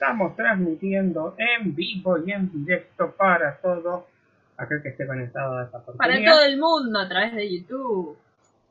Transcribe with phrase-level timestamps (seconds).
[0.00, 4.06] estamos transmitiendo en vivo y en directo para todo
[4.56, 6.30] aquel que esté conectado a esta Para porquería.
[6.30, 8.16] todo el mundo a través de YouTube.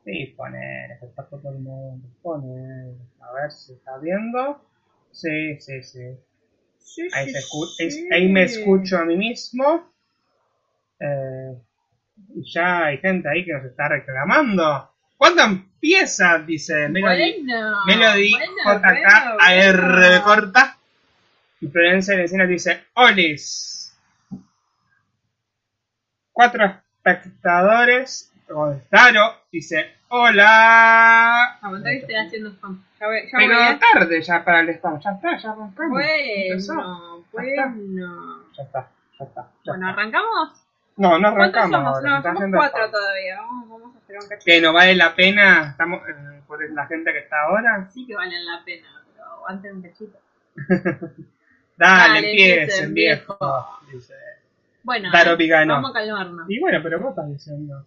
[0.04, 2.96] Sí, poner, está todo el mundo, poner.
[3.22, 4.60] A ver si está viendo.
[5.12, 6.18] Sí, sí, sí.
[6.80, 7.86] Sí, Ahí, sí, se escu- sí.
[7.86, 9.92] es- ahí me escucho a mí mismo.
[11.00, 11.54] Eh,
[12.36, 14.90] y ya hay gente ahí que nos está reclamando.
[15.16, 16.40] ¿Cuándo empieza?
[16.40, 17.44] Dice Melody.
[17.46, 20.24] Bueno, Melody bueno, JK bueno, AR bueno.
[20.24, 20.76] corta.
[21.62, 23.98] Y Florencia Encina dice: Olis.
[26.32, 26.64] Cuatro
[26.98, 28.32] espectadores.
[28.90, 31.60] Taro dice: Hola.
[31.84, 32.84] Que estoy haciendo spam.
[33.00, 33.80] Ya voy, ya voy, Pero ¿eh?
[33.94, 35.00] tarde ya para el spam.
[35.00, 35.76] Ya está, ya arrancamos.
[35.90, 36.10] Bueno,
[36.50, 36.74] Ya está.
[37.32, 38.44] bueno.
[38.58, 39.42] Ya está, ya está.
[39.64, 39.88] ya Bueno.
[39.90, 40.66] ¿arrancamos?
[40.98, 41.72] No, no ¿Cuántos arrancamos.
[41.72, 41.96] somos?
[41.96, 42.92] ahora, No, somos cuatro spam.
[42.92, 43.38] todavía.
[43.42, 44.46] Vamos, vamos a esperar un cachito.
[44.46, 45.70] Que no vale la pena.
[45.72, 47.88] Estamos eh, por la gente que está ahora.
[47.94, 50.18] Sí que valen la pena, pero aguanten un cachito.
[51.80, 53.38] Dale, Dale, empiecen, viejo.
[53.92, 54.14] Dice.
[54.84, 56.46] Bueno, vamos a calmarnos.
[56.50, 57.86] Y bueno, pero vos estás diciendo.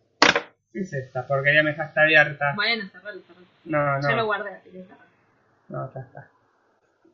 [0.73, 1.27] ¿Qué es esta?
[1.27, 2.53] Porque ya me dejaste abierta.
[2.55, 3.47] Bueno, cerralo, cerralo.
[3.65, 4.25] No, Ya lo no.
[4.25, 5.03] guardé, así que cerralo.
[5.69, 6.29] No, ya está.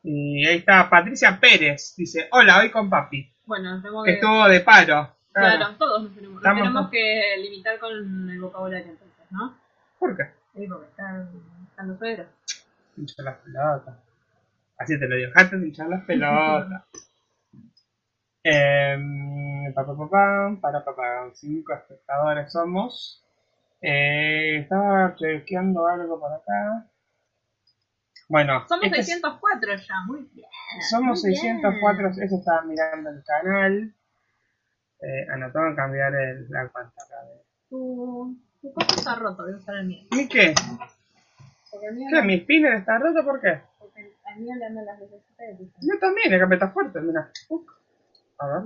[0.03, 1.95] Y ahí está Patricia Pérez.
[1.97, 3.29] Dice: Hola, hoy con papi.
[3.45, 5.13] Bueno, tenemos Que estuvo de paro.
[5.33, 9.57] Claro, todos nos tenemos, nos tenemos que limitar con el vocabulario entonces, ¿no?
[9.99, 10.23] ¿Por qué?
[10.55, 11.29] Sí, porque están,
[11.69, 12.27] están los suegros.
[13.17, 13.95] Las pelotas.
[14.79, 16.83] Así te lo digo, dejate de hinchar las pelotas.
[18.43, 23.21] Em, pa, pa, pa, pam, para, pa, pa, cinco espectadores somos.
[23.81, 26.85] Eh, estaba chequeando algo por acá.
[28.29, 30.47] Bueno, Somos este es- 604 ya, muy bien.
[30.89, 31.59] somos muy bien.
[31.61, 33.93] 604, eso estaba mirando el canal.
[35.01, 35.25] Eh,
[35.75, 37.25] cambiar el, la acá.
[37.25, 40.07] de- Tu, tu cosa está roto, voy a usar el mío.
[40.11, 40.53] ¿Y qué?
[41.71, 42.21] Porque el mío, ¿Qué?
[42.21, 43.23] ¿Mi spinner está roto?
[43.25, 43.61] ¿Por qué?
[44.37, 44.99] Las.
[45.81, 47.31] Yo también, el que está fuerte, mira.
[48.39, 48.63] A ver.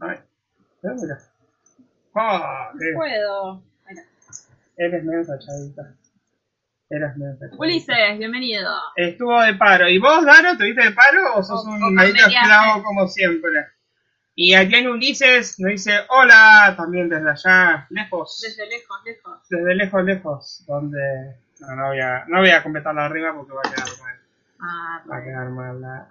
[0.00, 0.18] Ay.
[0.82, 1.18] Mira, mira.
[2.14, 2.70] ¡Ah!
[2.78, 3.62] qué- Puedo.
[3.86, 3.96] Ahí.
[4.76, 5.94] Eres medio tachadita.
[6.90, 7.56] Eres medio tachadita.
[7.58, 8.70] Ulises, bienvenido.
[8.96, 9.88] Estuvo de paro.
[9.88, 12.34] ¿Y vos, Daro, tuviste de paro o sos O- un cambiaste.
[12.34, 13.66] esclavo como siempre?
[14.34, 18.40] Y aquí en Ulises nos dice hola también desde allá, lejos.
[18.42, 19.38] Desde lejos, lejos.
[19.50, 20.64] Desde lejos, lejos.
[20.66, 21.41] Donde.
[21.62, 25.10] No, no voy a, no voy a completar la rima porque va a quedar mal.
[25.10, 25.80] Va a quedar mal.
[25.80, 26.06] la-.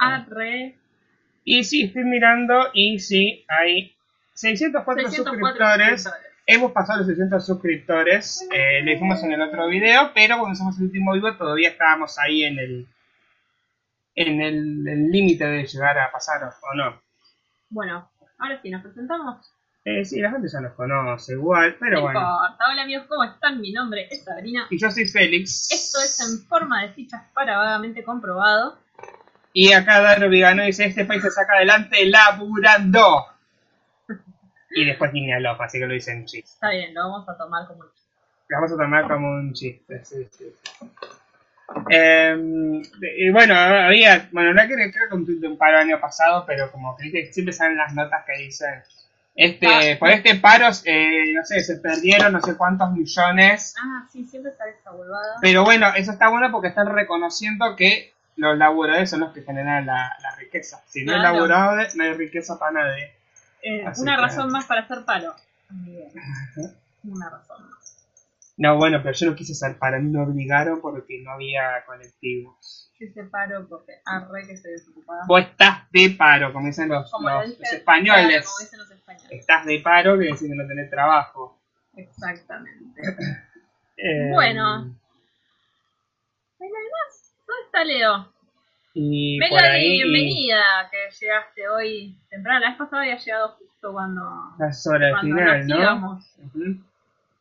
[1.43, 3.95] Y sí, estoy mirando y sí, hay
[4.33, 6.03] 604, 604 suscriptores.
[6.03, 6.31] suscriptores.
[6.45, 8.47] Hemos pasado los 600 suscriptores.
[8.51, 12.17] Eh, lo dijimos en el otro video, pero cuando hicimos el último vivo todavía estábamos
[12.19, 12.87] ahí en el
[14.15, 17.01] en el límite de llegar a pasar o no.
[17.69, 19.53] Bueno, ahora sí, nos presentamos.
[19.83, 22.19] Eh, sí, la gente ya nos conoce igual, pero no bueno.
[22.19, 22.67] importa.
[22.71, 23.59] Hola amigos, ¿cómo están?
[23.59, 24.67] Mi nombre es Sabrina.
[24.69, 25.71] Y yo soy Félix.
[25.71, 28.77] Esto es en forma de fichas para vagamente comprobado.
[29.53, 33.25] Y acá Daro Vigano dice, este país se saca adelante laburando.
[34.73, 36.49] Y después guiña el ojo, así que lo dicen chiste.
[36.49, 37.87] Está bien, lo vamos a tomar como un
[38.47, 40.45] Lo vamos a tomar como un chiste, sí, sí.
[40.63, 40.87] sí.
[41.89, 42.81] Eh,
[43.17, 46.45] y bueno, había, bueno, no creo, creo que un de un paro el año pasado,
[46.47, 48.81] pero como que siempre salen las notas que dicen,
[49.35, 49.97] este, Ah.
[49.99, 54.51] por este paro, eh, no sé, se perdieron no sé cuántos millones, Ah, sí, siempre
[54.51, 55.35] esta huevada.
[55.41, 59.85] pero bueno, eso está bueno porque están reconociendo que los laburadores son los que generan
[59.85, 60.81] la, la riqueza.
[60.87, 63.13] Si no hay laburadores, no hay riqueza para nadie.
[63.63, 65.35] Eh, una que- razón más para hacer paro.
[65.69, 66.09] Bien.
[67.03, 67.97] Una razón más.
[68.57, 72.80] No, bueno, pero yo no quise hacer paro, me obligaron porque no había colectivos.
[73.03, 75.23] Hice paro porque arre que estoy desocupada.
[75.27, 78.45] Vos estás de paro, como dicen los, Como lo los- dije, los claro, españoles.
[78.45, 79.31] como dicen los españoles.
[79.31, 81.59] Estás de paro, quiere decir que no tenés trabajo.
[81.95, 83.01] Exactamente.
[84.03, 84.85] Eh, Bueno.
[84.85, 84.95] ¿No
[86.59, 87.35] hay nada más?
[87.45, 88.33] ¿Dónde está Leo?
[88.95, 89.91] Y por Melody, ahí.
[89.91, 92.59] bienvenida, que llegaste hoy temprano.
[92.61, 94.21] La vez pasada había llegado justo cuando,
[94.57, 95.81] La hora del cuando final, nos ¿no?
[95.83, 96.35] íbamos.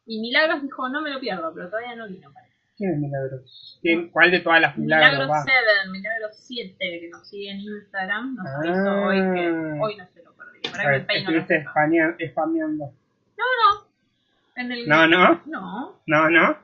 [0.04, 2.30] Y Milagros dijo, no me lo pierdo, pero todavía no vino.
[2.30, 2.49] parece.
[2.80, 3.78] ¿Quién es Milagros?
[3.82, 5.42] ¿Quién- ¿Cuál de todas las milagros Milagros va?
[5.42, 8.56] 7, Milagros 7, que nos sigue en Instagram, nos Ah.
[8.58, 9.50] avisó hoy que
[9.82, 10.60] hoy no se lo perdí.
[10.70, 12.84] Para que ver, estuviste spamea- spameando.
[13.36, 13.86] No, no.
[14.56, 14.88] En el...
[14.88, 15.42] No, no.
[15.44, 16.00] No.
[16.06, 16.58] No, no.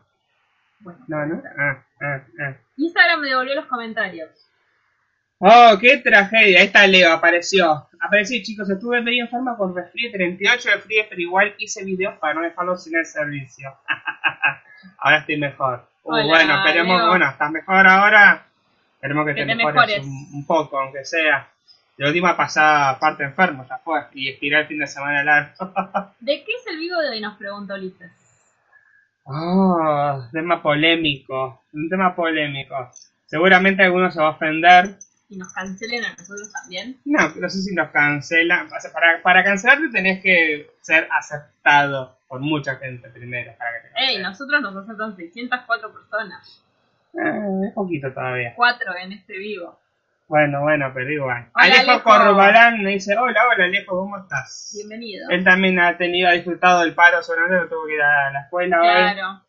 [0.80, 1.04] Bueno.
[1.06, 1.42] No, no.
[1.58, 2.56] Ah, ah, ah.
[2.78, 4.30] Instagram me devolvió los comentarios.
[5.38, 6.60] Oh, qué tragedia.
[6.60, 7.86] Ahí está Leo, apareció.
[8.00, 8.70] Apareció, chicos.
[8.70, 12.74] Estuve medio enferma con resfrío 38 de frío, pero igual hice videos para no dejarlo
[12.78, 13.68] sin el servicio.
[14.98, 15.86] ahora estoy mejor.
[16.06, 16.98] Uh, Hola, bueno, esperemos.
[16.98, 17.08] Leo.
[17.08, 18.46] Bueno, ¿estás mejor ahora?
[18.94, 20.06] Esperemos que, Que te, te mejores, mejores.
[20.06, 21.48] Un, un poco, aunque sea.
[21.96, 24.06] La última pasada parte enfermo, ya fue.
[24.12, 25.72] Y estiré el fin de semana largo.
[26.20, 27.20] ¿De qué es el vivo de hoy?
[27.20, 28.12] Nos pregunta Ulises.
[29.24, 31.64] Oh, tema polémico.
[31.72, 32.90] Un tema polémico.
[33.24, 34.96] Seguramente alguno se va a ofender.
[35.28, 37.00] y nos cancelen a nosotros también.
[37.04, 38.66] No, no sé si nos cancelan.
[38.72, 43.52] O sea, para, para cancelarte tenés que ser aceptado por mucha gente primero.
[43.58, 46.62] Para que te Ey, nosotros nos aceptan 604 personas.
[47.14, 48.52] Eh, es poquito todavía.
[48.56, 49.78] 4 en este vivo.
[50.28, 51.48] Bueno, bueno, pero igual.
[51.54, 52.02] Hola, Alejo, Alejo.
[52.02, 54.72] Corbalán me dice, hola, hola Alejo, ¿cómo estás?
[54.74, 55.30] Bienvenido.
[55.30, 58.80] Él también ha tenido, ha disfrutado del paro solamente, tuvo que ir a la escuela
[58.80, 58.88] hoy.
[58.88, 59.42] Claro.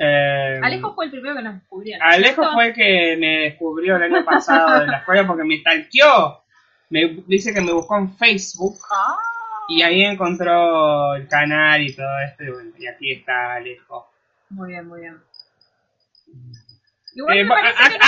[0.00, 1.98] Eh, Alejo fue el primero que nos descubrió.
[1.98, 2.04] ¿no?
[2.06, 2.52] Alejo ¿Cierto?
[2.54, 6.42] fue el que me descubrió el año pasado de la escuela porque me stalkeó.
[6.90, 9.18] Me dice que me buscó en Facebook Ah,
[9.68, 12.44] y ahí encontró el canal y todo esto.
[12.44, 14.10] Y, bueno, y aquí está Alejo.
[14.50, 15.18] muy bien, muy bien.
[17.18, 17.54] Igual Eh, me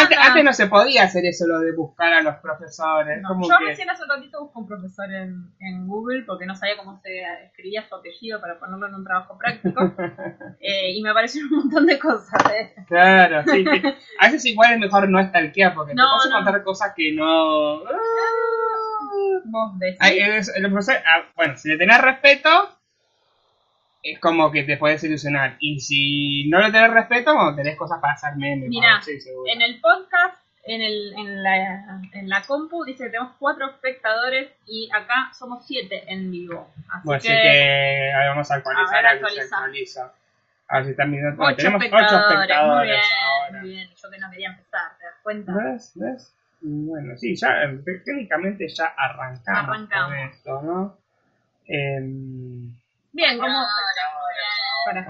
[0.09, 3.21] que antes, no se podía hacer eso, lo de buscar a los profesores.
[3.21, 6.47] No, como yo que- recién hace un ratito busco un profesor en, en Google porque
[6.47, 9.81] no sabía cómo se escribía su apellido para ponerlo en un trabajo práctico.
[10.63, 12.41] Eh, y me aparecieron un montón de cosas.
[12.55, 12.75] eh.
[12.87, 13.65] Claro, sí.
[14.21, 16.39] A veces igual es mejor no stalkear porque No, te vas a no.
[16.39, 17.81] encontrar cosas que no...
[19.45, 19.97] Vos decís.
[20.01, 22.51] Ay, el profesor, ah, bueno, si le tenés respeto,
[24.03, 25.57] es como que te puedes ilusionar.
[25.61, 28.71] Y si no le tenés respeto, bueno, tenés cosas para hacer memes.
[28.71, 29.19] Bueno, sí.
[29.53, 34.51] En el podcast, en, el, en, la, en la compu, dice que tenemos cuatro espectadores
[34.67, 36.71] y acá somos siete en vivo.
[36.89, 39.57] Así Bueno, así que, que ahora vamos a actualizar, A ver, actualiza.
[39.57, 40.13] actualiza.
[40.69, 41.43] A ver si están viendo.
[41.43, 42.13] ocho tenemos espectadores.
[42.13, 43.61] ocho espectadores muy bien, ahora.
[43.61, 43.89] muy bien.
[44.03, 45.53] Yo que no quería empezar, ¿te das cuenta?
[45.53, 45.93] ¿Ves?
[45.97, 46.35] ¿Ves?
[46.63, 50.09] Bueno, sí, ya eh, técnicamente ya arrancamos, Arrancamos.
[50.11, 50.99] con esto, ¿no?
[51.67, 52.75] Em,
[53.13, 53.65] Bien, como...
[54.85, 55.07] Para.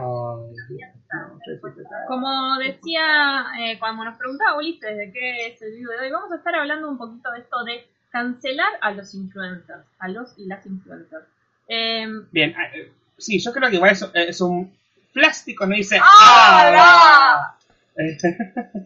[2.07, 6.33] Como decía, eh, cuando nos preguntaba Ulises de qué es el video de hoy, vamos
[6.33, 10.47] a estar hablando un poquito de esto de cancelar a los influencers, a los y
[10.47, 11.25] las influencers.
[11.69, 14.77] Eh, Bien, ah, eh, sí, yo creo que igual es, es un
[15.13, 16.01] plástico, no dice.
[16.03, 17.57] ¡Ah,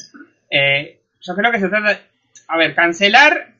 [0.50, 2.00] Eh, yo creo que se trata.
[2.46, 3.54] A ver, cancelar.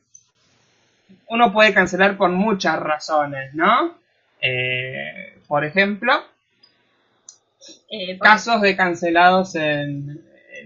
[1.27, 3.97] Uno puede cancelar por muchas razones, ¿no?
[4.41, 6.13] Eh, por ejemplo,
[7.89, 10.21] eh, por- casos de cancelados en,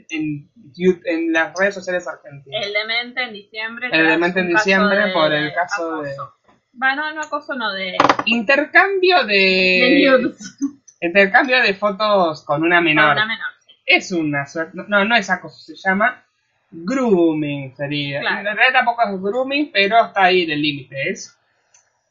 [0.09, 2.65] en, en- en las redes sociales argentinas.
[2.65, 3.89] el demente en diciembre.
[3.91, 6.35] El demente en diciembre de por el caso de- acoso.
[6.71, 10.31] Bueno, no acoso, no, de, Intercambio de de.
[11.01, 13.13] Intercambio de fotos con una menor.
[13.13, 13.71] Una menor, sí.
[13.85, 16.25] es una suerte, no, no es acoso, se llama
[16.71, 18.19] grooming sería.
[18.21, 18.49] Claro.
[18.51, 21.09] En realidad tampoco es grooming, pero está ahí el límite.
[21.09, 21.37] Es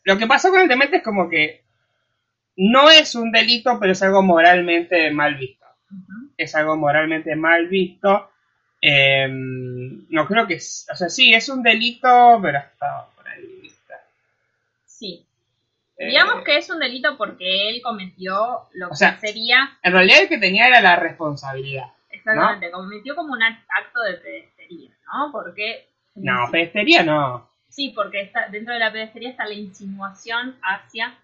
[0.09, 1.63] lo que pasó con el demente es como que
[2.57, 5.67] no es un delito, pero es algo moralmente mal visto.
[6.37, 8.31] Es algo moralmente mal visto.
[8.81, 13.59] Eh, no creo que, es- o sea, sí es un delito, pero está por ahí.
[13.63, 13.95] ¿viste?
[14.87, 15.25] Sí.
[15.99, 19.93] Eh, Digamos que es un delito porque él cometió lo O sea, que sería, en
[19.93, 21.93] realidad el que tenía era la responsabilidad.
[22.11, 25.31] exactamente, cometió como un acto de pedestería, ¿no?
[25.33, 25.89] Porque...
[26.15, 27.49] No, pestería no.
[27.69, 31.15] Sí, porque está, dentro de la pedestería está la insinuación hacia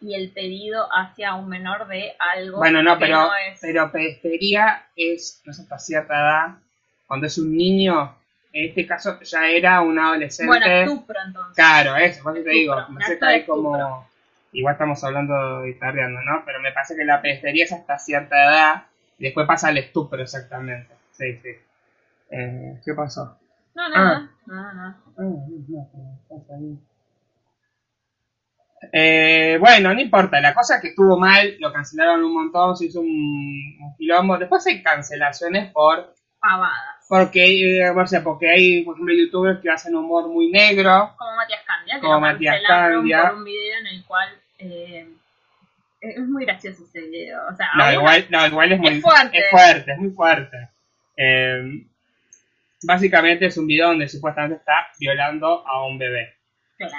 [0.00, 3.60] y el pedido hacia un menor de algo Bueno, no, que pero, no es...
[3.60, 6.58] pero pedestería es, no sé, hasta cierta edad,
[7.06, 8.16] cuando es un niño,
[8.52, 10.48] en este caso ya era un adolescente.
[10.48, 11.54] bueno, estupro entonces.
[11.54, 14.08] Claro, eso, por eso te digo, que de hay como,
[14.52, 16.42] igual estamos hablando de tardeando, ¿no?
[16.44, 18.82] Pero me parece que la pedestería es hasta cierta edad,
[19.18, 20.92] y después pasa al estupro exactamente.
[21.12, 21.50] Sí, sí.
[22.30, 23.38] Eh, ¿Qué pasó?
[23.74, 24.30] No, nada, Ah.
[24.46, 24.96] nada, nada.
[25.18, 25.22] Ah.
[28.92, 32.86] Eh, bueno, no importa, la cosa es que estuvo mal, lo cancelaron un montón, se
[32.86, 33.06] hizo un,
[33.80, 34.36] un quilombo.
[34.38, 37.06] Después hay cancelaciones por Pavadas.
[37.08, 41.14] porque, eh, o sea, porque hay, por ejemplo, youtubers que hacen humor muy negro.
[41.16, 43.22] Como Matías Candia, que Como lo Matías Candia.
[43.28, 44.28] por un video en el cual...
[44.58, 45.08] eh,
[46.00, 47.40] es muy gracioso ese video.
[47.48, 49.38] O sea, No, igual, no, igual es muy Es fuerte.
[49.38, 50.68] es fuerte, es muy fuerte.
[51.16, 51.86] Eh,
[52.84, 56.34] básicamente es un video donde supuestamente está violando a un bebé.
[56.76, 56.94] Claro.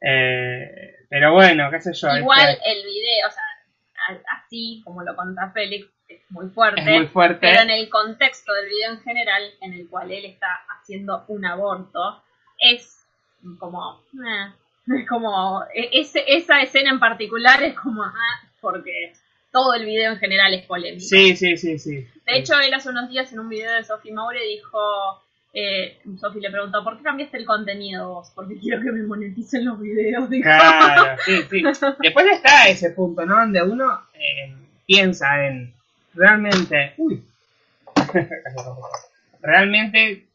[0.00, 2.08] Eh, pero bueno, qué sé yo.
[2.16, 6.80] Igual este, el video, o sea, así como lo contó Félix, es muy fuerte.
[6.80, 7.38] es muy fuerte.
[7.40, 11.44] Pero en el contexto del video en general, en el cual él está haciendo un
[11.44, 12.22] aborto,
[12.58, 13.04] es
[13.58, 14.02] como.
[14.14, 14.52] eh,
[15.00, 15.64] es como.
[15.74, 18.02] e- ese- esa escena en particular es como.
[18.02, 19.12] ah, porque
[19.56, 21.00] todo el video en general es polémico.
[21.00, 22.06] Sí, sí, sí, sí.
[22.26, 24.78] De hecho, él hace unos días en un video de Sophie Maure dijo.
[25.54, 28.30] Eh, Sophie le preguntó, ¿por qué cambiaste el contenido vos?
[28.34, 30.28] Porque quiero que me moneticen los videos.
[30.28, 30.42] Dijo.
[30.42, 31.62] Claro, sí, sí.
[32.00, 33.34] Después está ese punto, ¿no?
[33.36, 34.52] Donde uno eh,
[34.86, 35.72] piensa en
[36.12, 36.92] realmente.
[36.98, 37.22] Uy.
[39.40, 40.25] realmente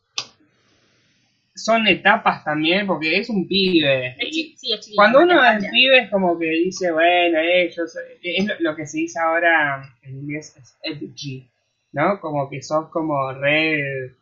[1.55, 4.15] son etapas también, porque es un pibe.
[4.31, 8.75] Chi- sí, es Cuando uno es pibe es como que dice, bueno, ellos, es lo,
[8.75, 11.47] que se dice ahora en inglés es edgy,
[11.93, 12.19] ¿no?
[12.19, 14.15] Como que sos como re,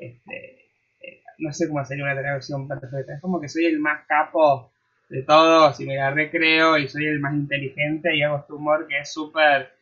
[0.00, 0.68] este,
[1.02, 3.14] eh, no sé cómo sería una traducción perfecta.
[3.14, 4.70] Es como que soy el más capo
[5.08, 8.86] de todos y me la recreo y soy el más inteligente y hago este humor
[8.88, 9.72] que es súper.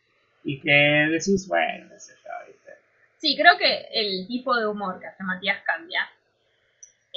[0.45, 0.73] y que
[1.11, 2.73] decís, bueno, no sé yo, ¿viste?
[3.19, 6.09] Sí, creo que el tipo de humor que hace Matías Candia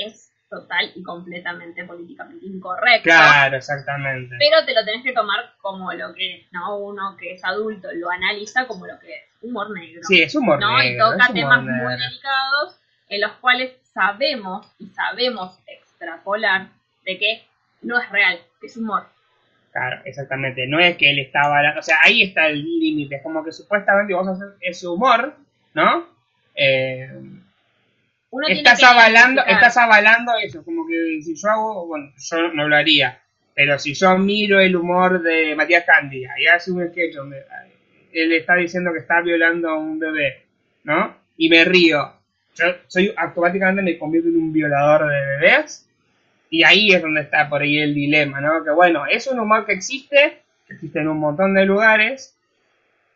[0.05, 3.03] es total y completamente políticamente incorrecto.
[3.03, 4.36] Claro, exactamente.
[4.38, 6.77] Pero te lo tenés que tomar como lo que es, ¿no?
[6.77, 10.01] Uno que es adulto lo analiza como lo que es humor negro.
[10.03, 10.77] Sí, es humor ¿no?
[10.77, 10.93] negro.
[10.93, 11.84] y toca temas negro.
[11.84, 16.67] muy delicados en los cuales sabemos y sabemos extrapolar
[17.05, 17.48] de que
[17.81, 19.08] no es real, que es humor.
[19.72, 20.67] Claro, exactamente.
[20.67, 21.79] No es que él estaba hablando.
[21.79, 23.15] O sea, ahí está el límite.
[23.15, 25.34] Es como que supuestamente vos haces ese humor,
[25.74, 26.08] ¿no?
[26.55, 27.10] Eh,
[28.32, 32.54] Uno tiene estás que avalando, estás avalando eso, como que si yo hago, bueno, yo
[32.54, 33.20] no lo haría,
[33.54, 37.44] pero si yo miro el humor de Matías Cándido y hace un sketch donde
[38.14, 40.46] él está diciendo que está violando a un bebé,
[40.86, 41.16] ¿no?
[41.36, 42.14] Y me río,
[42.56, 45.88] yo soy automáticamente me convierto en un violador de bebés
[46.50, 48.64] y ahí es donde está por ahí el dilema, ¿no?
[48.64, 52.36] Que bueno, es un humor que existe, que existe en un montón de lugares,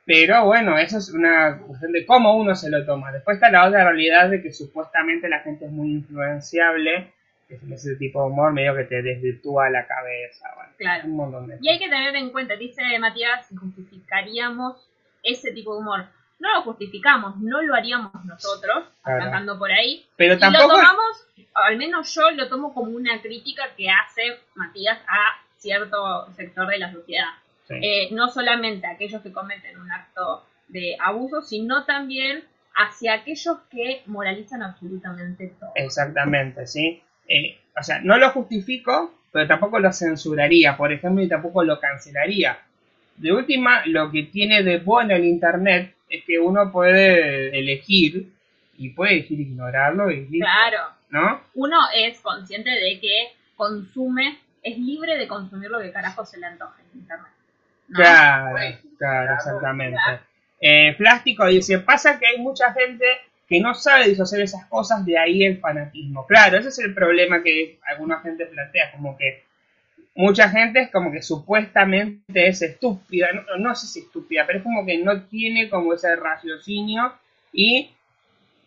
[0.06, 3.12] pero bueno, eso es una cuestión de cómo uno se lo toma.
[3.12, 7.12] Después está la otra realidad de que supuestamente la gente es muy influenciable,
[7.48, 10.48] que es ese tipo de humor medio que te desvirtúa la cabeza.
[10.56, 11.04] Bueno, Claro.
[11.06, 14.88] un montón de Y hay que tener en cuenta, dice Matías, justificaríamos
[15.24, 16.06] ese tipo de humor.
[16.40, 19.22] No lo justificamos, no lo haríamos nosotros, Claro.
[19.22, 20.06] arrancando por ahí.
[20.18, 20.68] Pero Y lo tampoco...
[20.70, 26.68] tomamos, al menos yo lo tomo como una crítica que hace Matías a cierto sector
[26.68, 27.30] de la sociedad.
[27.68, 27.76] Sí.
[27.82, 32.44] Eh, no solamente a aquellos que cometen un acto de abuso, sino también
[32.76, 35.72] hacia aquellos que moralizan absolutamente todo.
[35.76, 37.02] Exactamente, ¿sí?
[37.28, 41.80] Eh, o sea, no lo justifico, pero tampoco lo censuraría, por ejemplo, y tampoco lo
[41.80, 42.60] cancelaría.
[43.18, 48.32] De última, lo que tiene de bueno el Internet es que uno puede elegir
[48.78, 51.42] y puede elegir ignorarlo y listo, Claro, ¿no?
[51.56, 56.46] uno es consciente de que consume, es libre de consumir lo que carajo se le
[56.48, 57.32] antoje en internet.
[57.92, 58.58] Claro,
[58.98, 59.98] claro, exactamente.
[60.60, 63.06] Eh, Plástico dice, pasa que hay mucha gente
[63.48, 66.26] que no sabe disociar esas cosas, de ahí el fanatismo.
[66.26, 69.44] Claro, ese es el problema que alguna gente plantea, como que
[70.16, 74.64] mucha gente es como que supuestamente es estúpida, no, no sé si estúpida, pero es
[74.64, 77.14] como que no tiene como ese raciocinio
[77.52, 77.92] y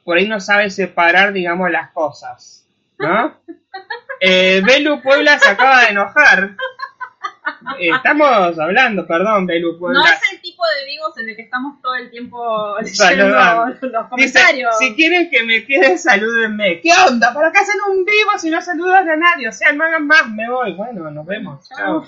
[0.04, 2.66] por ahí no sabe separar, digamos, las cosas,
[2.98, 3.36] ¿no?
[4.20, 6.56] Eh, Belu Puebla se acaba de enojar.
[7.78, 9.78] Estamos hablando, perdón, Belu.
[9.80, 13.66] No es el tipo de vivos en el que estamos todo el tiempo leyendo Saludando.
[13.66, 14.78] los Dice, comentarios.
[14.78, 16.80] si quieren que me quede, salúdenme.
[16.80, 17.32] ¿Qué onda?
[17.34, 19.48] ¿Para qué hacen un vivo si no saludan a nadie?
[19.48, 20.72] O sea, no hagan más, me voy.
[20.74, 21.68] Bueno, nos vemos.
[21.68, 22.04] Chao.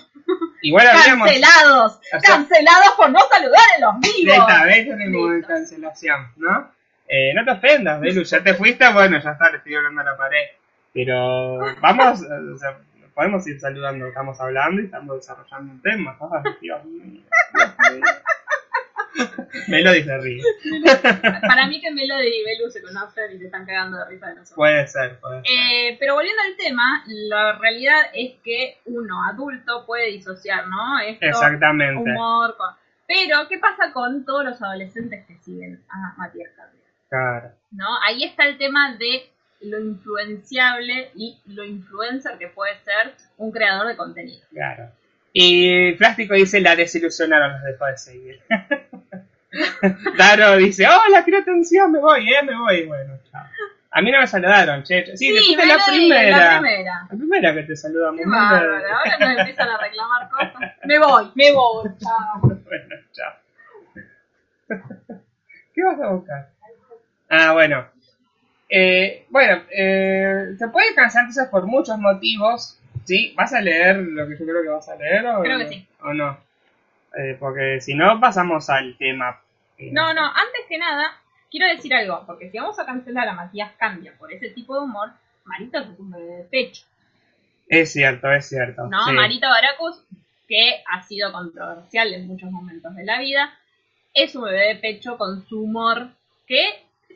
[0.62, 0.86] Igual.
[0.92, 4.36] Cancelados, O sea- cancelados por no saludar en los vivos.
[4.36, 5.48] Esta vez tenemos Listo.
[5.48, 6.70] cancelación, ¿no?
[7.08, 10.04] Eh, no te ofendas, Belu, ya te fuiste, bueno, ya está, le estoy hablando a
[10.04, 10.46] la pared.
[10.94, 12.76] Pero vamos, o sea,
[13.20, 16.16] podemos ir saludando, estamos hablando y estamos desarrollando un tema.
[16.22, 17.20] Ay, Dios mío.
[17.52, 18.04] Dios mío.
[19.68, 20.42] Melody se ríe.
[21.42, 24.36] Para mí que Melody y Belu se conocen y se están cagando de risa de
[24.36, 24.56] nosotros.
[24.56, 25.52] Puede ser, puede ser.
[25.52, 30.98] Eh, pero volviendo al tema, la realidad es que uno adulto puede disociar, ¿no?
[31.00, 32.00] Esto, Exactamente.
[32.00, 32.70] humor, con...
[33.06, 36.80] Pero, ¿qué pasa con todos los adolescentes que siguen a Matías Cardia?
[37.10, 37.50] Claro.
[37.72, 37.98] ¿No?
[38.02, 39.30] Ahí está el tema de
[39.62, 44.46] lo influenciable y lo influencer que puede ser un creador de contenido.
[44.52, 44.90] Claro.
[45.32, 48.40] Y Plástico dice, la desilusionaron, los dejó de seguir.
[50.18, 52.86] Daro dice, hola, quiero atención, me voy, eh, me voy.
[52.86, 53.44] Bueno, chao.
[53.92, 55.04] A mí no me saludaron, che.
[55.04, 55.16] che.
[55.16, 56.38] Sí, después de la primera.
[56.38, 57.06] La primera.
[57.10, 58.20] La primera que te saludamos.
[58.20, 58.74] Qué bárbaro.
[58.74, 60.72] Ahora nos empiezan a reclamar cosas.
[60.84, 61.90] Me voy, me voy.
[61.98, 62.40] Chao.
[62.70, 63.32] Bueno, chao.
[65.74, 66.50] ¿Qué vas a buscar?
[67.28, 67.84] Ah, bueno.
[68.70, 72.76] Eh, bueno, eh, se puede cansar quizás por muchos motivos.
[73.04, 73.32] ¿Sí?
[73.36, 75.86] ¿Vas a leer lo que yo creo que vas a leer o, Creo que sí.
[76.02, 76.38] o no?
[77.18, 79.40] Eh, porque si no, pasamos al tema.
[79.78, 81.10] eh, No, no, antes que nada,
[81.50, 84.82] quiero decir algo, porque si vamos a cancelar a Matías Cambia por ese tipo de
[84.82, 85.10] humor,
[85.44, 86.84] Marito es un bebé de pecho,
[87.68, 88.86] Es cierto, es cierto.
[88.86, 89.06] ¿no?
[89.06, 89.12] sí.
[89.12, 90.04] Marito Baracus,
[90.46, 93.52] que ha sido controversial en muchos momentos de la vida,
[94.14, 96.10] es un bebé de pecho con su humor,
[96.46, 96.64] que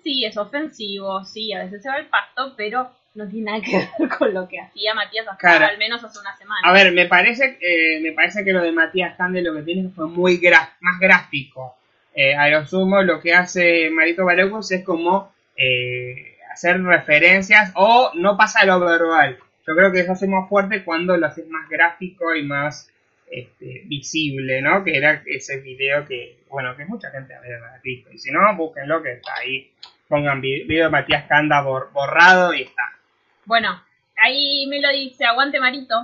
[0.04, 3.76] sí es ofensivo, sí, a veces se va el pasto, pero no tiene nada que
[3.98, 5.66] ver con lo que hacía Matías hasta Claro.
[5.66, 6.60] al menos hace una semana.
[6.62, 9.88] A ver, me parece, eh, me parece que lo de Matías Cande lo que tiene
[9.88, 10.40] fue muy
[10.80, 11.76] más gráfico.
[12.14, 18.12] Eh, a lo sumo, lo que hace Marito Balecos es como eh, hacer referencias o
[18.14, 19.38] no pasa lo verbal.
[19.66, 22.90] Yo creo que eso hace más fuerte cuando lo haces más gráfico y más
[23.30, 24.84] este, visible, ¿no?
[24.84, 28.12] Que era ese video que, bueno, que mucha gente había visto.
[28.12, 29.72] Y si no, búsquenlo que está ahí.
[30.08, 32.82] Pongan vi- video de Matías Canda bor- borrado y está.
[33.46, 33.82] Bueno,
[34.16, 35.94] ahí me lo dice, aguante Marito.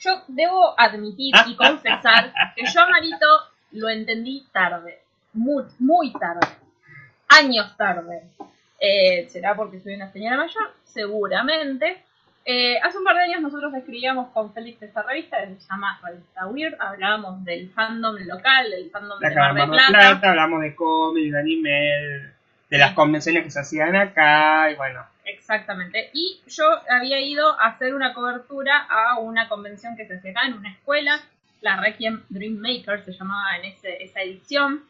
[0.00, 3.26] Yo debo admitir y confesar que yo a Marito
[3.72, 5.00] lo entendí tarde,
[5.32, 6.46] muy, muy tarde,
[7.28, 8.22] años tarde.
[8.78, 10.72] Eh, ¿Será porque soy una señora mayor?
[10.84, 12.02] Seguramente.
[12.44, 15.98] Eh, hace un par de años nosotros escribíamos con Félix esta revista, que se llama
[16.04, 19.88] Revista Weird, hablábamos del fandom local, del fandom de Mar del Plata.
[19.88, 20.30] Plata.
[20.30, 22.32] Hablamos de cómics, de anime,
[22.68, 25.04] de las convenciones que se hacían acá, y bueno.
[25.24, 26.10] Exactamente.
[26.12, 30.46] Y yo había ido a hacer una cobertura a una convención que se hacía acá
[30.46, 31.20] en una escuela,
[31.60, 34.82] la Requiem Dream Maker se llamaba en ese, esa edición.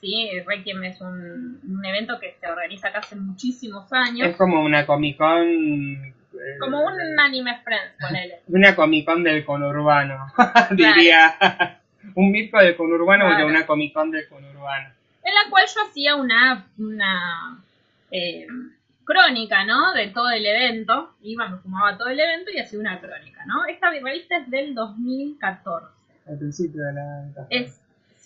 [0.00, 4.28] Sí, Requiem es un, un, evento que se organiza acá hace muchísimos años.
[4.28, 6.14] Es como una Comic Con
[6.60, 8.40] como un anime friends, ponele.
[8.48, 10.32] Una Comic Con del conurbano,
[10.70, 11.34] diría.
[12.14, 13.46] un mirko del conurbano claro.
[13.46, 14.90] una Comic Con del conurbano.
[15.28, 17.62] En la cual yo hacía una, una
[18.10, 18.46] eh,
[19.04, 19.92] crónica, ¿no?
[19.92, 21.16] De todo el evento.
[21.20, 23.66] Iba, me fumaba todo el evento y hacía una crónica, ¿no?
[23.66, 25.86] Esta revista es del 2014.
[26.28, 27.28] Al principio de la...
[27.50, 27.78] Es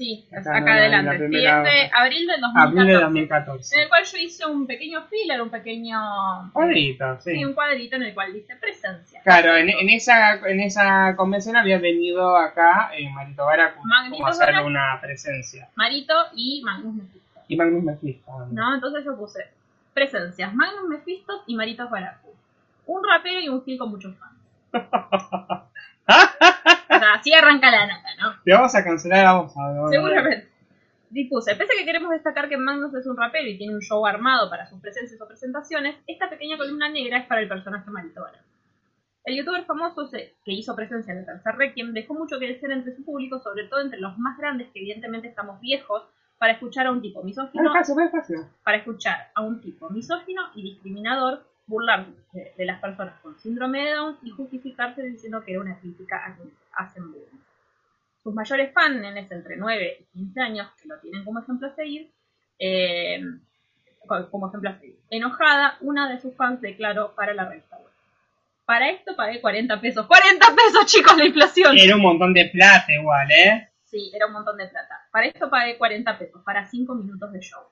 [0.03, 1.17] Sí, acá, adelante.
[1.17, 1.63] Primera...
[1.63, 2.81] Sí, es de abril del 2014.
[2.81, 3.77] Abril de 2014.
[3.77, 6.51] En el cual yo hice un pequeño filler, un pequeño.
[6.53, 7.37] Cuadrito, sí.
[7.37, 7.45] sí.
[7.45, 9.21] un cuadrito en el cual dice presencia.
[9.23, 14.65] Claro, en, en, esa, en esa convención había venido acá eh, Marito Baracus a hacer
[14.65, 15.69] una presencia.
[15.77, 17.41] Marito y Magnus Mephisto.
[17.47, 18.47] Y Magnus Mephisto.
[18.51, 19.47] No, entonces yo puse
[19.95, 22.35] presencias, Magnus Mephisto y Marito Baracus.
[22.87, 24.33] Un rapero y un gil con muchos fans.
[26.09, 28.43] o sea, así arranca la nota, ¿no?
[28.45, 29.53] Te vamos a cancelar a vos.
[29.91, 30.49] Seguramente.
[31.11, 34.05] Dispuse, pese a que queremos destacar que Magnus es un rapero y tiene un show
[34.07, 38.25] armado para sus presencias o presentaciones, esta pequeña columna negra es para el personaje Marito
[39.25, 42.97] El youtuber famoso que hizo presencia en el tercer Requiem dejó mucho que decir entre
[42.97, 46.03] su público, sobre todo entre los más grandes, que evidentemente estamos viejos,
[46.39, 47.71] para escuchar a un tipo misógino.
[48.65, 53.93] Para escuchar a un tipo misógino y discriminador burlar de, las personas con síndrome de
[53.93, 57.43] Down y justificarse diciendo que era una crítica a quienes hacen bullying.
[58.23, 62.11] Sus mayores fans, entre 9 y 15 años, que lo tienen como ejemplo a seguir,
[62.59, 63.21] eh,
[64.31, 64.99] como ejemplo a seguir.
[65.11, 67.91] Enojada, una de sus fans declaró para la revista web.
[68.65, 70.07] Para esto pagué 40 pesos.
[70.07, 71.77] ¡40 pesos, chicos, la inflación!
[71.77, 73.71] Era un montón de plata igual, ¿eh?
[73.85, 75.01] Sí, era un montón de plata.
[75.11, 77.63] Para esto pagué 40 pesos, para 5 minutos de show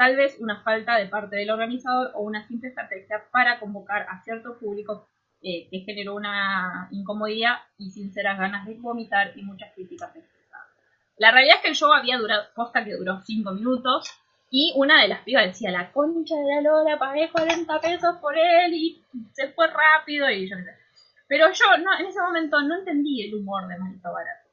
[0.00, 4.22] tal vez una falta de parte del organizador o una simple estrategia para convocar a
[4.22, 5.06] cierto público
[5.42, 10.68] eh, que generó una incomodidad y sinceras ganas de vomitar y muchas críticas expresadas.
[11.18, 14.10] La realidad es que el show había durado, posta que duró 5 minutos
[14.50, 18.34] y una de las pibas decía, la concha de la Lola, pagué 40 pesos por
[18.38, 20.78] él y se fue rápido y yo sé.
[21.28, 24.48] Pero yo no, en ese momento no entendí el humor de Marito Barato.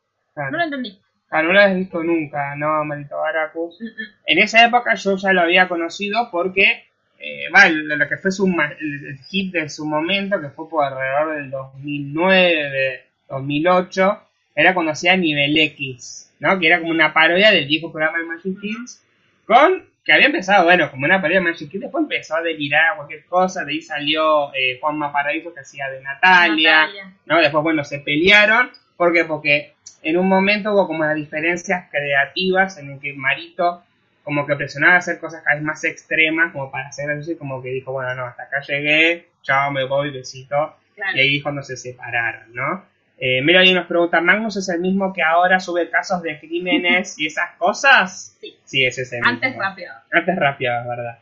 [0.51, 1.01] No lo entendí.
[1.29, 3.79] Ah, no lo has visto nunca, ¿no, Marito Baracus?
[4.25, 6.85] En esa época yo ya lo había conocido porque,
[7.19, 11.49] eh, lo, que fue su, el, hit de su momento, que fue por alrededor del
[11.51, 14.21] 2009, 2008,
[14.55, 16.57] era cuando hacía Nivel X, ¿no?
[16.59, 19.03] Que era como una parodia del viejo programa de Magic Kids,
[19.45, 22.93] con, que había empezado, bueno, como una parodia de Magic Kids, después empezó a delirar
[22.93, 27.37] a cualquier cosa, de ahí salió eh, Juanma Paraíso que hacía de Natalia, Natalia, ¿no?
[27.39, 29.25] Después, bueno, se pelearon, ¿por qué?
[29.25, 29.73] Porque
[30.09, 33.83] en un momento hubo como las diferencias creativas en el que Marito
[34.23, 37.35] como que presionaba a hacer cosas cada vez más extremas como para hacer eso y
[37.35, 40.75] como que dijo, bueno, no, hasta acá llegué, chao, me voy, besito.
[41.13, 42.85] Y ahí cuando se separaron, ¿no?
[43.17, 47.17] Eh, mira, ahí nos pregunta, ¿Magnus es el mismo que ahora sube casos de crímenes
[47.19, 48.37] y esas cosas?
[48.41, 48.55] Sí.
[48.63, 49.91] Sí, es ese Antes rápido.
[50.11, 51.17] Antes rápido, es verdad.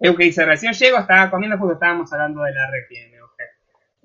[0.00, 3.10] que dice, recién llego, estaba comiendo porque estábamos hablando de la Requiem,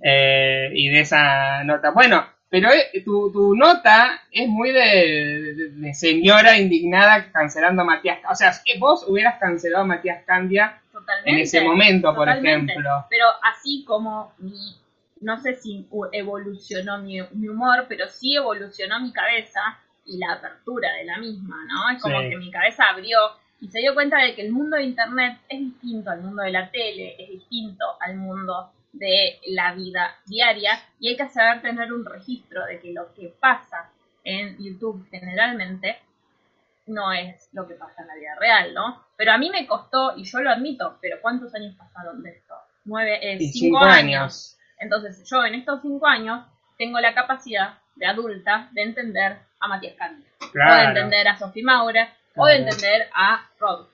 [0.02, 1.91] eh, y de esa nota.
[1.91, 8.20] Bueno, pero eh, tu, tu nota es muy de, señora indignada cancelando a Matías.
[8.32, 10.82] O sea, vos hubieras cancelado a Matías Candia
[11.26, 13.06] en ese momento, por ejemplo.
[13.10, 14.74] Pero así como mi,
[15.20, 19.60] no sé si evolucionó mi, humor, pero sí evolucionó mi cabeza
[20.06, 21.89] y la apertura de la misma, ¿no?
[21.94, 23.18] Es como que mi cabeza abrió
[23.60, 26.52] y se dio cuenta de que el mundo de Internet es distinto al mundo de
[26.52, 31.91] la tele, es distinto al mundo de la vida diaria y hay que saber tener
[31.91, 33.89] un registro de que lo que pasa
[34.23, 35.99] en YouTube generalmente
[36.88, 39.03] no es lo que pasa en la vida real, ¿no?
[39.17, 42.55] Pero a mí me costó, y yo lo admito, pero ¿cuántos años pasaron de esto?
[42.86, 44.58] Nueve, eh, cinco, años.
[44.79, 46.45] Entonces yo en estos cinco años
[46.77, 51.63] tengo la capacidad de adulta de entender a Matías Cándido, o de entender a Sophie
[51.63, 53.88] Maura, o de entender a Rod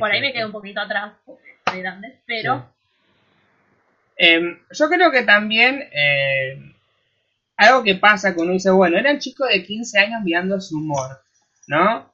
[0.00, 2.66] Por ahí me quedo un poquito atrás, porque soy grande, pero
[4.18, 6.74] Em, yo creo que también eh,
[7.56, 11.20] algo que pasa cuando dice, bueno, era un chico de 15 años mirando su humor,
[11.68, 12.12] ¿no?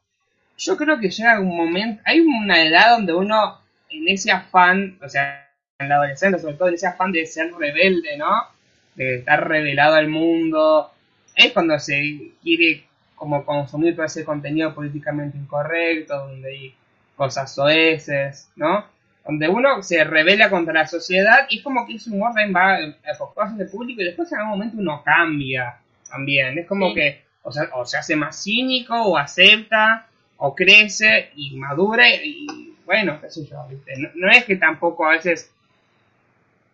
[0.58, 5.08] Yo creo que llega un momento, hay una edad donde uno, en ese afán, o
[5.08, 8.32] sea, en la adolescencia, sobre todo en ese afán de ser rebelde, ¿no?
[8.94, 10.92] De estar revelado al mundo.
[11.34, 16.74] Es cuando se quiere como consumir todo ese contenido políticamente incorrecto, donde hay
[17.16, 18.93] cosas soeces, ¿no?
[19.24, 23.50] Donde uno se revela contra la sociedad y es como que ese humor va a
[23.52, 25.76] de público y después en algún momento uno cambia
[26.08, 26.58] también.
[26.58, 26.94] Es como Sí.
[26.94, 30.06] que o, sea, o se hace más cínico o acepta
[30.36, 33.96] o crece y madura y bueno, qué sé yo, ¿viste?
[33.98, 35.50] No, no es que tampoco a veces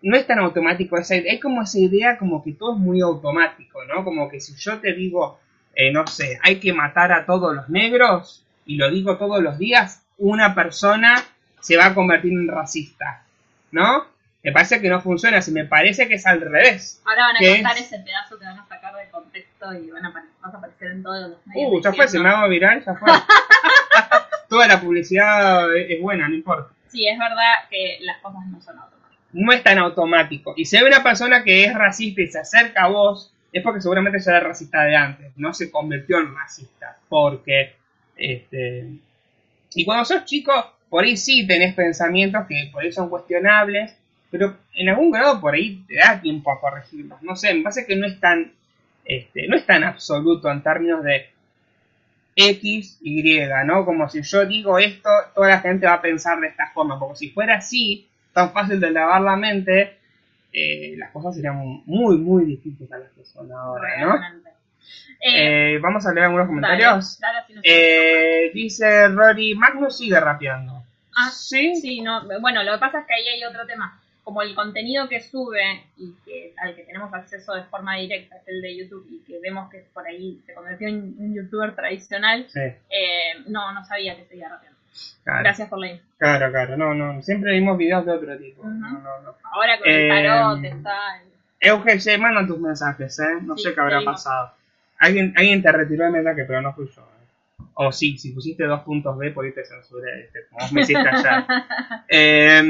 [0.02, 3.00] no es tan automático esa idea, es como esa idea como que todo es muy
[3.00, 4.02] automático, ¿no?
[4.04, 5.38] Como que si yo te digo,
[5.74, 9.58] eh, no sé, hay que matar a todos los negros y lo digo todos los
[9.58, 11.16] días, una persona
[11.60, 13.22] se va a convertir en racista,
[13.70, 14.06] ¿no?
[14.42, 17.02] Me parece que no funciona, si me parece que es al revés.
[17.04, 20.10] Ahora van a contar ese pedazo que van a sacar de contexto y van a
[20.10, 21.70] vas a aparecer en todos los medios.
[21.70, 23.10] Uh, ya fue, se me hago viral, ya fue.
[24.48, 26.72] Toda la publicidad es es buena, no importa.
[26.88, 29.28] Sí, es verdad que las cosas no son automáticas.
[29.32, 30.54] no es tan automático.
[30.56, 33.82] Y si hay una persona que es racista y se acerca a vos, es porque
[33.82, 36.96] seguramente ya era racista de antes, no se convirtió en racista.
[37.08, 37.76] Porque,
[38.16, 38.88] este.
[39.74, 40.52] Y cuando sos chico,
[40.90, 43.96] por ahí sí tenés pensamientos que por ahí son cuestionables,
[44.30, 47.22] pero en algún grado por ahí te da tiempo a corregirlos.
[47.22, 48.52] No sé, me parece que no es tan.
[49.04, 51.30] Este, no es tan absoluto en términos de
[52.36, 53.84] X, Y, ¿no?
[53.84, 57.16] Como si yo digo esto, toda la gente va a pensar de esta forma, porque
[57.16, 59.98] si fuera así, tan fácil de lavar la mente,
[60.52, 64.14] eh, las cosas serían muy, muy distintas a las que son ahora, ¿no?
[64.16, 67.18] Eh, Eh, vamos a leer algunos comentarios.
[67.20, 70.79] dale, nos Eh, dice Rory, Magnus sigue rapeando.
[71.16, 71.74] Ah, ¿Sí?
[71.76, 73.98] Sí, no, bueno, lo que pasa es que ahí hay otro tema.
[74.22, 78.46] Como el contenido que sube y que al que tenemos acceso de forma directa es
[78.48, 82.46] el de YouTube y que vemos que por ahí se convirtió en un youtuber tradicional,
[82.48, 84.78] Sí, eh, no, no sabía que seguía rapeando.
[85.24, 85.40] claro.
[85.42, 86.04] Gracias por la info.
[86.18, 88.62] Claro, claro, no, no, siempre vimos videos de otro tipo.
[88.64, 89.34] No, no, no.
[89.52, 91.22] Ahora con Eh, el tarot está...
[91.58, 93.38] Euge, mandan tus mensajes, ¿eh?
[93.42, 94.52] No Sí, sé qué habrá pasado.
[94.98, 97.02] Alguien, alguien te retiró el mensaje, pero no fui yo.
[97.02, 97.19] ¿eh?
[97.82, 101.08] O sí, si pusiste dos puntos B, por te censuré, este, como vos me hiciste
[101.08, 101.44] ayer.
[102.08, 102.62] Eh,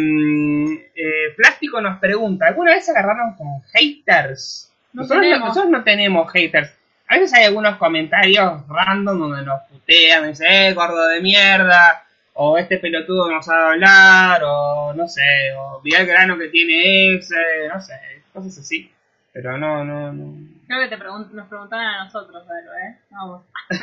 [0.94, 4.72] eh, Plástico nos pregunta, ¿alguna vez se agarraron con haters?
[4.92, 5.48] No nosotros, tenemos.
[5.48, 6.70] nosotros no tenemos haters.
[7.08, 12.56] A veces hay algunos comentarios random donde nos putean, dicen, eh, gordo de mierda, o
[12.58, 17.34] este pelotudo no sabe hablar, o no sé, o mira el grano que tiene ese,
[17.72, 17.94] no sé,
[18.32, 18.92] cosas así.
[19.32, 20.34] Pero no, no, no.
[20.66, 22.98] Creo que te pregun- nos preguntaban a nosotros, Vero, ¿eh?
[23.10, 23.42] No, vos.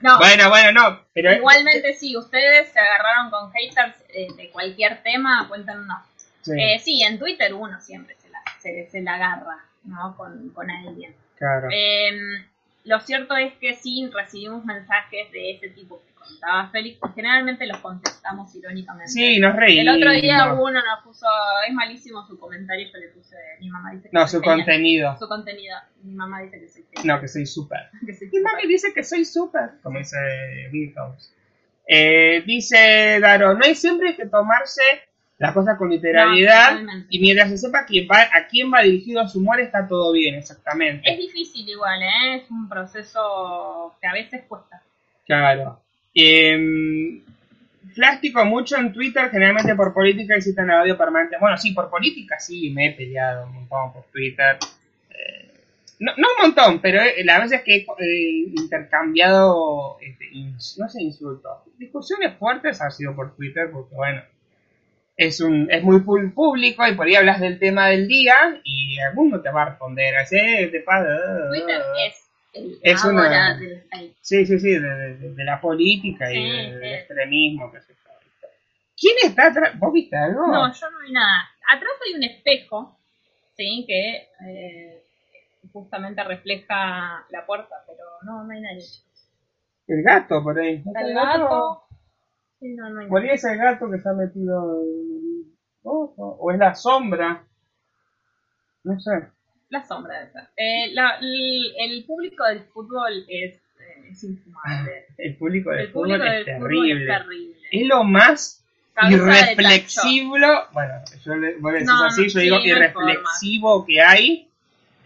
[0.00, 5.02] no, Bueno, bueno, no, pero igualmente sí, ustedes se agarraron con haters eh, de cualquier
[5.02, 6.02] tema, cuéntanos.
[6.42, 10.16] sí, Eh, sí, en Twitter uno siempre se la, se, se la agarra, ¿no?
[10.16, 11.14] Con, con alguien.
[11.36, 11.68] claro.
[11.72, 12.12] Eh,
[12.84, 17.78] lo cierto es que sí recibimos mensajes de ese tipo que contaba Félix, generalmente los
[17.78, 19.10] contestamos irónicamente.
[19.12, 19.96] Sí, nos El reímos.
[19.96, 21.26] otro día uno nos puso,
[21.66, 24.58] es malísimo su comentario, yo le puse, mi mamá dice que No, soy su genial.
[24.58, 25.16] contenido.
[25.18, 27.80] Su contenido, mi mamá dice que soy genial, No, que soy súper.
[28.32, 30.16] Mi mami dice que soy súper, como dice
[30.72, 31.32] Milhouse.
[31.86, 34.82] Eh, dice Daro, no hay siempre que tomarse
[35.38, 39.26] las cosas con literalidad No, y mientras se sepa quién va, a quién va dirigido
[39.26, 41.10] su humor está todo bien, exactamente.
[41.10, 42.36] Es difícil igual, ¿eh?
[42.36, 44.80] Es un proceso que a veces cuesta.
[45.26, 45.81] Claro.
[46.14, 47.22] Eh,
[47.94, 51.36] Plástico mucho en Twitter, generalmente por política citan el audio permanente.
[51.40, 54.56] Bueno, sí, por política sí, me he peleado un montón por Twitter.
[55.10, 55.52] Eh,
[55.98, 60.30] no, no un montón, pero eh, las veces que he eh, intercambiado, este,
[60.78, 61.58] no sé, insultos.
[61.78, 64.22] Discusiones fuertes ha sido por Twitter, porque bueno,
[65.16, 69.40] es un es muy público y por ahí hablas del tema del día y alguno
[69.42, 71.08] te va a responder, así, "Eh, te pasa.
[71.50, 74.14] Twitter es el Es una- hate.
[74.20, 76.70] Sí, sí, sí, de, de- de la política y de- sí.
[76.72, 77.98] del extremismo, qué sé yo.
[78.96, 79.78] ¿Quién está atrás?
[79.78, 80.46] ¿Vos viste algo?
[80.46, 81.48] No, yo no vi nada.
[81.68, 82.98] Atrás hay un espejo,
[83.56, 83.84] ¿sí?
[83.86, 85.04] Que eh,
[85.72, 88.84] justamente refleja la puerta, pero no, no hay nadie.
[89.88, 90.82] El gato por ahí.
[90.84, 91.82] ¿No Está está el gato.
[92.60, 93.28] Sí, no, no hay nadie.
[93.30, 94.88] ahí es el gato que se ha metido en
[95.46, 97.44] el ojo, o es la sombra.
[98.84, 99.10] No sé.
[99.72, 100.50] La sombra de esa.
[100.56, 105.06] Eh, la- el, el público del fútbol es, eh, es infumable.
[105.16, 107.02] El público del El fútbol público es del fútbol terrible.
[107.14, 107.56] es terrible.
[107.72, 108.64] Es lo más
[109.10, 110.36] irreflexivo.
[110.72, 113.10] Bueno, yo le, vos decís No, así, no, yo digo sí, no hay forma.
[113.12, 114.48] irreflexivo que hay.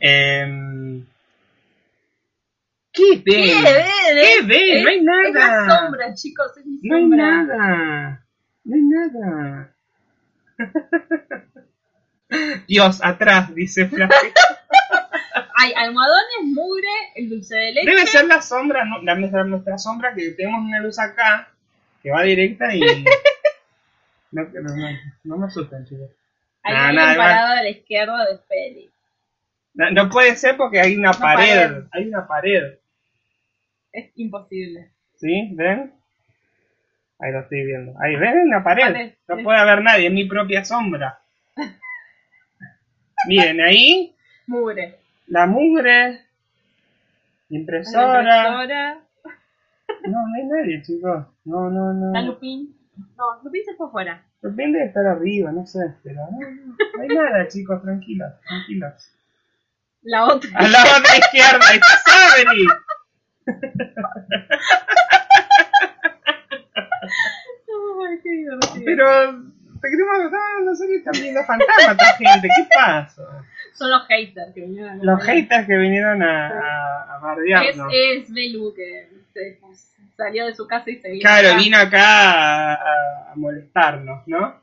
[0.01, 1.07] Em,
[2.93, 3.63] ¿Qué ¿Qué ven?
[3.63, 3.87] ven?
[4.49, 5.05] ¿Qué ven?
[5.05, 5.79] No hay Es la nada.
[5.81, 8.27] sombra, chicos, es mi No hay nada.
[8.65, 9.73] No hay nada.
[12.67, 14.11] Dios, atrás, dice Flash.
[15.59, 17.91] Hay almohadones, mugre, el dulce de leche.
[17.91, 19.03] Debe ser la sombra, ¿no?
[19.03, 21.49] la, nuestra, nuestra sombra que tenemos una luz acá
[22.03, 22.81] que va directa y.
[24.33, 24.89] No, no, no,
[25.25, 26.11] no me asustan, chicos.
[26.65, 28.93] Nah, hay nada, un parado a la izquierda de Félix.
[29.73, 31.69] No, no puede ser porque hay una Una pared.
[31.69, 31.85] pared.
[31.93, 32.79] Hay una pared.
[33.93, 34.91] Es imposible.
[35.15, 35.51] ¿Sí?
[35.55, 35.93] ¿Ven?
[37.19, 37.95] Ahí lo estoy viendo.
[38.03, 38.41] Ahí, ¿ven?
[38.49, 39.13] Una pared.
[39.29, 39.43] No sí.
[39.43, 41.21] puede haber nadie, es mi propia sombra.
[43.27, 44.15] Miren, ahí
[44.47, 44.99] Mugre.
[45.27, 46.21] la mugre,
[47.49, 49.01] La impresora.
[50.09, 51.27] No, no hay nadie, chicos.
[51.45, 52.13] No, no, no.
[52.13, 52.77] La Lupín.
[53.17, 54.23] No, Lupín se fue fuera.
[54.43, 59.13] Depende de estar arriba, no sé, pero no, no, no hay nada, chicos, tranquilos, tranquilos.
[60.03, 60.51] La otra.
[60.55, 62.67] A la otra izquierda, está Sabri.
[68.85, 69.43] Pero
[69.81, 73.23] te queremos no, no sé qué están viendo fantasmas esta gente, ¿qué pasa?
[73.75, 77.93] Son los haters que vinieron a Los haters que vinieron a, a, a Es, bardearnos.
[77.93, 79.59] es Belu que se-
[80.17, 81.21] salió de su casa y se vino.
[81.21, 81.57] Claro, acá.
[81.59, 84.61] vino acá a, molestarnos, ¿no?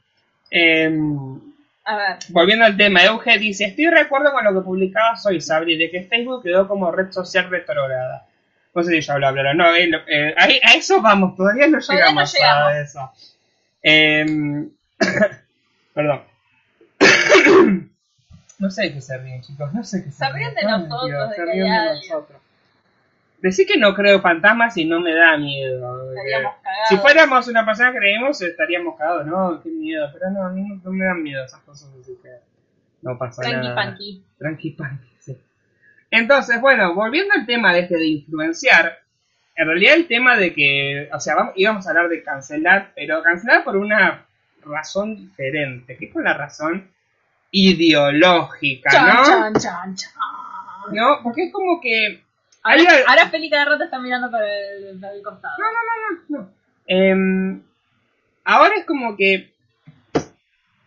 [0.49, 1.39] Em,
[1.85, 2.17] A ver.
[2.29, 5.91] volviendo al tema, Euge dice, estoy de acuerdo con lo que publicabas hoy, Sabri, de
[5.91, 8.25] que Facebook quedó como red social retrograda.
[8.73, 11.77] No sé si ya habló, pero no, eh, lo- eh, a eso vamos, todavía no
[11.79, 12.71] Todavía no llegamos, llegamos.
[12.71, 13.11] a eso.
[13.83, 14.69] Em,
[15.93, 16.23] perdón.
[18.59, 21.29] no sé de qué se ríen, chicos, no sé qué se ríen de nosotros, Dios,
[21.29, 22.41] de se que ríen de nosotros.
[23.39, 26.13] Decir que no creo fantasmas y no me da miedo.
[26.13, 26.87] Estaríamos cagados.
[26.87, 29.61] Si fuéramos una persona que creemos, estaríamos cagados, ¿no?
[29.61, 30.09] Qué miedo.
[30.13, 32.29] Pero no, a mí no, no me dan miedo esas cosas, así que
[33.01, 33.75] no pasa Tranqui nada.
[33.75, 34.23] panqui.
[34.37, 35.37] Tranqui panqui, sí.
[36.09, 38.99] Entonces, bueno, volviendo al tema de este de influenciar,
[39.55, 43.21] en realidad el tema de que, o sea, vamos, íbamos a hablar de cancelar, pero
[43.21, 44.25] cancelar por una
[44.65, 46.89] razón diferente, que es por la razón
[47.51, 49.23] ideológica, ¿no?
[49.25, 50.11] chan, chan, chan.
[50.91, 52.23] No, porque es como que
[52.63, 55.53] Ahora, Hay ahora Feli cada rato está mirando para el, para el costado.
[55.59, 56.39] No, no, no, no.
[56.39, 56.49] no.
[56.87, 57.61] Em,
[58.45, 59.51] ahora es como que.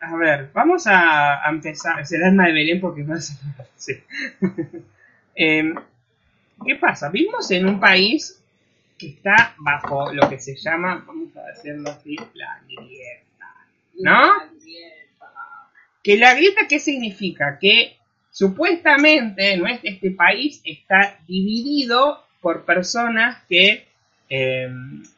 [0.00, 2.00] A ver, vamos a, a empezar.
[2.00, 3.34] Es el alma de Belén porque no hace.
[3.76, 3.92] Sí.
[5.34, 5.74] Em,
[6.64, 7.10] ¿Qué pasa?
[7.10, 8.42] Vivimos en un país
[8.98, 13.25] que está bajo lo que se llama, vamos a decirlo así, la grieta.
[14.00, 14.32] ¿No?
[16.02, 17.58] Que la grieta, ¿qué significa?
[17.58, 17.96] Que
[18.30, 19.66] supuestamente ¿no?
[19.66, 23.86] este, país está dividido por personas que
[24.28, 24.68] eh,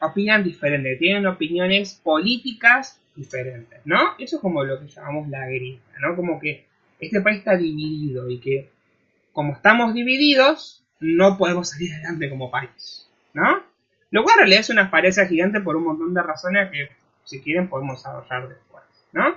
[0.01, 4.15] opinan diferente, tienen opiniones políticas diferentes, ¿no?
[4.19, 6.15] Eso es como lo que llamamos la grieta, ¿no?
[6.15, 6.65] Como que
[7.01, 8.71] este país está dividido y que
[9.33, 13.63] como estamos divididos, no podemos salir adelante como país, ¿no?
[14.11, 16.89] Lo cual en realidad es una pareja gigante por un montón de razones que,
[17.25, 18.49] si quieren, podemos desarrollar
[19.13, 19.37] ¿no?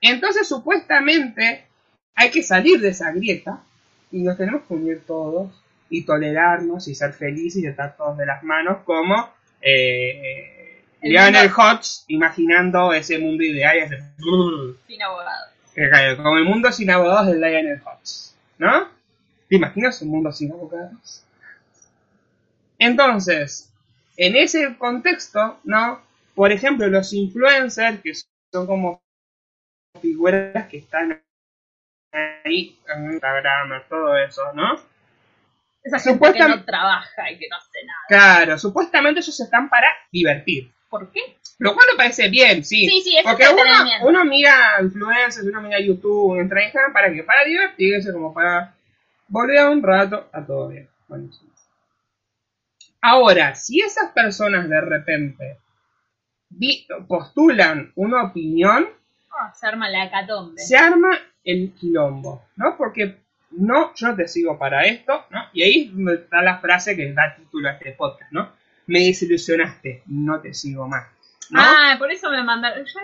[0.00, 1.66] Entonces, supuestamente,
[2.14, 3.62] hay que salir de esa grieta
[4.10, 5.50] y nos tenemos que unir todos
[5.88, 11.50] y tolerarnos y ser felices y estar todos de las manos como eh, El Lionel
[11.50, 13.98] Hodge imaginando ese mundo ideal y ese
[14.86, 15.46] Sin abogado.
[15.74, 18.88] que cae, como el mundo sin abogados de Lionel Hodge, ¿no?
[19.48, 21.24] ¿Te imaginas un mundo sin abogados?
[22.78, 23.72] Entonces,
[24.16, 26.00] en ese contexto, ¿no?
[26.34, 28.12] Por ejemplo, los influencers, que
[28.52, 29.02] son como
[30.00, 31.22] figuras que están
[32.12, 34.80] ahí en Instagram, todo eso, ¿no?
[35.82, 38.00] Esa gente que no trabaja y que no hace nada.
[38.08, 40.70] Claro, supuestamente ellos están para divertir.
[40.90, 41.20] ¿Por qué?
[41.58, 42.88] Lo cual me parece bien, sí.
[42.88, 43.62] Sí, sí, eso Porque uno,
[44.02, 47.22] uno mira influencers, uno mira YouTube, entra en Instagram, ¿para qué?
[47.22, 48.74] Para divertirse, como para
[49.28, 50.88] volver un rato a todo bien.
[51.06, 51.50] Buenísimo.
[53.02, 55.58] Ahora, si esas personas de repente
[57.08, 58.88] postulan una opinión,
[59.32, 60.60] Ah, se arma la hecatombe.
[60.60, 62.76] se arma el quilombo, ¿no?
[62.76, 63.16] Porque
[63.52, 65.44] no, yo te sigo para esto, ¿no?
[65.52, 68.50] Y ahí está la frase que da título a este podcast, ¿no?
[68.86, 71.06] Me desilusionaste, no te sigo más.
[71.50, 71.60] ¿no?
[71.60, 72.84] Ah, por eso me mandaron.
[72.84, 73.00] Ya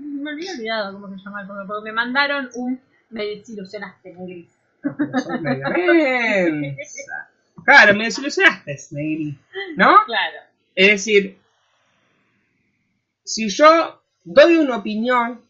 [0.00, 2.80] me había olvidado cómo se llama el podcast, porque me mandaron un.
[3.10, 4.50] Me desilusionaste, Negris.
[7.64, 9.38] Claro, me desilusionaste, Negri.
[9.76, 9.96] ¿No?
[10.06, 10.38] Claro.
[10.74, 11.38] Es decir,
[13.28, 15.40] si yo doy una opinión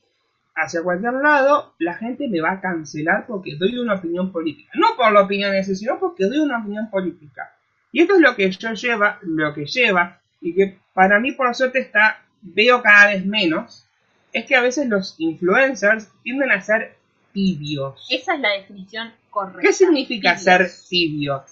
[0.55, 4.73] hacia cualquier lado, la gente me va a cancelar porque doy una opinión política.
[4.75, 7.55] No por la opinión de ese, sino porque doy una opinión política.
[7.93, 11.55] Y esto es lo que yo lleva, lo que lleva, y que para mí por
[11.55, 13.87] suerte está, veo cada vez menos,
[14.33, 16.97] es que a veces los influencers tienden a ser
[17.33, 18.09] tibios.
[18.11, 19.63] Esa es la definición correcta.
[19.63, 20.43] ¿Qué significa Tibios.
[20.43, 21.45] ser tibio?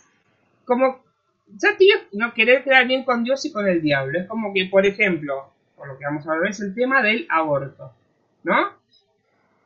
[0.65, 1.05] Como
[1.57, 4.19] ser tibio no querer quedar bien con Dios y con el diablo.
[4.19, 7.27] Es como que, por ejemplo, por lo que vamos a hablar es el tema del
[7.31, 7.93] aborto,
[8.43, 8.73] ¿no?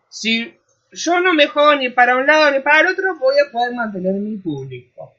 [0.09, 0.55] Si
[0.93, 3.75] yo no me juego ni para un lado ni para el otro, voy a poder
[3.75, 5.15] mantener mi público,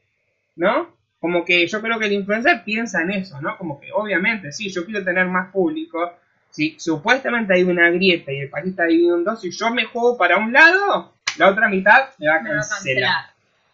[0.56, 0.94] ¿no?
[1.18, 3.56] Como que yo creo que el influencer piensa en eso, ¿no?
[3.56, 6.12] Como que obviamente, sí, yo quiero tener más público,
[6.50, 9.86] si supuestamente hay una grieta y el país está dividido en dos, si yo me
[9.86, 13.24] juego para un lado, la otra mitad me va a cancelar.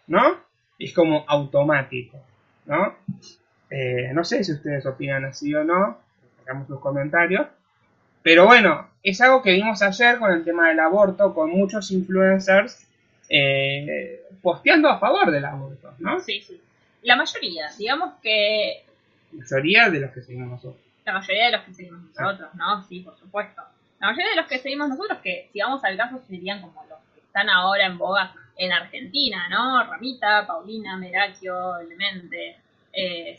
[0.07, 0.39] ¿No?
[0.79, 2.19] Es como automático,
[2.67, 2.95] ¿no?
[3.71, 5.99] Eh, no sé si ustedes opinan así o no,
[6.67, 7.47] sus comentarios.
[8.23, 12.87] Pero bueno, es algo que vimos ayer con el tema del aborto, con muchos influencers
[13.29, 16.21] eh, posteando a favor del aborto, ¿no?
[16.21, 16.61] Sí, sí.
[17.03, 18.85] La mayoría, digamos que
[19.33, 20.83] La mayoría de los que seguimos nosotros.
[21.05, 22.83] la mayoría de los que seguimos nosotros, ¿no?
[22.89, 23.63] Sí, por supuesto.
[24.01, 26.99] La mayoría de los que seguimos nosotros, que si vamos al caso, serían como los
[27.15, 29.85] que están ahora en boga en Argentina, ¿no?
[29.85, 32.57] Ramita, Paulina, Merakio, Elemente,
[32.93, 33.39] eh.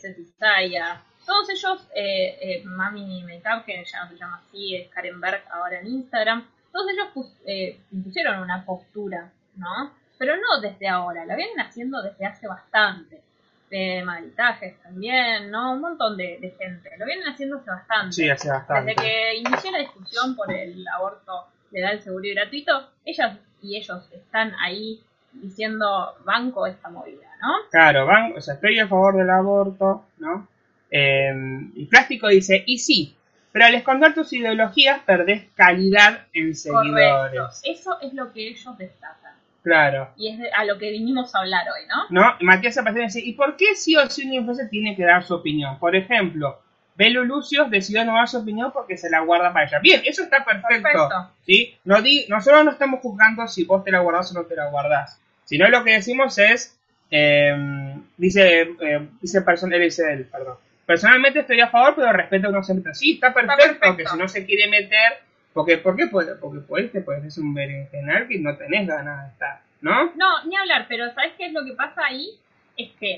[1.30, 5.44] Todos ellos, eh, eh, Mami Makeup, que ya no se llama así, es Karen Berg
[5.52, 9.92] ahora en Instagram, todos ellos pus- eh, pusieron una postura, ¿no?
[10.18, 13.22] Pero no desde ahora, la vienen haciendo desde hace bastante.
[13.70, 15.74] De Maritajes también, ¿no?
[15.74, 16.90] Un montón de, de gente.
[16.98, 18.12] Lo vienen haciendo hace bastante.
[18.14, 18.96] Sí, hace bastante.
[18.96, 24.10] Desde que inició la discusión por el aborto legal, seguro y gratuito, ellas y ellos
[24.12, 25.00] están ahí
[25.34, 27.50] diciendo banco esta movida, ¿no?
[27.70, 30.48] Claro, van, o sea, estoy a favor del aborto, ¿no?
[30.92, 31.34] Eh,
[31.76, 33.16] y Plástico dice, y sí,
[33.52, 37.10] pero al esconder tus ideologías perdés calidad en seguidores.
[37.12, 37.50] Correcto.
[37.64, 39.34] Eso es lo que ellos destacan.
[39.64, 40.10] Claro.
[40.18, 42.22] Y es de- a lo que vinimos a hablar hoy, ¿no?
[42.22, 42.36] ¿No?
[42.42, 45.36] Matías Zapatero dice, ¿y por qué sí o sí un influencer tiene que dar su
[45.36, 45.78] opinión?
[45.80, 46.62] Por ejemplo,
[46.96, 49.80] Belu Lucios decidió no dar su opinión porque se la guarda para ella.
[49.80, 50.70] Bien, eso está perfecto.
[50.84, 51.32] Perfecto.
[51.46, 51.76] ¿sí?
[51.86, 54.70] No di- nosotros no estamos juzgando si vos te la guardás o no te la
[54.70, 55.20] guardás.
[55.44, 56.78] Sino lo que decimos es,
[57.12, 60.56] eh, dice, eh, dice person- él dice él, perdón.
[60.90, 62.96] Personalmente estoy a favor, pero respeto a uno siempre.
[62.96, 63.96] Sí, está perfecto, perfecto.
[63.96, 65.20] que si no se quiere meter,
[65.54, 66.34] porque, ¿por qué puede?
[66.34, 70.12] Porque puedes, te puedes ser un berenjenal que no tenés ganas de estar, ¿no?
[70.16, 72.32] No, ni hablar, pero ¿sabes qué es lo que pasa ahí?
[72.76, 73.18] Es que,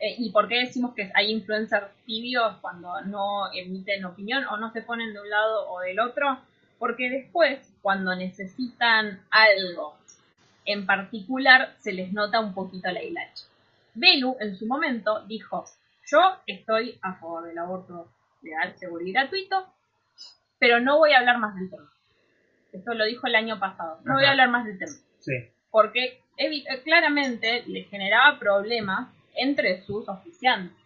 [0.00, 4.72] eh, ¿y por qué decimos que hay influencers tibios cuando no emiten opinión o no
[4.72, 6.40] se ponen de un lado o del otro?
[6.80, 9.96] Porque después, cuando necesitan algo
[10.64, 13.44] en particular, se les nota un poquito la hilacha.
[13.94, 15.64] Belu, en su momento, dijo,
[16.10, 18.12] yo estoy a favor del aborto
[18.42, 19.66] legal, seguro y gratuito,
[20.58, 21.90] pero no voy a hablar más del tema.
[22.72, 24.00] Esto lo dijo el año pasado.
[24.04, 25.32] No voy a hablar más del tema Sí,
[25.70, 30.76] porque eh, claramente le generaba problemas entre sus oficiantes.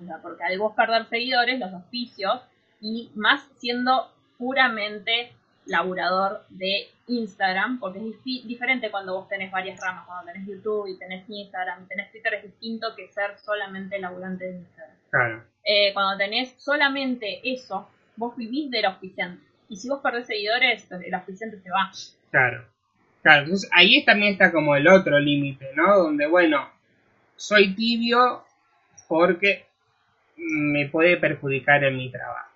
[0.00, 2.40] O sea, porque al vos perder seguidores, los oficios,
[2.80, 5.32] y más siendo puramente
[5.68, 10.98] laburador de Instagram, porque es diferente cuando vos tenés varias ramas, cuando tenés YouTube y
[10.98, 14.96] tenés Instagram y tenés Twitter es distinto que ser solamente laburante de Instagram.
[15.10, 15.44] claro.
[15.64, 19.44] Eh, cuando tenés solamente eso, vos vivís del auspiciante.
[19.68, 21.90] Y si vos perdés seguidores, el auspiciante se va.
[22.30, 22.64] Claro.
[23.22, 25.98] Claro, entonces ahí también está como el otro límite, ¿no?
[25.98, 26.70] Donde, bueno,
[27.36, 28.44] soy tibio
[29.08, 29.66] porque
[30.36, 32.47] me puede perjudicar en mi trabajo,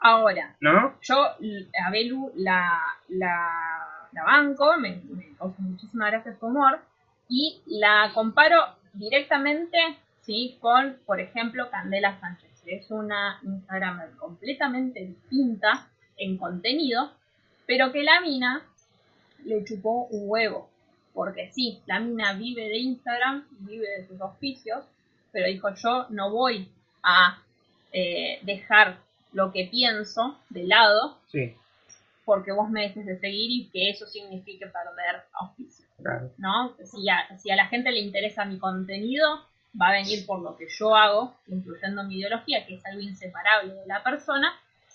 [0.00, 0.94] Ahora, ¿no?
[1.02, 6.80] yo a Belu la, la, la banco, me, me causa muchísima gracia su humor,
[7.28, 8.56] y la comparo
[8.94, 9.78] directamente
[10.22, 10.58] ¿sí?
[10.60, 12.50] con, por ejemplo, Candela Sánchez.
[12.64, 17.12] que Es una Instagramer completamente distinta en contenido,
[17.66, 18.62] pero que la mina
[19.44, 20.68] le chupó un huevo.
[21.14, 24.84] Porque sí, la mina vive de Instagram, vive de sus auspicios,
[25.32, 26.68] pero dijo yo no voy
[27.02, 27.42] a
[27.92, 28.98] eh, dejar
[29.32, 31.54] lo que pienso de lado Sí,
[32.30, 36.30] porque vos me dejes de seguir y que eso signifique perder auspicio, claro.
[36.38, 36.76] ¿no?
[36.84, 39.26] Si a, si a la gente le interesa mi contenido,
[39.80, 43.74] va a venir por lo que yo hago, incluyendo mi ideología, que es algo inseparable
[43.74, 44.52] de la persona,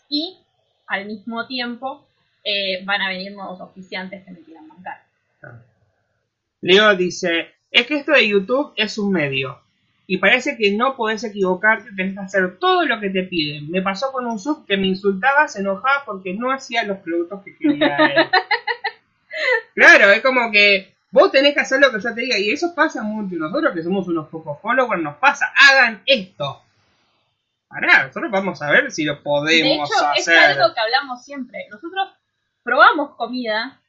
[0.07, 0.37] y
[0.87, 2.07] al mismo tiempo
[2.41, 5.03] eh, van a venir nuevos auspiciantes que me quieran bancar.
[5.41, 5.59] claro.
[6.61, 9.61] Leo dice, es que esto de YouTube es un medio.
[10.07, 13.71] Y parece que no podés equivocarte, tenés que hacer todo lo que te piden.
[13.71, 17.43] Me pasó con un sub que me insultaba, se enojaba porque no hacía los productos
[17.43, 18.29] que quería él.
[19.73, 22.37] claro, es como que vos tenés que hacer lo que yo te diga.
[22.37, 23.35] Y eso pasa mucho.
[23.35, 25.51] Nosotros que somos unos pocos followers nos pasa.
[25.55, 26.61] Hagan esto.
[27.67, 30.37] Pará, nosotros vamos a ver si lo De podemos hecho, es hacer.
[30.37, 31.65] algo que hablamos siempre.
[31.71, 32.09] Nosotros
[32.63, 33.79] probamos comida,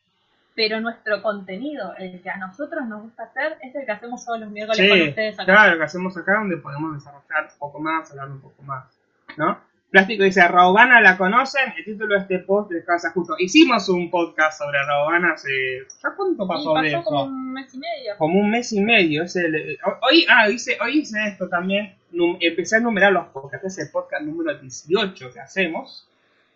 [0.56, 4.40] pero nuestro contenido, el que a nosotros nos gusta hacer, es el que hacemos todos
[4.40, 5.44] los miércoles con ustedes acá.
[5.44, 8.98] claro, lo que hacemos acá donde podemos desarrollar un poco más, hablar un poco más,
[9.36, 9.60] ¿no?
[9.90, 13.34] Plástico dice, Raubana la conocen, el título de este post descansa justo.
[13.38, 15.86] Hicimos un podcast sobre Raubana hace...
[16.02, 17.04] ¿Ya cuánto Y pasó, de pasó eso?
[17.04, 18.16] como un mes y medio.
[18.18, 19.22] Como un mes y medio.
[19.22, 21.94] Es el, hoy, ah, hice, hoy hice esto también,
[22.40, 26.08] empecé a numerar los podcasts, es el podcast número 18 que hacemos,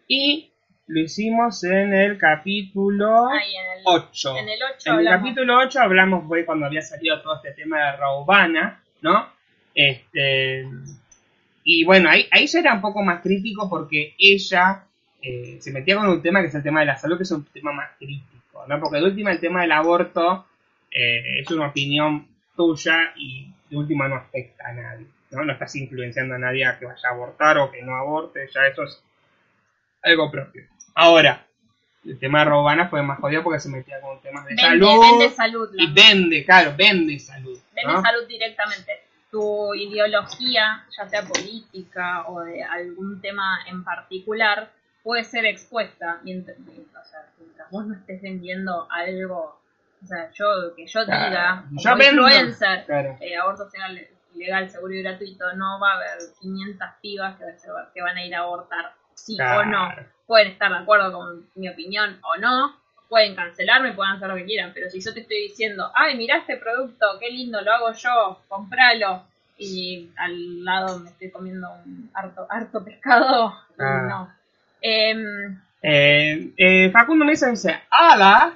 [0.08, 0.50] y
[0.90, 4.36] lo hicimos en el capítulo Ahí en el, 8.
[4.38, 7.78] en el 8 En el capítulo 8 hablamos, fue cuando había salido todo este tema
[7.78, 9.28] de Raubana, ¿no?
[9.72, 10.66] Este,
[11.62, 14.84] y bueno, ahí, ahí ya era un poco más crítico porque ella
[15.22, 17.30] eh, se metía con un tema que es el tema de la salud, que es
[17.30, 18.80] un tema más crítico, ¿no?
[18.80, 20.46] Porque de última el tema del aborto
[20.90, 22.26] eh, es una opinión
[22.56, 25.44] tuya y de última no afecta a nadie, ¿no?
[25.44, 28.66] No estás influenciando a nadie a que vaya a abortar o que no aborte, ya
[28.66, 29.00] eso es
[30.02, 30.64] algo propio.
[31.00, 31.46] Ahora,
[32.04, 35.00] el tema de Robana fue más jodido porque se metía con temas de Vende, salud.
[35.00, 35.70] vende salud.
[35.78, 37.58] Y vende, claro, vende salud.
[37.74, 38.02] Vende ¿no?
[38.02, 39.00] salud directamente.
[39.30, 44.70] Tu ideología, ya sea política o de algún tema en particular,
[45.02, 49.58] puede ser expuesta mientras, mientras, o sea, mientras vos no estés vendiendo algo.
[50.02, 53.16] O sea, yo que yo diga, como Yo influencer, Claro.
[53.20, 53.68] eh, aborto
[54.34, 57.36] legal, seguro y gratuito, no va a haber 500 pibas
[57.94, 59.88] que van a ir a abortar, sí o no.
[60.30, 62.76] Pueden estar de acuerdo con mi opinión o no,
[63.08, 66.36] pueden cancelarme, pueden hacer lo que quieran, pero si yo te estoy diciendo, ay, mira
[66.36, 69.24] este producto, qué lindo, lo hago yo, compralo,
[69.58, 74.06] y al lado me estoy comiendo un harto, harto pescado, Ah.
[74.08, 74.32] no.
[74.80, 78.52] Em, Eh, eh, Facundo Mesa dice, ¡Hala!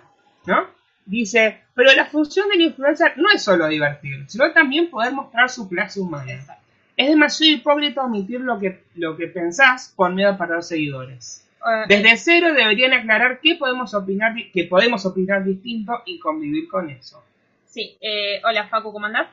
[0.47, 0.68] ¿No?
[1.07, 5.68] Dice, pero la función del influencer no es solo divertir, sino también poder mostrar su
[5.68, 6.35] clase humana.
[6.35, 6.62] exacto.
[6.97, 11.43] Es demasiado hipócrita omitir lo que, lo que pensás por miedo a perder seguidores.
[11.65, 16.91] Eh, Desde cero deberían aclarar que podemos opinar, que podemos opinar distinto y convivir con
[16.91, 17.25] eso.
[17.65, 19.29] Sí, eh, hola Facu, ¿cómo andás?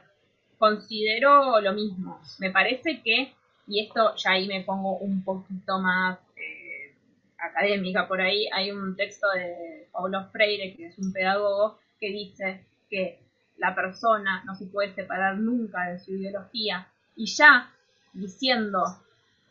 [0.57, 2.21] Considero lo mismo.
[2.39, 3.33] Me parece que,
[3.67, 6.95] y esto ya ahí me pongo un poquito más eh,
[7.37, 12.65] académica por ahí, hay un texto de Paulo Freire, que es un pedagogo, que dice
[12.89, 13.19] que
[13.57, 16.87] la persona no se puede separar nunca de su ideología.
[17.15, 17.71] Y ya
[18.13, 18.83] diciendo,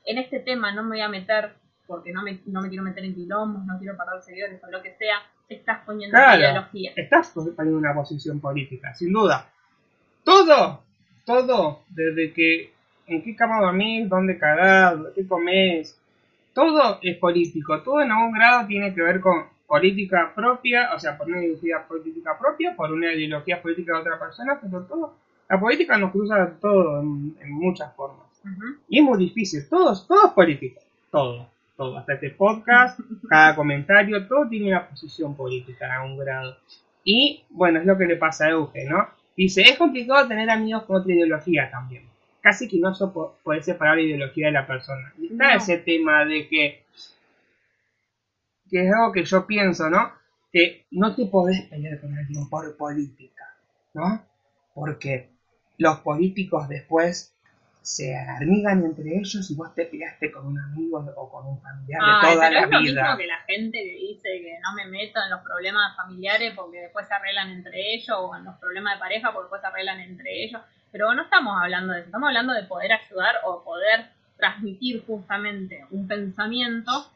[0.05, 1.55] en este tema no me voy a meter
[1.91, 4.81] porque no me, no me quiero meter en quilombos, no quiero perder seguidores o lo
[4.81, 5.17] que sea,
[5.49, 6.93] estás poniendo Claro, ideología.
[6.95, 9.51] estás poniendo una posición política, sin duda.
[10.23, 10.85] Todo,
[11.25, 12.73] todo, desde que
[13.09, 15.99] en qué cama dormís, dónde cagás, qué comés,
[16.55, 21.19] todo es político, todo en algún grado tiene que ver con política propia, o sea,
[21.19, 25.15] por una ideología política propia, por una ideología política de otra persona, pero todo,
[25.49, 28.27] la política nos cruza todo en, en muchas formas.
[28.89, 30.81] Y es muy difícil, todo, todo es político,
[31.11, 31.49] todo,
[31.81, 36.59] todo, hasta este podcast, cada comentario, todo tiene una posición política en algún grado.
[37.05, 39.09] Y bueno, es lo que le pasa a Euge, ¿no?
[39.35, 42.05] Dice, es complicado tener amigos con otra ideología también.
[42.43, 45.11] Casi que no po- poder separar la ideología de la persona.
[45.19, 45.57] Y está No.
[45.57, 46.85] ese tema de que,
[48.71, 50.13] que es algo que yo pienso, ¿no?
[50.53, 53.45] Que no te podés pelear con alguien por política,
[53.95, 54.23] ¿no?
[54.75, 55.31] Porque
[55.79, 57.35] los políticos después
[57.83, 62.01] se amigan entre ellos y vos te peleaste con un amigo o con un familiar
[62.01, 63.03] de toda pero la es lo vida.
[63.03, 66.79] mismo que la gente que dice que no me meto en los problemas familiares porque
[66.81, 70.01] después se arreglan entre ellos o en los problemas de pareja porque después se arreglan
[70.01, 70.61] entre ellos.
[70.93, 74.07] Pero no estamos hablando de eso, estamos hablando de poder ayudar o poder
[74.37, 77.11] transmitir justamente un pensamiento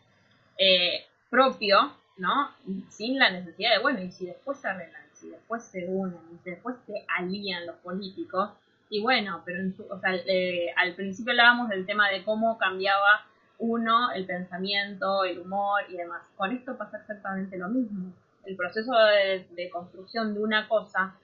[0.58, 2.50] eh, propio, ¿no?
[2.88, 6.50] Sin la necesidad de, bueno, y si después se arreglan, si después se unen, si
[6.50, 8.50] después se alían los políticos,
[8.90, 13.26] y bueno, pero o sea, eh, al principio hablábamos del tema de cómo cambiaba
[13.58, 16.22] uno el pensamiento, el humor y demás.
[16.36, 18.12] Con esto pasa exactamente lo mismo.
[18.44, 21.14] El proceso de, de construcción de una cosa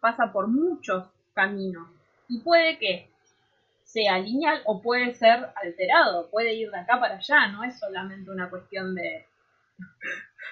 [0.00, 1.04] pasa por muchos
[1.34, 1.88] caminos
[2.28, 3.12] y puede que
[3.84, 8.30] sea lineal o puede ser alterado, puede ir de acá para allá, no es solamente
[8.30, 9.26] una cuestión de...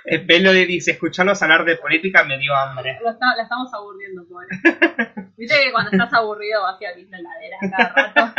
[0.04, 2.98] El pelo de dice, escucharlos hablar de política me dio hambre.
[3.02, 4.48] Lo está- la estamos aburriendo, pobre.
[5.36, 8.34] Viste que cuando estás aburrido vas a abrir la heladera cada rato.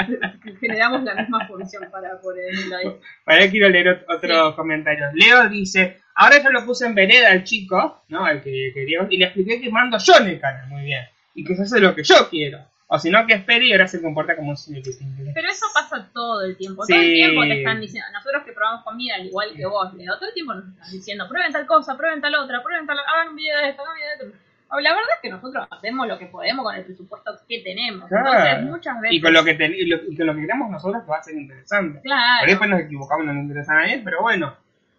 [0.60, 2.96] Generamos la misma función para ponerlo ahí.
[3.26, 5.10] Ahora quiero leer ot- otros comentarios.
[5.14, 8.24] Leo dice, ahora yo lo puse en vereda al chico, ¿no?
[8.24, 11.04] Al que quería, y le expliqué que mando yo en el canal, muy bien.
[11.34, 12.58] Y que se hace lo que yo quiero.
[12.92, 14.82] O si no, que espere y ahora se comporta como un simple.
[15.32, 16.84] Pero eso pasa todo el tiempo.
[16.84, 16.92] Sí.
[16.92, 20.16] Todo el tiempo te están diciendo, nosotros que probamos comida, al igual que vos, Leo,
[20.16, 23.28] todo el tiempo nos están diciendo, prueben tal cosa, prueben tal otra, prueben tal hagan
[23.28, 24.38] un video de esto, hagan un video de esto.
[24.72, 28.08] La verdad es que nosotros hacemos lo que podemos con el presupuesto que tenemos.
[28.08, 28.26] Claro.
[28.28, 29.16] Entonces, muchas veces.
[29.16, 31.16] Y con lo que, te- y lo, y con lo que queremos nosotros que va
[31.18, 32.00] a ser interesante.
[32.02, 32.38] Claro.
[32.40, 34.54] Por después nos equivocamos, no nos interesa a nadie, pero bueno,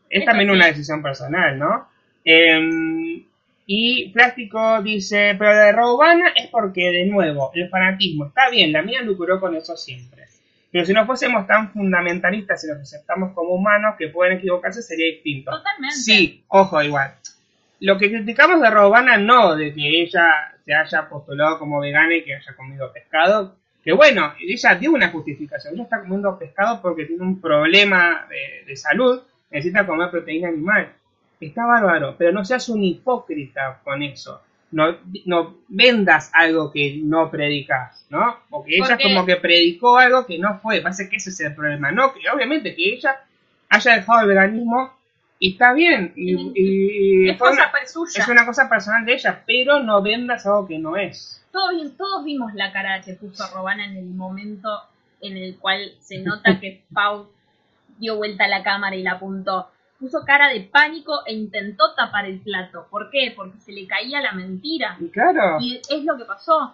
[0.09, 1.87] es Eso también una decisión personal, ¿no?
[2.23, 3.00] Em,
[3.65, 8.71] y Plástico dice, pero la de Robana es porque, de nuevo, el fanatismo está bien,
[8.71, 10.25] la mía lucró con eso siempre.
[10.71, 15.07] Pero si no fuésemos tan fundamentalistas y nos aceptamos como humanos que pueden equivocarse, sería
[15.07, 15.51] distinto.
[15.51, 15.95] Totalmente.
[15.95, 17.13] Sí, ojo, igual.
[17.81, 22.23] Lo que criticamos de Robana no de que ella se haya postulado como vegana y
[22.23, 23.57] que haya comido pescado.
[23.83, 25.73] Que bueno, ella dio una justificación.
[25.73, 30.93] Ella está comiendo pescado porque tiene un problema de, de salud, necesita comer proteína animal.
[31.41, 34.41] Está bárbaro, pero no seas un hipócrita con eso.
[34.71, 38.37] No, no vendas algo que no predicas, ¿no?
[38.49, 40.79] Porque ella como que predicó algo que no fue.
[40.79, 41.91] Parece que ese es el problema.
[41.91, 43.17] No, que obviamente que ella
[43.69, 44.93] haya dejado el veganismo
[45.39, 46.13] y está bien.
[46.15, 48.21] Y, y es, cosa una- suya.
[48.21, 51.43] es una cosa personal de ella, pero no vendas algo que no es.
[51.51, 54.69] Todos, todos vimos la cara que puso Robana en el momento
[55.19, 57.27] en el cual se nota que Pau
[57.97, 59.69] dio vuelta a la cámara y la apuntó.
[60.01, 62.87] Puso cara de pánico e intentó tapar el plato.
[62.89, 63.31] ¿Por qué?
[63.35, 64.97] Porque se le caía la mentira.
[64.99, 66.73] Y claro, Y es lo que pasó.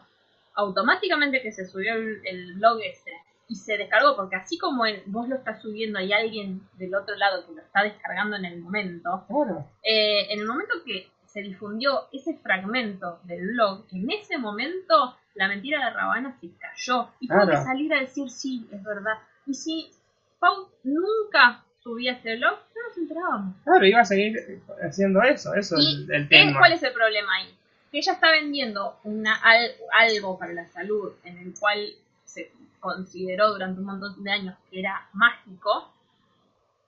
[0.56, 3.12] Automáticamente que se subió el, el blog ese
[3.50, 7.16] y se descargó, porque así como el- vos lo estás subiendo y alguien del otro
[7.16, 9.66] lado que lo está descargando en el momento, claro.
[9.84, 15.48] eh, en el momento que se difundió ese fragmento del blog, en ese momento la
[15.48, 19.18] mentira de Rabana se cayó y tuvo que salir a decir sí, es verdad.
[19.46, 19.92] Y si
[20.40, 23.56] Pau nunca subía este blog, no nos enterábamos.
[23.64, 26.60] Claro, iba a seguir haciendo eso, eso es Y el, el ¿qué- tema.
[26.60, 27.54] ¿cuál es el problema ahí?
[27.92, 31.80] Que ella está vendiendo una, al- algo para la salud en el cual
[32.26, 35.94] se consideró durante un montón de años que era mágico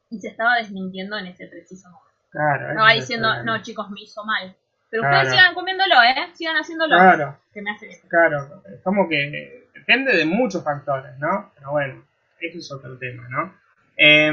[0.10, 2.10] y se estaba desmintiendo en ese preciso momento.
[2.32, 4.54] Claro, Estaba es el diciendo, no chicos, me hizo mal.
[4.90, 5.18] Pero Claro.
[5.18, 6.30] ustedes sigan comiéndolo, ¿eh?
[6.34, 6.96] Sigan haciéndolo.
[6.98, 7.38] Claro.
[7.54, 8.00] Que me hace bien.
[8.10, 11.52] Claro, es como que depende de muchos factores, ¿no?
[11.56, 12.04] Pero bueno,
[12.42, 13.54] eso es otro tema, ¿no?
[14.00, 14.32] Eh,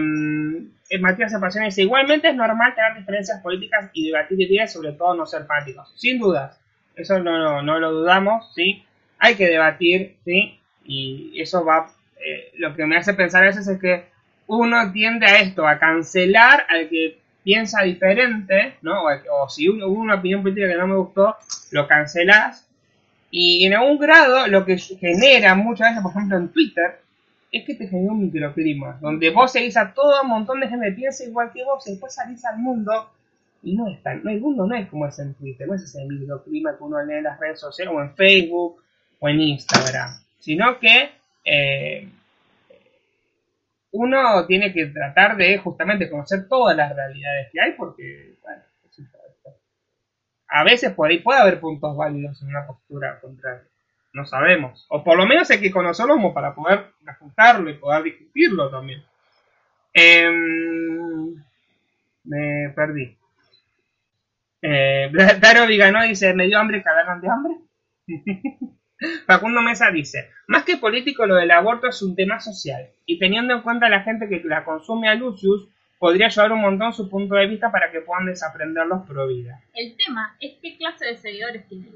[0.90, 5.14] eh, Matías Apasiona dice, igualmente es normal tener diferencias políticas y debatir ideas, sobre todo
[5.14, 5.92] no ser fanáticos.
[5.96, 6.58] Sin dudas,
[6.94, 8.84] eso no, lo dudamos, ¿sí?
[9.18, 10.60] Hay que debatir, ¿sí?
[10.84, 11.90] Y eso va,
[12.24, 14.04] eh, lo que me hace pensar a veces es que
[14.46, 19.02] uno tiende a esto, a cancelar al que piensa diferente, ¿no?
[19.04, 19.08] O,
[19.44, 21.36] o si uno- hubo una opinión política que no me gustó,
[21.72, 22.68] lo cancelás
[23.30, 27.00] y en algún grado lo que genera muchas veces, por ejemplo en Twitter,
[27.52, 30.92] es que te genera un microclima, donde vos seguís a todo un montón de gente
[30.92, 33.10] piensa igual que vos y después salís al mundo
[33.62, 36.04] y no es tan, el mundo no es como es en Twitter, no es ese
[36.04, 38.82] microclima que uno lee en las redes sociales o en Facebook
[39.18, 41.10] o en Instagram, sino que
[41.44, 42.08] eh,
[43.92, 48.62] uno tiene que tratar de justamente conocer todas las realidades que hay porque, bueno,
[50.48, 53.64] a veces por ahí puede haber puntos válidos en una postura contraria.
[54.16, 54.86] No sabemos.
[54.88, 59.04] O por lo menos hay que conocerlo como para poder ajustarlo y poder discutirlo también.
[59.92, 61.34] Em,
[62.24, 63.14] me perdí.
[64.62, 65.12] Eh,
[65.42, 67.54] Taro Vigano dice, ¿me dio hambre hablaron de hambre?
[69.26, 73.52] Facundo Mesa dice, más que político lo del aborto es un tema social y teniendo
[73.52, 77.34] en cuenta la gente que la consume a Lucius, podría ayudar un montón su punto
[77.34, 79.60] de vista para que puedan desaprender los pro vida.
[79.74, 81.88] El tema es qué clase de seguidores tiene.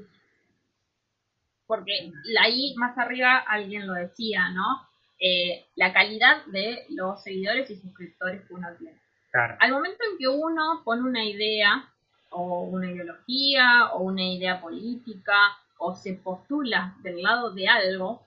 [1.71, 2.11] Porque
[2.41, 4.85] ahí más arriba alguien lo decía, ¿no?
[5.17, 8.99] Eh, la calidad de los seguidores y suscriptores que uno tiene.
[9.31, 9.55] Claro.
[9.57, 11.89] Al momento en que uno pone una idea
[12.31, 15.37] o una ideología o una idea política
[15.77, 18.21] o se postula del lado de algo,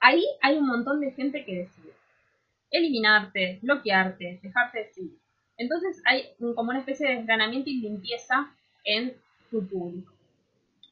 [0.00, 1.92] ahí hay un montón de gente que decide
[2.70, 5.18] eliminarte, bloquearte, dejarte de seguir.
[5.58, 8.50] Entonces hay como una especie de desgranamiento y limpieza
[8.84, 9.14] en
[9.50, 10.14] tu público.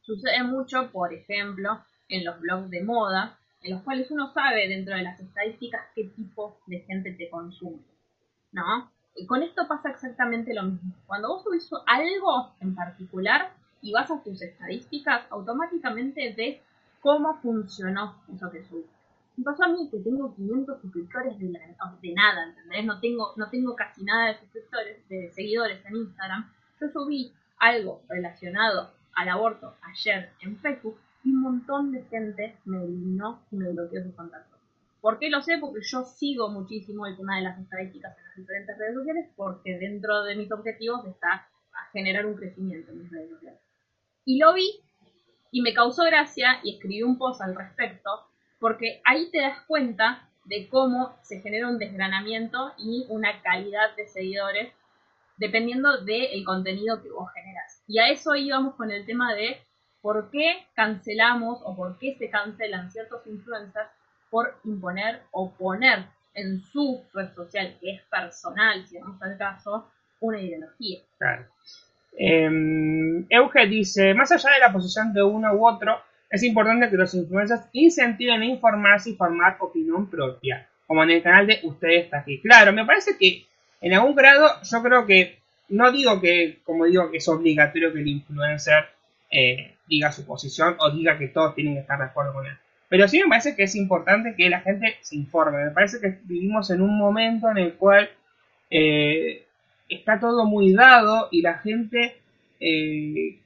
[0.02, 4.94] Sucede mucho, por ejemplo, en los blogs de moda, en los cuales uno sabe dentro
[4.94, 7.82] de las estadísticas qué tipo de gente te consume.
[8.52, 8.90] ¿No?
[9.16, 10.94] Y con esto pasa exactamente lo mismo.
[11.06, 16.60] Cuando vos subís algo en particular y vas a tus estadísticas, automáticamente ves
[17.00, 18.92] cómo funcionó eso que subiste.
[19.36, 22.84] Me pasó a mí que tengo 500 suscriptores de, la- de nada, ¿entendés?
[22.84, 26.52] No tengo, no tengo casi nada de suscriptores, de seguidores en Instagram.
[26.80, 32.84] Yo subí algo relacionado al aborto ayer en Facebook y un montón de gente me
[32.84, 34.60] eliminó y me bloqueó sus contactos.
[35.00, 35.58] ¿Por qué lo sé?
[35.58, 39.78] Porque yo sigo muchísimo el tema de las estadísticas en las diferentes redes sociales porque
[39.78, 43.60] dentro de mis objetivos está a generar un crecimiento en mis redes sociales.
[44.24, 44.80] Y lo vi
[45.50, 48.10] y me causó gracia y escribí un post al respecto
[48.58, 54.06] porque ahí te das cuenta de cómo se genera un desgranamiento y una calidad de
[54.06, 54.72] seguidores
[55.36, 57.82] dependiendo del contenido que vos generas.
[57.86, 59.58] Y a eso íbamos con el tema de
[60.04, 63.88] por qué cancelamos o por qué se cancelan ciertos influencers
[64.28, 69.88] por imponer o poner en su red social, que es personal, si vamos al caso,
[70.20, 71.00] una ideología.
[71.16, 71.46] Claro.
[72.18, 72.50] Eh,
[73.70, 75.98] dice, más allá de la posición de uno u otro,
[76.28, 81.22] es importante que los influencers incentiven a informarse y formar opinión propia, como en el
[81.22, 82.42] canal de Ustedes está aquí.
[82.42, 83.46] Claro, me parece que
[83.80, 85.38] en algún grado yo creo que,
[85.70, 88.92] no digo que, como digo, que es obligatorio que el influencer
[89.30, 92.56] eh, diga su posición o diga que todos tienen que estar de acuerdo con él.
[92.88, 95.64] Pero sí me parece que es importante que la gente se informe.
[95.64, 98.10] Me parece que vivimos en un momento en el cual
[98.70, 99.44] eh,
[99.88, 102.16] está todo muy dado y la gente
[102.60, 103.38] eh,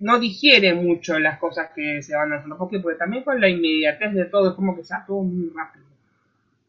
[0.00, 2.58] no digiere mucho las cosas que se van haciendo.
[2.58, 2.80] ¿Por qué?
[2.80, 5.86] Porque también con la inmediatez de todo es como que se todo muy rápido.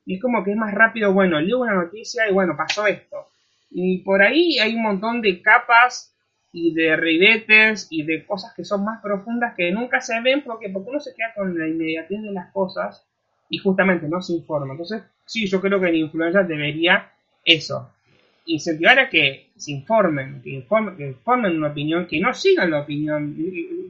[0.06, 3.30] Y es como que es más rápido, bueno, leo una noticia y bueno, pasó esto.
[3.70, 6.14] Y por ahí hay un montón de capas
[6.54, 10.70] y de ribetes y de cosas que son más profundas que nunca se ven porque,
[10.70, 13.06] porque uno se queda con la inmediatez de las cosas
[13.50, 14.74] y justamente no se informa.
[14.74, 17.12] Entonces, sí, yo creo que el influencer debería
[17.44, 17.92] eso,
[18.46, 22.82] incentivar a que se informen, que informen, que formen una opinión, que no sigan la
[22.82, 23.36] opinión.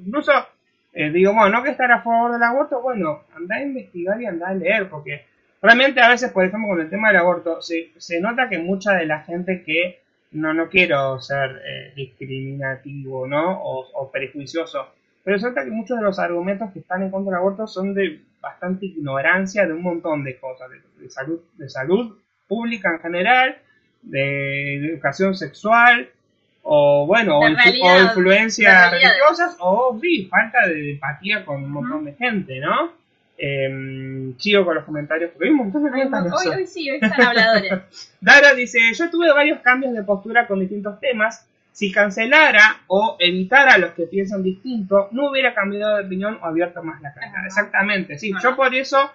[0.06, 0.32] Incluso,
[0.94, 4.26] eh, digo, bueno, no que estar a favor del aborto, bueno, anda a investigar y
[4.26, 5.26] anda a leer, porque
[5.62, 8.94] realmente a veces, por ejemplo, con el tema del aborto, se, se nota que mucha
[8.94, 10.01] de la gente que,
[10.32, 13.62] no, no quiero ser eh, discriminativo, ¿no?
[13.62, 14.88] O, o prejuicioso,
[15.24, 18.22] pero nota que muchos de los argumentos que están en contra del aborto son de
[18.40, 22.18] bastante ignorancia de un montón de cosas, de, de salud, de salud
[22.48, 23.58] pública en general,
[24.02, 26.10] de, de educación sexual,
[26.64, 32.14] o bueno, o, realidad, influencias religiosas, o sí, falta de empatía con un montón de
[32.14, 32.94] gente, ¿no?
[33.44, 37.00] Eh, sigo con los comentarios, porque hay un montón de Hoy, hoy, hoy sí, hoy
[37.02, 37.72] están habladores.
[38.22, 41.48] Dara dice, yo tuve varios cambios de postura con distintos temas.
[41.72, 46.46] Si cancelara o evitara a los que piensan distinto, no hubiera cambiado de opinión o
[46.46, 47.28] abierto más la cara.
[47.30, 47.46] Ajá.
[47.48, 48.32] Exactamente, sí.
[48.32, 48.44] Ajá.
[48.44, 49.10] Yo por eso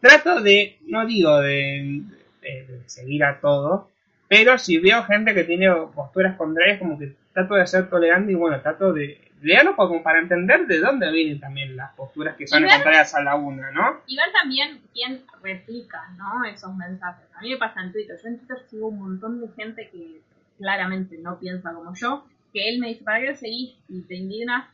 [0.00, 2.00] trato de, no digo de,
[2.40, 3.90] de- de seguir a todo,
[4.26, 8.34] pero si veo gente que tiene posturas contrarias, como que trato de ser tolerante y
[8.34, 12.62] bueno, trato de leerlo como para entender de dónde vienen también las posturas que son
[12.62, 14.00] ver- contrarias a la una, ¿no?
[14.06, 16.44] Y ver también quién replica, ¿no?
[16.44, 17.26] Esos mensajes.
[17.36, 18.16] A mí me pasa en Twitter.
[18.22, 20.20] Yo en Twitter sigo un montón de gente que
[20.58, 22.24] claramente no piensa como yo.
[22.52, 24.66] Que él me dice, ¿para qué lo seguís y te indignas?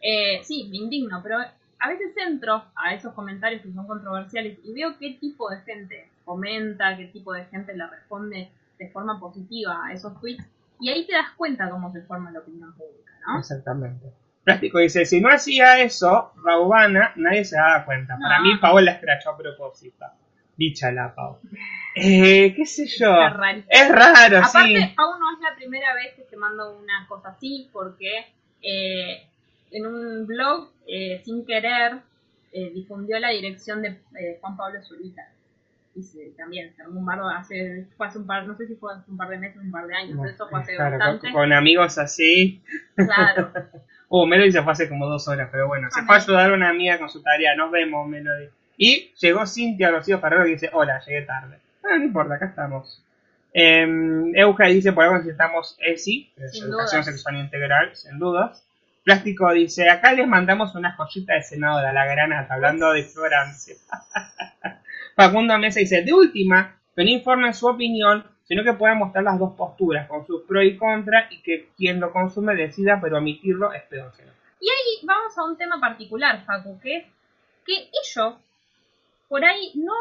[0.00, 1.38] Eh, sí, me indigno, pero
[1.78, 6.08] a veces entro a esos comentarios que son controversiales y veo qué tipo de gente
[6.24, 8.48] comenta, qué tipo de gente le responde
[8.78, 10.44] de forma positiva a esos tweets.
[10.80, 13.38] Y ahí te das cuenta cómo se forma la opinión pública, ¿no?
[13.38, 14.12] Exactamente.
[14.44, 18.18] Plástico dice, si no hacía eso, Raubana, nadie se daba cuenta.
[18.20, 20.04] Para mí, Pau la escrachó a propósito.
[20.56, 21.40] Dicha la Pau.
[21.96, 23.14] Eh, qué sé yo.
[23.68, 24.94] Es raro, Aparte, sí.
[24.96, 28.26] aún no es la primera vez que se manda una cosa así, porque
[28.60, 29.26] eh,
[29.70, 32.00] en un blog, eh, sin querer,
[32.52, 35.22] eh, difundió la dirección de eh, Juan Pablo Zurita.
[35.96, 38.74] Y se, también se armó un bardo hace, fue hace un par, no sé si
[38.74, 41.20] fue hace un par de meses, un par de años, eso fue hace Claro, bastante.
[41.30, 42.62] con, con amigos así.
[42.96, 43.50] Claro.
[44.08, 46.50] Uh, Melody se fue hace como dos horas, pero bueno, se Ah, fue a ayudar
[46.50, 47.56] a una amiga con su tarea.
[47.56, 48.48] Nos vemos, Melody.
[48.76, 51.58] Y llegó Cintia Rocío Ferrero y dice, hola, llegué tarde.
[51.82, 53.02] Ah, no importa, acá estamos.
[53.52, 53.84] Eh,
[54.34, 57.06] Euge dice, por algo necesitamos ESI, es Educación dudas.
[57.06, 58.64] Sexual Integral, sin dudas.
[59.04, 63.74] Plástico dice, acá les mandamos una joyita de senadora, la granata, hablando de ignorancia.
[65.14, 69.38] Facundo Mesa dice, de última, que no informen su opinión, sino que puedan mostrar las
[69.38, 73.72] dos posturas, con sus pros y contras, y que quien lo consume decida, pero omitirlo
[73.72, 74.30] es pedófilo.
[74.60, 77.04] Y ahí vamos a un tema particular, Facu, que es
[77.64, 78.34] que ellos
[79.28, 79.94] por ahí no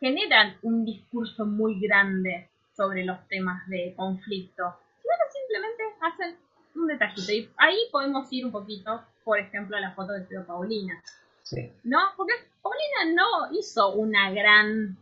[0.00, 6.36] generan un discurso muy grande sobre los temas de conflicto, sino que simplemente hacen
[6.74, 7.32] un detallito.
[7.32, 11.02] Y ahí podemos ir un poquito, por ejemplo, a la foto de Pedro Paulina,
[11.46, 11.72] Sí.
[11.84, 11.98] ¿no?
[12.16, 14.96] Porque Paulina no hizo una gran,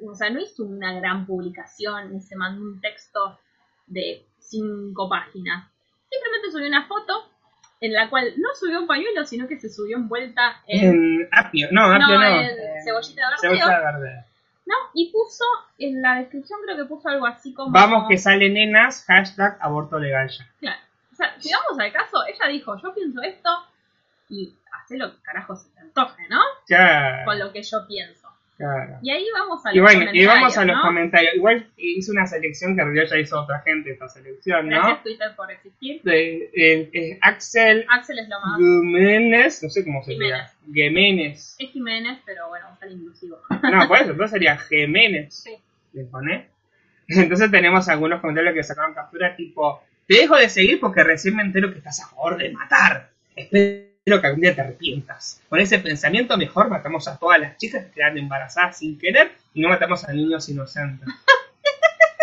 [0.00, 3.40] o sea, no hizo una gran publicación ni se mandó un texto
[3.88, 5.68] de cinco páginas.
[6.08, 7.28] Simplemente subió una foto
[7.80, 11.66] en la cual no subió un pañuelo, sino que se subió envuelta en, En apio,
[11.72, 12.20] no, apio no.
[12.20, 14.24] no, en cebollita de verdeo, verde.
[14.66, 14.74] ¿no?
[14.94, 15.44] Y puso
[15.78, 17.72] en la descripción, creo que puso algo así como...
[17.72, 20.48] Vamos que sale nenas, hashtag aborto legal ya.
[20.60, 20.80] Claro.
[21.12, 23.50] O sea, si vamos al caso, ella dijo, yo pienso esto
[24.28, 24.54] y
[24.84, 26.40] hace lo que carajo se te antoje, ¿no?
[26.66, 28.28] Claro, Con lo que yo pienso.
[28.56, 28.98] claro.
[29.02, 31.34] Y ahí vamos a los Y bueno, y comentarios, vamos a los comentarios.
[31.34, 34.76] Igual hice una selección que en realidad ya hizo otra gente esta selección, ¿no?
[34.76, 36.02] Gracias Twitter por existir.
[36.02, 38.58] De, eh, eh, Axel Axel es lo más...
[38.58, 40.52] Jiménez, no sé cómo se diga.
[40.72, 41.56] Jiménez.
[41.58, 43.38] Es Jiménez, pero bueno, sale inclusivo.
[43.62, 45.34] No, por eso, entonces sería Jiménez.
[45.34, 45.56] Sí.
[45.92, 46.48] ¿Le pone?
[47.08, 51.42] Entonces tenemos algunos comentarios que sacaron captura tipo, te dejo de seguir porque recién me
[51.42, 53.10] entero que estás a favor de matar.
[54.06, 55.40] Espero que algún día te arrepientas.
[55.48, 59.62] Con ese pensamiento mejor matamos a todas las chicas que quedan embarazadas sin querer y
[59.62, 61.08] no matamos a niños inocentes.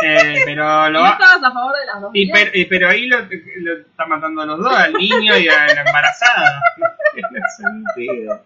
[0.03, 2.65] Eh, pero ¿Y lo no va- estabas a favor de las dos y pero, y
[2.65, 6.59] pero ahí lo, lo está matando a los dos, al niño y a la embarazada.
[6.77, 6.88] No
[7.29, 8.45] tiene sentido.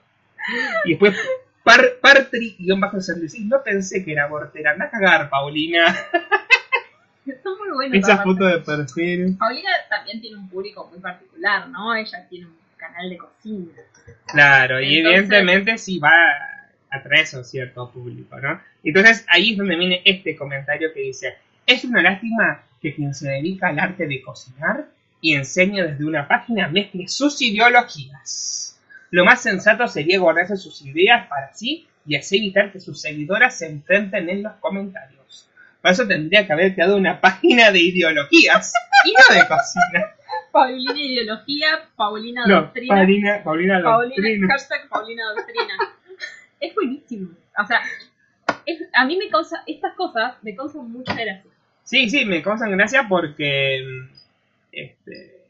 [0.83, 1.15] Y después,
[1.63, 4.71] par, Partri-66, no pensé que era abortera.
[4.71, 5.95] Anda a cagar, Paulina.
[7.41, 7.97] Son muy buenos.
[7.99, 9.37] Esa foto de perfil.
[9.37, 11.95] Paulina también tiene un público muy particular, ¿no?
[11.95, 12.57] Ella tiene un
[12.87, 13.71] canal de cocina.
[14.27, 18.61] Claro, y evidentemente sí va a atraer a un cierto público, ¿no?
[18.83, 23.29] Entonces ahí es donde viene este comentario que dice, es una lástima que quien se
[23.29, 24.87] dedica al arte de cocinar
[25.21, 28.79] y enseña desde una página mezcle sus ideologías.
[29.09, 33.57] Lo más sensato sería guardarse sus ideas para sí y así evitar que sus seguidoras
[33.57, 35.49] se enfrenten en los comentarios.
[35.81, 38.73] Para eso tendría que haber creado una página de ideologías
[39.05, 40.14] y no de cocina.
[40.55, 42.95] Paulina Ideología, Paulina No, Doctrina.
[42.95, 44.47] Paulina, Paulina Paulina, Doctrina.
[44.47, 45.73] hashtag Paulina Doctrina.
[46.61, 47.29] es buenísimo.
[47.61, 47.81] O sea,
[48.65, 51.51] es- a mí me causa, estas cosas me causan mucha gracia.
[51.83, 53.81] Sí, sí, me causan gracia porque
[54.71, 55.41] este,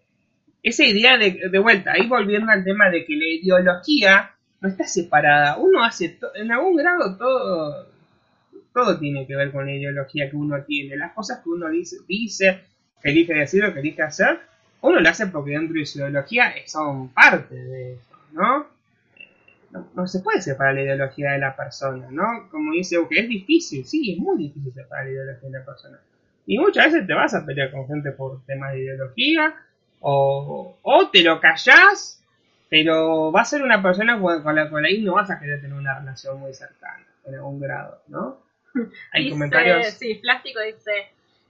[0.64, 4.32] esa idea de, de vuelta, ahí volviendo al tema de que la ideología
[4.62, 5.58] no está separada.
[5.58, 7.88] Uno hace, to- en algún grado todo,
[8.74, 10.98] todo tiene que ver con la ideología que uno tiene.
[10.98, 12.62] Las cosas que uno dice, dice
[13.02, 14.40] que elige decir o que elige hacer,
[14.86, 18.68] uno lo hace porque dentro de su ideología son parte de eso, ¿no?
[19.72, 22.48] No, no se puede separar la ideología de la persona, ¿no?
[22.50, 26.00] Como dice que es difícil, sí, es muy difícil separar la ideología de la persona.
[26.46, 29.56] Y muchas veces te vas a pelear con gente por temas de ideología,
[30.00, 32.24] o, o te lo callás,
[32.70, 35.60] pero va a ser una persona con con la cual ahí no vas a querer
[35.62, 38.40] tener una relación muy cercana, en algún grado, ¿no?
[39.12, 39.88] Hay Dice- comentarios.
[39.88, 40.92] Sí, Plástico dice,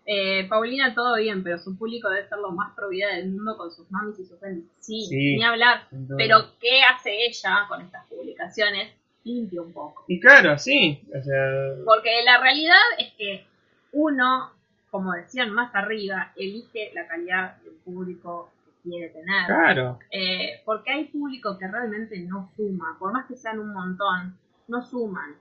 [0.06, 3.58] eh, Paulina todo bien, pero su público debe ser lo más pro vida del mundo
[3.58, 4.64] con sus mamis y sus penis.
[4.80, 5.36] Sí, Sí.
[5.38, 5.88] ni hablar.
[6.18, 8.94] Pero ¿qué hace ella con estas publicaciones?
[9.24, 10.06] Limpia un poco.
[10.08, 13.46] Y claro, sí, o sea, Porque la realidad es que
[13.94, 14.52] uno,
[14.92, 18.52] como decían más arriba, elige la calidad del público
[18.84, 19.46] que quiere tener.
[19.48, 24.38] claro, Eh, porque hay público que realmente no suma, por más que sean un montón,
[24.68, 25.36] no suman.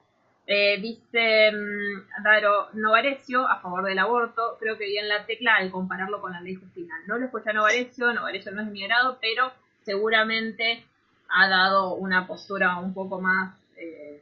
[0.47, 5.71] Eh, dice mm, Daro Novarecio a favor del aborto, creo que bien la tecla al
[5.71, 6.95] compararlo con la ley Justina.
[7.07, 10.85] No lo escuché a Novarecio, Novarecio no es mi grado, pero seguramente
[11.31, 13.55] ha dado una postura un poco más...
[13.77, 14.21] Eh,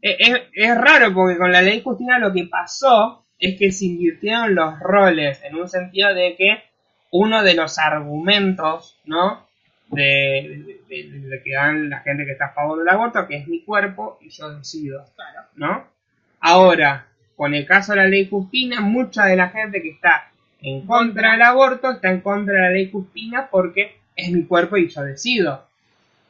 [0.00, 4.54] es, es raro porque con la ley Justina lo que pasó es que se invirtieron
[4.54, 6.62] los roles en un sentido de que
[7.10, 9.49] uno de los argumentos, ¿no?
[9.90, 13.36] De, de- de- de que dan la gente que está a favor del aborto, que
[13.36, 15.40] es mi cuerpo y yo decido, claro.
[15.56, 15.86] ¿no?
[16.40, 20.30] Ahora, con el caso de la ley Justina, mucha de la gente que está
[20.62, 24.76] en contra del aborto está en contra de la ley Justina porque es mi cuerpo
[24.76, 25.66] y yo decido.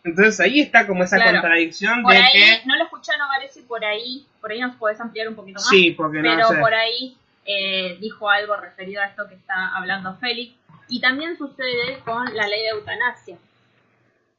[0.05, 1.33] Entonces ahí está como esa Claro.
[1.41, 2.67] contradicción Por de ahí, que...
[2.67, 5.57] no lo escuché a Novarecio y por ahí, por ahí nos podés ampliar un poquito
[5.61, 5.69] más.
[5.69, 6.57] Sí, porque no pero sé.
[6.57, 10.55] por ahí eh, dijo algo referido a esto que está hablando Félix.
[10.89, 13.37] Y también sucede con la ley de eutanasia,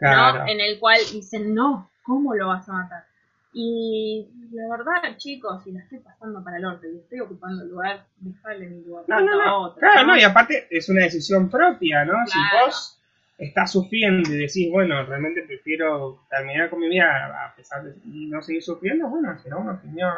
[0.10, 0.40] Claro.
[0.40, 0.50] ¿no?
[0.50, 3.04] En el cual dicen, no, ¿cómo lo vas a matar?
[3.54, 7.70] Y la verdad, chicos, si la estoy pasando para el orto y estoy ocupando el
[7.70, 9.62] lugar, dejale mi lugar No, no, no.
[9.64, 9.80] otro.
[9.80, 10.18] Claro, ¿no?
[10.18, 12.14] y aparte es una decisión propia, ¿no?
[12.26, 12.98] Si vos
[13.38, 18.42] estás sufriendo y decís, bueno, realmente prefiero terminar con mi vida a pesar de no
[18.42, 20.14] seguir sufriendo, bueno, será una opinión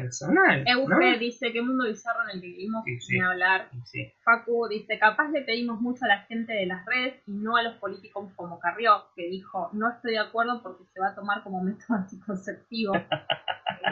[0.00, 0.64] personal.
[0.64, 0.70] ¿no?
[0.70, 3.14] Euge dice, qué mundo bizarro en el que vivimos, Sí, sí.
[3.18, 3.68] ni hablar.
[3.84, 4.12] Sí.
[4.22, 7.62] Facu dice, capaz le pedimos mucho a la gente de las redes y no a
[7.62, 11.42] los políticos como Carrió, que dijo, no estoy de acuerdo porque se va a tomar
[11.42, 12.94] como método anticonceptivo.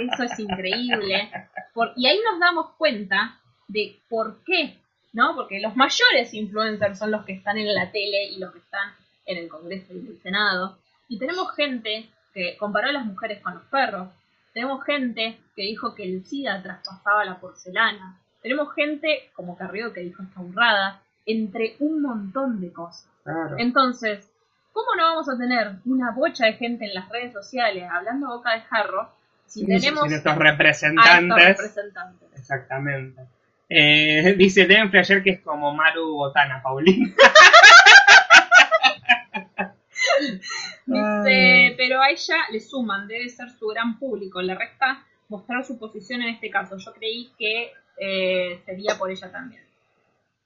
[0.00, 1.30] Eso es increíble.
[1.74, 3.38] Por- y ahí nos damos cuenta
[3.68, 4.78] de por qué,
[5.12, 5.34] ¿no?
[5.34, 8.90] Porque los mayores influencers son los que están en la tele y los que están
[9.26, 10.78] en el Congreso y en el Senado.
[11.08, 14.08] Y tenemos gente que comparó a las mujeres con los perros.
[14.52, 18.16] Tenemos gente que dijo que el SIDA traspasaba la porcelana.
[18.42, 23.06] Tenemos gente como Carrió que dijo esta burrada, entre un montón de cosas.
[23.24, 23.56] Claro.
[23.58, 24.30] Entonces,
[24.72, 28.36] ¿cómo no vamos a tener una bocha de gente en las redes sociales hablando a
[28.36, 29.10] boca de jarro
[29.46, 30.38] si Sin- tenemos sin estos a estos
[31.58, 32.28] representantes.
[32.36, 33.22] Exactamente.
[33.70, 37.12] Eh, dice Denfrey ayer que es como Maru Botana, Paulina.
[40.88, 45.78] Dice, pero a ella le suman, debe ser su gran público, le resta mostrar su
[45.78, 46.78] posición en este caso.
[46.78, 49.62] Yo creí que eh, sería por ella también.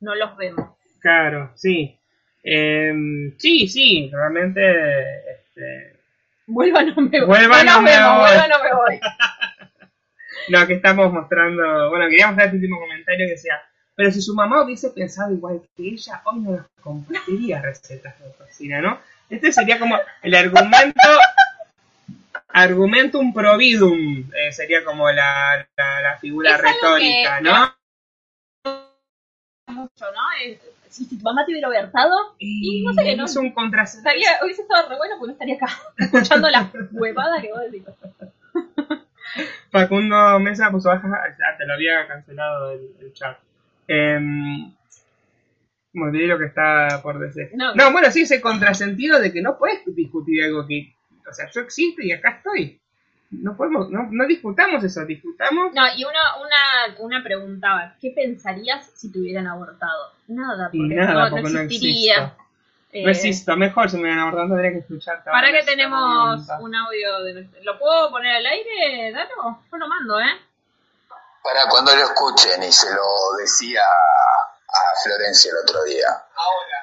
[0.01, 0.71] No los vemos.
[1.01, 1.97] Claro, sí.
[2.43, 2.93] Eh,
[3.39, 4.61] sí, sí, realmente.
[5.31, 5.97] Este,
[6.47, 7.29] Vuelva no me voy.
[7.29, 8.27] Vuelva, no no me vemos, voy.
[8.27, 9.01] vuelva no me voy.
[10.49, 11.91] lo que estamos mostrando.
[11.91, 13.63] Bueno, queríamos dar este último comentario que decía.
[13.95, 18.33] Pero si su mamá hubiese pensado igual que ella, hoy no nos compartiría recetas de
[18.33, 18.99] cocina, ¿no?
[19.31, 21.01] Este sería como el argumento.
[22.55, 27.75] Argumentum providum eh, sería como la, la, la figura Es retórica, que- ¿no?
[29.69, 30.21] Mucho, ¿no?
[30.91, 33.25] Si, si tu mamá te hubiera versado, y no sé qué, ¿no?
[33.25, 37.51] Es un estaría, hubiese estado re bueno porque no estaría acá escuchando la huevada que
[37.51, 37.85] vos decís.
[39.71, 41.09] Facundo Mesa puso baja,
[41.39, 43.39] ya te lo había cancelado el, el chat.
[43.89, 44.21] Eh,
[45.95, 47.51] olvidé lo que está por decir.
[47.55, 47.75] No.
[47.75, 50.95] No, bueno, sí, ese contrasentido de que no puedes discutir algo que.
[51.29, 52.79] O sea, yo existo y acá estoy.
[53.31, 55.73] No podemos, no, no discutamos eso, discutamos.
[55.75, 60.13] No, y una, una, una preguntaba, ¿qué pensarías si te hubieran abortado?
[60.29, 62.15] Nada, porque nada, no, no porque no existiría.
[62.15, 62.43] existo.
[62.93, 65.25] Eh, No existo, mejor si me hubieran abordado tendría que escuchar.
[65.25, 67.63] Para que tenemos un audio de nuestro...
[67.63, 69.61] ¿Lo puedo poner al aire, Daro?
[69.71, 70.37] Yo lo mando, ¿eh?
[71.43, 73.03] Para cuando lo escuchen, y se lo
[73.41, 73.81] decía
[74.73, 76.07] a Florencia el otro día.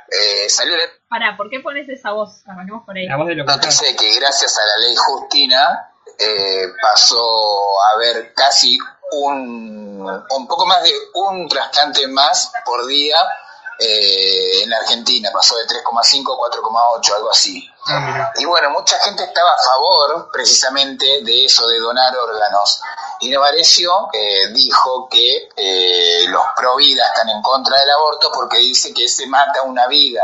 [0.10, 0.84] Eh, salió la...
[1.08, 2.44] Para, ¿por qué pones esa voz?
[2.48, 3.08] Arranquemos por ahí.
[3.08, 7.96] La voz de lo que noticia que gracias a la ley Justina eh, pasó a
[7.96, 8.78] haber casi
[9.12, 13.18] un, un poco más de un trasplante más por día
[13.80, 17.70] eh, en la Argentina, pasó de 3,5 a 4,8, algo así.
[17.88, 22.82] Ah, y bueno, mucha gente estaba a favor precisamente de eso, de donar órganos.
[23.22, 28.58] Y Novarecio eh, dijo que eh, los pro vida están en contra del aborto porque
[28.58, 30.24] dice que se mata una vida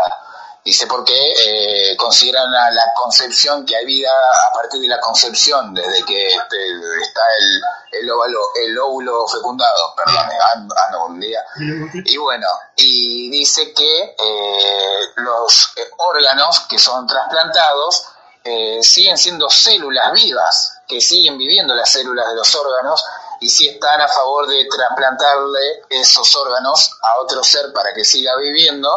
[0.66, 5.76] Dice porque eh, consideran a la concepción que hay vida a partir de la concepción,
[5.76, 6.58] desde que este,
[7.04, 7.22] está
[7.92, 10.28] el, óvalo, el óvulo fecundado, perdón,
[10.88, 11.46] ando un día.
[12.04, 12.48] Y bueno,
[12.78, 18.08] y dice que eh, los eh, órganos que son trasplantados
[18.44, 23.06] eh, siguen siendo células vivas, que siguen viviendo las células de los órganos
[23.40, 28.36] y si están a favor de trasplantarle esos órganos a otro ser para que siga
[28.38, 28.90] viviendo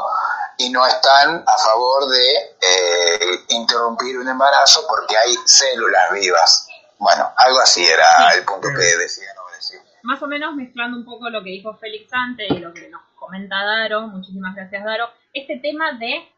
[0.58, 6.68] y no están a favor de eh, interrumpir un embarazo porque hay células vivas.
[6.98, 9.80] Bueno, algo así era el punto que decía no decir.
[10.02, 13.02] Más o menos mezclando un poco lo que dijo Félix antes y lo que nos
[13.14, 16.28] comenta Daro, muchísimas gracias Daro, este tema de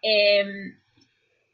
[0.00, 0.78] em,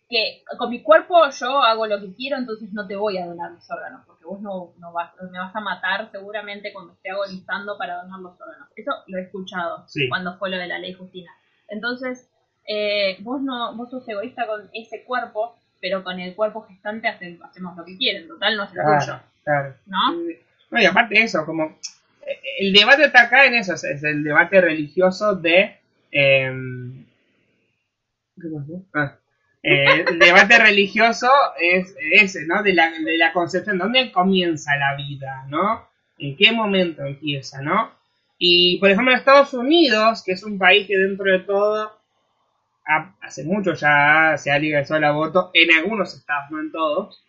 [0.09, 3.51] que con mi cuerpo yo hago lo que quiero, entonces no te voy a donar
[3.51, 7.77] mis órganos, porque vos no, no vas, me vas a matar seguramente cuando esté agonizando
[7.77, 8.69] para donar los órganos.
[8.77, 11.33] Eso lo he escuchado cuando fue lo de la ley Justina.
[11.69, 12.29] Entonces,
[12.67, 17.77] eh, vos no, vos sos egoísta con ese cuerpo, pero con el cuerpo gestante hacemos
[17.77, 19.21] lo que quieren, total no es lo tuyo.
[19.45, 19.75] Claro.
[19.87, 20.13] ¿No?
[20.71, 21.79] No, y aparte de eso, como
[22.27, 25.79] eh, el debate está acá en eso, es el debate religioso de...
[26.11, 27.05] Em,
[28.41, 28.83] ¿Qué pasó?
[28.95, 29.17] Ah.
[29.63, 32.63] Eh, el debate religioso es ese, ¿no?
[32.63, 35.89] De la, de la concepción, ¿dónde comienza la vida, ¿no?
[36.19, 37.98] ¿En qué momento empieza, ¿no?
[38.39, 41.99] Y, por ejemplo, Estados Unidos, que es un país que dentro de todo,
[43.21, 47.23] hace mucho ya se ha legalizado el aborto, en algunos estados, no en todos,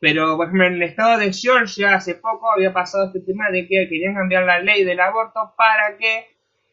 [0.00, 3.66] pero, por ejemplo, en el estado de Georgia hace poco había pasado este tema de
[3.66, 6.26] que querían cambiar la ley del aborto para que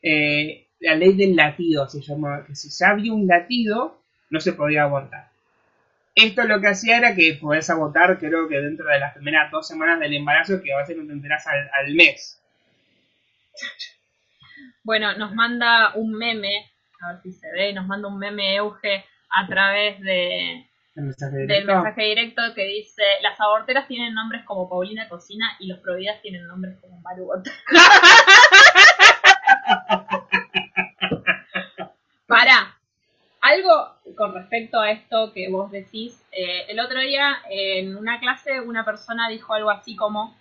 [0.03, 4.53] eh, la ley del latido se llamaba, que si ya había un latido, no se
[4.53, 5.29] podía abortar.
[6.13, 9.67] Esto lo que hacía era que podés abortar, creo que dentro de las primeras dos
[9.67, 12.41] semanas del embarazo, que a veces no te enterás al mes.
[14.83, 19.03] Bueno, nos manda un meme, a ver si se ve, nos manda un meme Euge
[19.29, 25.57] a través de, del mensaje directo que dice, las aborteras tienen nombres como Paulina Cocina
[25.59, 27.45] y los providas tienen nombres como Marugot.
[32.27, 32.77] Para,
[33.41, 38.61] algo con respecto a esto que vos decís, eh, el otro día en una clase
[38.61, 40.33] una persona dijo algo así como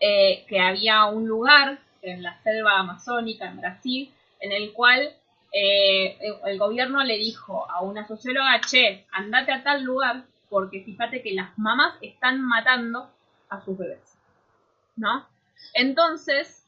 [0.00, 5.14] eh, que había un lugar en la selva amazónica en Brasil, en el cual
[5.52, 11.22] eh, el gobierno le dijo a una socióloga, che, andate a tal lugar porque fíjate
[11.22, 13.10] que las mamás están matando
[13.48, 14.18] a sus bebés,
[14.96, 15.26] ¿no?
[15.74, 16.66] Entonces,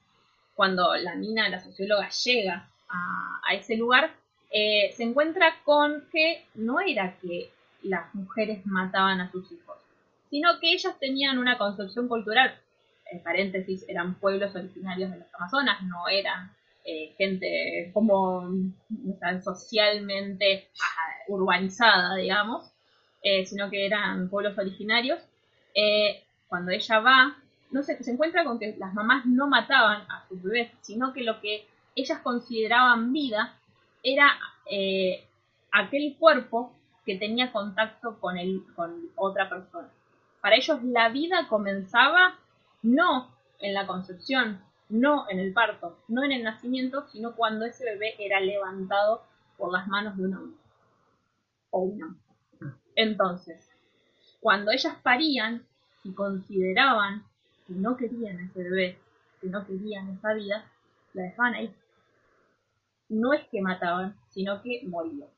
[0.55, 4.15] cuando la mina, la socióloga, llega a, ese lugar,
[4.51, 7.51] eh, se encuentra con que no era que
[7.83, 9.77] las mujeres mataban a sus hijos,
[10.31, 12.55] sino que ellas tenían una concepción cultural
[13.13, 16.51] en paréntesis, eran pueblos originarios de las Amazonas, no eran
[16.85, 18.51] eh, gente como
[19.45, 20.69] socialmente
[21.29, 22.73] urbanizada, digamos,
[23.23, 25.21] eh, sino que eran pueblos originarios.
[25.75, 27.37] Eh, cuando ella va,
[27.71, 31.23] no sé, se encuentra con que las mamás no mataban a sus bebés, sino que
[31.23, 33.55] lo que ellas consideraban vida
[34.03, 34.33] era
[35.71, 36.73] aquel cuerpo
[37.05, 39.89] que tenía contacto con, el, con otra persona.
[40.41, 42.39] Para ellos la vida comenzaba
[42.83, 47.85] no en la concepción, no en el parto, no en el nacimiento, sino cuando ese
[47.85, 49.23] bebé era levantado
[49.57, 50.57] por las manos de un hombre
[51.71, 52.15] o una
[52.95, 53.71] Entonces,
[54.41, 55.67] cuando ellas parían
[56.05, 57.25] y consideraban
[57.67, 58.99] que no querían ese bebé,
[59.41, 60.65] que no querían esa vida,
[61.15, 61.75] la dejaban ahí.
[63.09, 65.29] No es que mataban, sino que morían.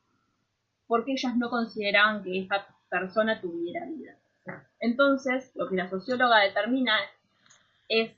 [0.87, 4.17] Porque ellas no consideraban que esa persona tuviera vida.
[4.81, 6.95] Entonces, lo que la socióloga determina
[7.89, 8.13] es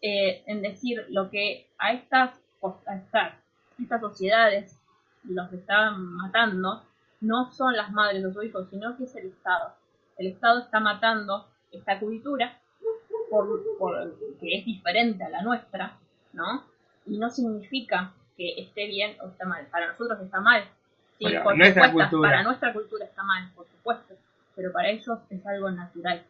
[0.00, 2.40] eh, en decir lo que a estas,
[2.86, 3.34] a estas,
[3.80, 4.78] estas sociedades
[5.24, 6.82] los están matando
[7.20, 9.72] no son las madres de sus hijos, sino que es el Estado.
[10.18, 12.58] El Estado está matando esta cultura
[13.30, 15.96] por, que es diferente a la nuestra,
[16.32, 16.64] ¿no?
[17.06, 19.66] Y no significa que esté bien o está mal.
[19.70, 20.64] Para nosotros está mal.
[21.18, 24.14] Sí, por supuesto, para nuestra cultura está mal, por supuesto,
[24.56, 26.24] pero para ellos es algo natural.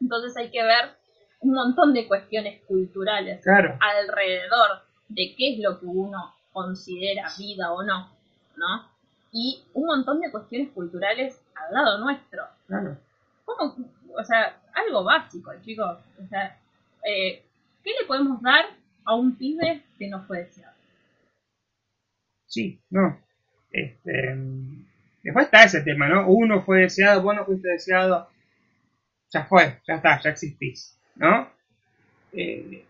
[0.00, 0.99] Entonces hay que ver
[1.40, 3.76] un montón de cuestiones culturales Claro.
[3.80, 8.10] alrededor de qué es lo que uno considera vida o no,
[8.56, 8.88] ¿no?
[9.32, 12.42] Y un montón de cuestiones culturales al lado nuestro.
[12.66, 12.96] Claro.
[13.44, 13.76] ¿Cómo?
[14.18, 15.98] O sea, algo básico, chicos.
[16.22, 16.58] O sea,
[17.04, 17.42] eh,
[17.84, 18.66] ¿qué le podemos dar
[19.04, 20.74] a un pibe que no fue deseado?
[22.46, 23.18] Sí, no.
[23.70, 24.36] Este,
[25.22, 26.28] después está ese tema, ¿no?
[26.28, 28.28] Uno fue deseado, vos no fuiste deseado.
[29.32, 31.48] Ya fue, ya está, ya existís, ¿no?
[32.32, 32.84] Eh,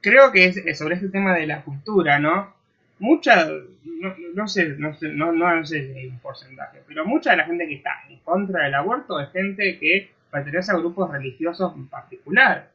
[0.00, 2.54] creo que es, sobre este tema de la cultura, ¿no?
[2.98, 7.32] Mucha, no, no sé, no sé, no, no sé si hay un porcentaje, pero mucha
[7.32, 11.10] de la gente que está en contra del aborto es gente que pertenece a grupos
[11.10, 12.70] religiosos en particular.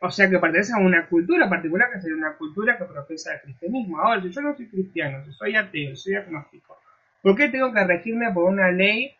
[0.00, 3.40] O sea que pertenece a una cultura particular que sería una cultura que profesa el
[3.42, 4.00] cristianismo.
[4.00, 6.80] Ahora, si yo no soy cristiano, si soy ateo, soy agnóstico,
[7.22, 9.14] ¿por qué tengo que regirme por una ley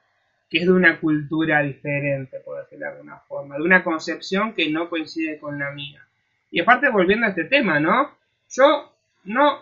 [0.53, 4.69] que es de una cultura diferente, por decirlo de alguna forma, de una concepción que
[4.71, 6.07] no coincide con la mía?
[6.51, 8.11] Y aparte, volviendo a este tema, ¿no?
[8.51, 8.93] Yo
[9.25, 9.61] no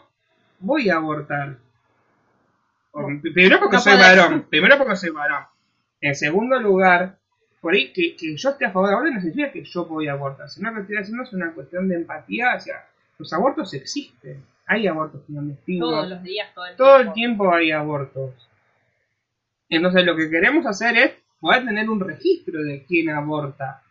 [0.59, 1.57] voy a abortar.
[2.91, 4.47] O- Primero porque No soy varón.
[4.51, 5.45] Primero porque soy varón.
[6.01, 7.17] En segundo lugar,
[7.61, 10.09] por ahí que, que yo esté a favor de abortar no significa que yo voy
[10.09, 10.49] a abortar.
[10.49, 12.85] Sino que estoy haciendo es una cuestión de empatía hacia
[13.19, 14.43] los abortos existen.
[14.67, 15.89] Hay abortos clandestinos.
[15.91, 17.45] Todos los días, todo el Todo el tiempo.
[17.45, 18.49] tiempo hay abortos.
[19.71, 23.83] Entonces lo que queremos hacer es poder tener un registro de quién aborta,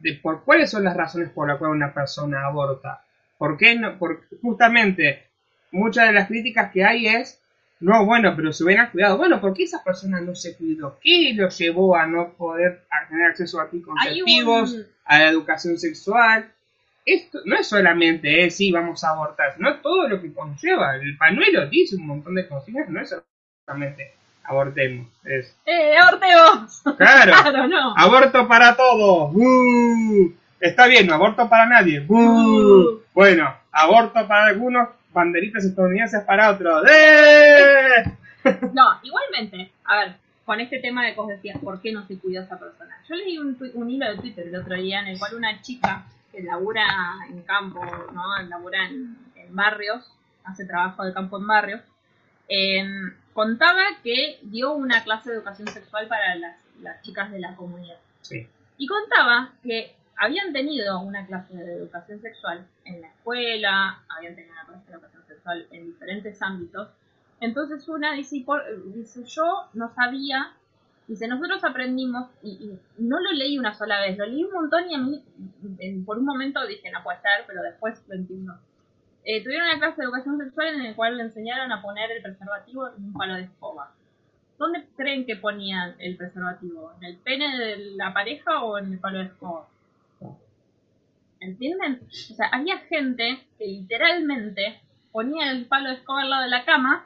[0.00, 3.02] de por cuáles son las razones por las cuales una persona aborta.
[3.36, 3.96] ¿Por qué no?
[4.42, 5.24] Justamente,
[5.70, 7.40] muchas de las críticas que hay es,
[7.80, 9.16] no, bueno, pero se hubieran cuidado.
[9.18, 10.98] Bueno, ¿por qué esa persona no se cuidó?
[11.00, 15.78] ¿Qué lo llevó a no poder a tener acceso a anticonceptivos, un- a la educación
[15.78, 16.50] sexual?
[17.04, 20.96] Esto no es solamente, eh, sí, vamos a abortar, sino todo lo que conlleva.
[20.96, 23.14] El pañuelo dice un montón de consignas, no es
[23.64, 24.12] solamente
[24.48, 25.06] abortemos.
[25.24, 26.82] Es, ¡Eh, abortemos!
[26.96, 27.94] claro, Claro, no.
[27.96, 29.32] aborto para todos.
[29.34, 30.32] ¡Uh!
[30.60, 32.04] Está bien, no aborto para nadie.
[32.08, 32.16] ¡Uh!
[32.16, 33.02] ¡Uh!
[33.14, 36.84] Bueno, aborto para algunos, banderitas estadounidenses para otros.
[36.90, 38.04] ¡Eh!
[38.72, 42.18] No, igualmente, a ver, con este tema de que vos decías, ¿por qué no se
[42.18, 42.96] cuidó esa persona?
[43.08, 46.42] Yo leí un, hilo de Twitter el otro día en el cual una chica que
[46.42, 46.86] labura
[47.28, 47.84] en campo,
[48.14, 48.42] ¿no?
[48.48, 50.10] Labura en, en barrios,
[50.44, 51.80] hace trabajo de campo en barrios,
[52.48, 57.54] em, contaba que dio una clase de educación sexual para las, las chicas de la
[57.54, 57.98] comunidad.
[58.22, 58.46] Sí.
[58.78, 64.54] Y contaba que habían tenido una clase de educación sexual en la escuela, habían tenido
[64.54, 66.88] una clase de educación sexual en diferentes ámbitos.
[67.40, 70.52] Entonces una dice, "Y por- dice yo no sabía,
[71.06, 74.90] dice, nosotros aprendimos, y, y no lo leí una sola vez, lo leí un montón
[74.90, 75.24] y a mí
[75.78, 78.54] en- por un momento dije, no puede ser, pero después lo entiendo.
[79.30, 82.22] Eh, tuvieron una clase de educación sexual en la cual le enseñaron a poner el
[82.22, 83.92] preservativo en un palo de escoba.
[84.56, 86.94] ¿Dónde creen que ponían el preservativo?
[86.96, 89.68] ¿En el pene de la pareja o en el palo de escoba?
[91.40, 92.00] ¿Entienden?
[92.08, 94.80] O sea, había gente que literalmente
[95.12, 97.04] ponía el palo de escoba al lado de la cama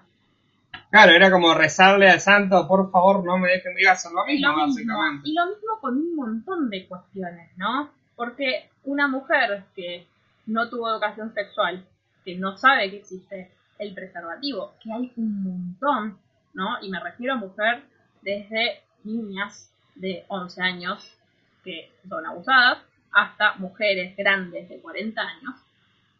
[0.92, 4.28] Claro, era como rezarle al santo, por favor, no me dejen ir a hacer lo
[4.28, 5.28] y mismo, lo mismo, básicamente.
[5.28, 7.90] y lo mismo con un montón de cuestiones, ¿no?
[8.14, 10.06] Porque una mujer que
[10.46, 11.84] no tuvo educación sexual,
[12.24, 16.18] que no sabe que existe el preservativo, que hay un montón,
[16.54, 16.82] ¿no?
[16.82, 17.82] Y me refiero a mujer
[18.22, 21.18] desde niñas de 11 años
[21.64, 22.78] que son abusadas
[23.12, 25.54] hasta mujeres grandes de 40 años,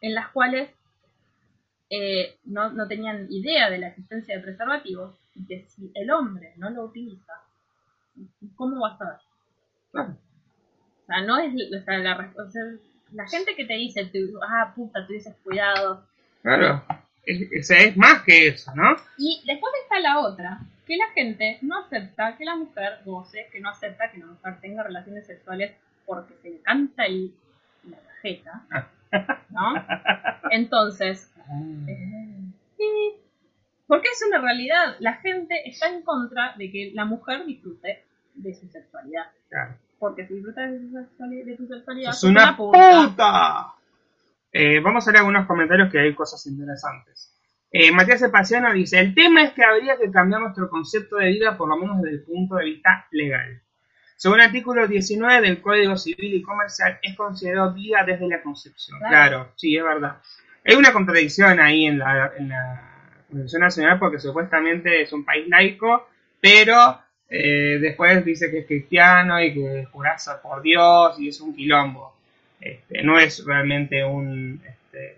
[0.01, 0.71] en las cuales
[1.91, 6.55] eh, no, no tenían idea de la existencia de preservativos y que si el hombre
[6.57, 7.33] no lo utiliza,
[8.57, 9.19] ¿cómo va a saber?
[9.91, 10.17] Claro.
[11.03, 12.63] O sea, no es o sea, la, o sea,
[13.15, 16.07] la gente que te dice, tú, ah, puta, tú dices cuidado.
[16.43, 16.83] Claro.
[17.25, 18.97] Es, es- es más que eso, ¿no?
[19.19, 23.61] Y después está la otra, que la gente no acepta que la mujer goce, que
[23.61, 25.73] no acepta que la mujer tenga relaciones sexuales
[26.05, 27.33] porque se le canta el,
[27.89, 28.67] la cajeta,
[29.51, 29.75] ¿no?
[30.51, 31.31] Entonces,
[31.87, 33.19] eh,
[33.87, 38.03] porque es una realidad, la gente está en contra de que la mujer disfrute
[38.35, 39.27] de su sexualidad.
[39.49, 39.75] Claro.
[40.03, 43.07] Porque si disfrutas de tu sexualidad, de tu sexualidad ¡Es una puta.
[43.07, 43.75] puta!
[44.51, 47.33] Eh, vamos a leer algunos comentarios que hay cosas interesantes.
[47.71, 51.57] Eh, Matías Sepaciano dice, el tema es que habría que cambiar nuestro concepto de vida
[51.57, 53.63] por lo menos desde el punto de vista legal.
[54.17, 58.99] Según el artículo 19 del Código Civil y Comercial, es considerado vida desde la concepción.
[58.99, 59.13] Claro.
[59.13, 60.17] Claro, sí, es verdad.
[60.65, 65.47] Hay una contradicción ahí en la, en la Constitución Nacional porque supuestamente es un país
[65.47, 66.09] laico,
[66.41, 66.99] pero
[67.35, 72.15] eh, después dice que es cristiano y que jurasa por Dios y es un quilombo.
[72.61, 75.17] Este, no es realmente un, este,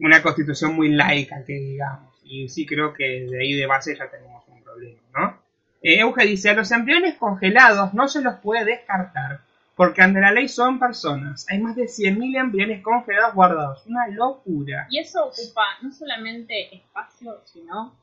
[0.00, 2.12] una constitución muy laica, que digamos.
[2.24, 5.38] Y sí creo que de ahí de base ya tenemos un problema, ¿no?
[5.80, 9.42] Eh, Euge dice, a los embriones congelados no se los puede descartar
[9.76, 11.46] porque ante la ley son personas.
[11.50, 13.86] Hay más de 100.000 embriones congelados guardados.
[13.86, 14.88] Una locura.
[14.90, 17.94] Y eso ocupa no solamente espacio, sino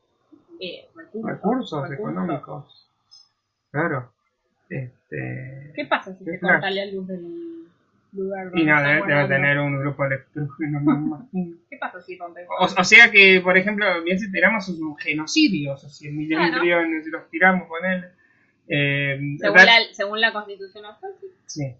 [0.60, 2.83] eh, recursos, Recursos económicos.
[3.74, 4.14] Claro.
[4.70, 5.72] Este...
[5.76, 7.66] ¿Qué pasa si se corta la luz del
[8.12, 11.58] lugar donde Y no, debe, debe tener un grupo electrógeno, imagino.
[11.68, 12.52] ¿Qué pasa si rompemos?
[12.60, 16.50] O, o sea que, por ejemplo, bien si tiramos un genocidio, o sea, 100 millones
[16.52, 17.04] Claro.
[17.04, 18.06] si los tiramos con él.
[18.68, 21.14] Eh, según, la, según la constitución actual,
[21.48, 21.76] sí.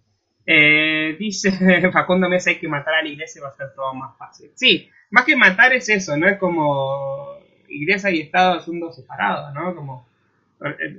[0.46, 1.52] Eh, dice
[1.94, 4.50] Facundo Mesa hay que matar a la iglesia y va a ser todo más fácil.
[4.56, 7.38] Sí, más que matar es eso, no es como
[7.70, 9.76] iglesia y Estado es un dos separado, ¿no?
[9.76, 10.08] Como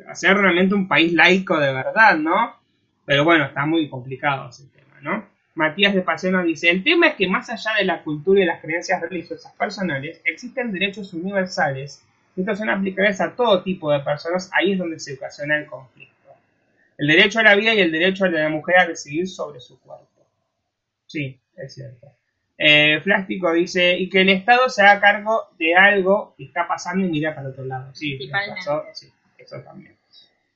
[0.08, 2.56] hacer realmente un país laico de verdad, ¿no?
[3.04, 5.26] Pero bueno, está muy complicado ese tema, ¿no?
[5.54, 8.60] Matías de Paceno dice, el tema es que más allá de la cultura y las
[8.60, 12.02] creencias religiosas personales, existen derechos universales
[12.36, 15.66] y estos son aplicables a todo tipo de personas, ahí es donde se ocasiona el
[15.66, 16.12] conflicto.
[16.98, 19.80] El derecho a la vida y el derecho de la mujer a decidir sobre su
[19.80, 20.08] cuerpo.
[21.06, 22.08] Sí, es cierto.
[22.58, 27.04] Eh, Plástico dice, y que el Estado se haga cargo de algo que está pasando
[27.04, 27.94] y mira para otro lado.
[27.94, 28.18] Sí,
[28.58, 29.96] eso, sí, eso también.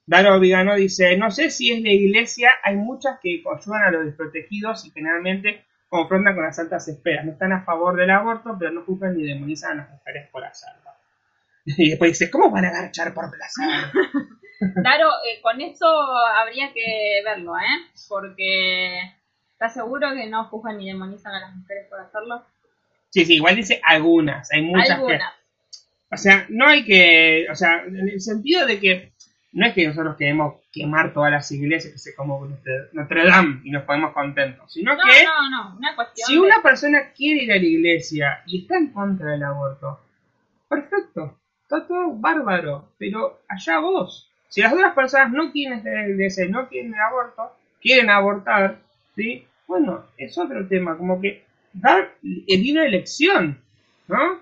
[0.07, 4.07] Daro Vigano dice, no sé si es la iglesia, hay muchas que ayudan a los
[4.07, 7.27] desprotegidos y generalmente confrontan con las altas esperas.
[7.27, 10.45] No están a favor del aborto, pero no juzgan ni demonizan a las mujeres por
[10.45, 10.91] hacerlo.
[11.77, 13.93] Y después dice, ¿cómo van a agarchar por placer?
[14.83, 17.93] Claro, eh, con eso habría que verlo, ¿eh?
[18.09, 18.99] Porque
[19.53, 22.45] ¿estás seguro que no juzgan ni demonizan a las mujeres por hacerlo?
[23.11, 24.95] Sí, sí, igual dice algunas, hay muchas que...
[24.95, 25.38] Algunas.
[26.11, 29.13] O sea, no hay que, o sea, en el sentido de que
[29.53, 32.47] no es que nosotros queremos quemar todas las iglesias, que se como
[32.93, 36.41] Notre, Dame y nos ponemos contentos, sino No, que no, no, una cuestión si de-
[36.41, 40.01] una persona quiere ir a la iglesia y está en contra del aborto,
[40.69, 44.31] perfecto, está todo bárbaro, pero allá vos.
[44.49, 47.53] Si las otras personas no quieren estar en la iglesia y no quieren el aborto,
[47.83, 48.79] quieren abortar,
[49.15, 49.45] ¿sí?
[49.67, 53.61] Bueno, es otro tema, como que dar el libre elección,
[54.09, 54.41] ¿no?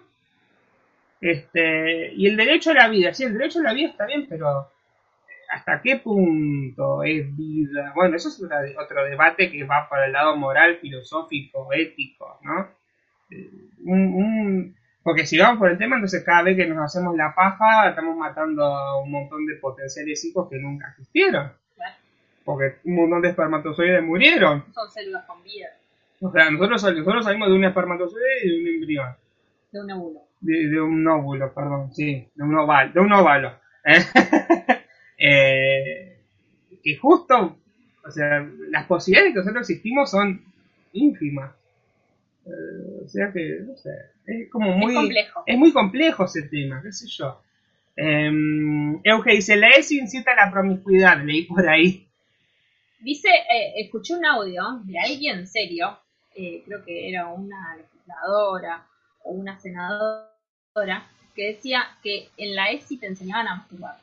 [1.21, 4.27] Este, y el derecho a la vida, sí, el derecho a la vida está bien,
[4.29, 4.71] pero
[5.51, 7.93] ¿hasta qué punto es vida?
[7.95, 8.43] Bueno, eso es
[8.79, 12.69] otro debate que va para el lado moral, filosófico, ético, ¿no?
[13.31, 13.51] Eh,
[13.85, 17.33] un- un- porque si vamos por el tema, entonces cada vez que nos hacemos la
[17.35, 21.53] paja, estamos matando a un montón de potenciales hijos que nunca existieron.
[21.77, 21.95] Claro.
[22.45, 24.65] Porque un montón de espermatozoides murieron.
[24.73, 25.69] Son células con vida
[26.21, 29.17] O sea, nosotros, nosotros salimos de un espermatozoide y de un embrión.
[29.73, 30.21] de un óvulo.
[30.41, 33.53] De, de un óvulo, perdón, sí, de un óvalo, de un óvalo.
[33.85, 34.01] ¿eh?
[35.19, 36.19] Eh,
[36.85, 37.59] que justo,
[38.07, 40.45] o sea, las posibilidades de que nosotros existimos son
[40.93, 41.55] ínfimas.
[42.45, 43.91] Eh, o sea que, no sé,
[44.27, 44.93] es como muy...
[44.93, 45.43] es complejo.
[45.47, 47.41] Es muy complejo ese tema, qué sé yo.
[47.97, 48.31] Eh,
[49.05, 52.07] Euge dice, la ESI incita a la promiscuidad, leí por ahí.
[53.01, 55.99] Dice, eh, escuché un audio de alguien serio,
[56.35, 58.87] eh, creo que era una legisladora
[59.27, 63.97] o una senadora, que decía que en la ESI te enseñaban a masturbar.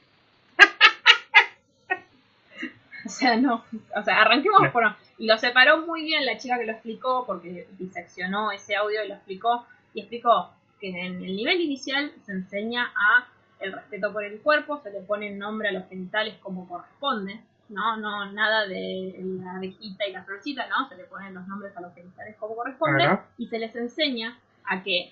[3.06, 3.64] o sea, no,
[3.96, 4.72] o sea, arranquemos No.
[4.72, 4.84] por...
[5.18, 9.08] Y lo separó muy bien la chica que lo explicó, porque diseccionó ese audio y
[9.08, 13.28] lo explicó, y explicó que en el nivel inicial se enseña a
[13.60, 17.40] el respeto por el cuerpo, se le pone nombre a los genitales como corresponde,
[17.70, 21.76] no, no, nada de la abejita y la florcita, no, se le ponen los nombres
[21.78, 24.38] a los genitales como corresponde, y se les enseña
[24.68, 25.12] a que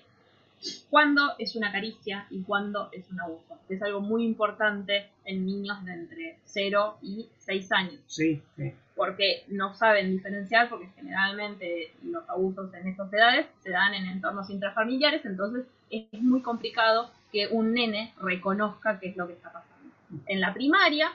[0.90, 3.58] cuándo es una caricia y cuándo es un abuso.
[3.68, 8.72] Es algo muy importante en niños de entre 0 y 6 años Sí, sí.
[8.94, 14.50] porque no saben diferenciar, porque generalmente los abusos en estas edades se dan en entornos
[14.50, 19.92] intrafamiliares, entonces es muy complicado que un nene reconozca qué es lo que está pasando.
[20.26, 21.10] En la primaria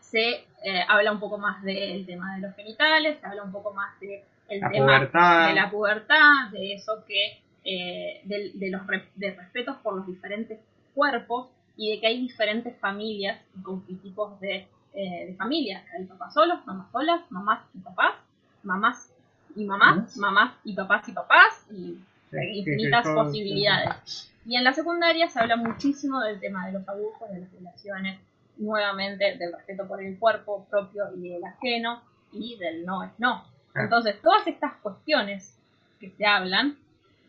[0.00, 3.72] se eh, habla un poco más del tema de los genitales, se habla un poco
[3.74, 5.48] más de el La tema pubertad.
[5.48, 8.82] de la pubertad, de eso que eh, de, los
[9.14, 10.58] de respetos por los diferentes
[10.94, 15.84] cuerpos y de que hay diferentes familias con y tipos de, eh, de familias.
[15.96, 18.14] Hay papás solos, mamás solas, mamás y papás,
[18.62, 19.12] mamás
[19.56, 21.98] y mamás, mamás y papás y papás, y
[22.32, 24.30] infinitas posibilidades.
[24.46, 28.20] Y en la secundaria se habla muchísimo del tema de los abusos, de las violaciones,
[28.56, 33.44] nuevamente del respeto por el cuerpo propio y el ajeno, y del no es no.
[33.74, 35.56] Entonces, todas estas cuestiones
[36.00, 36.76] que se hablan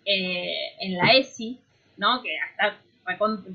[0.06, 1.60] eh, en la ESI,
[1.98, 2.22] ¿no?
[2.22, 2.78] Que hasta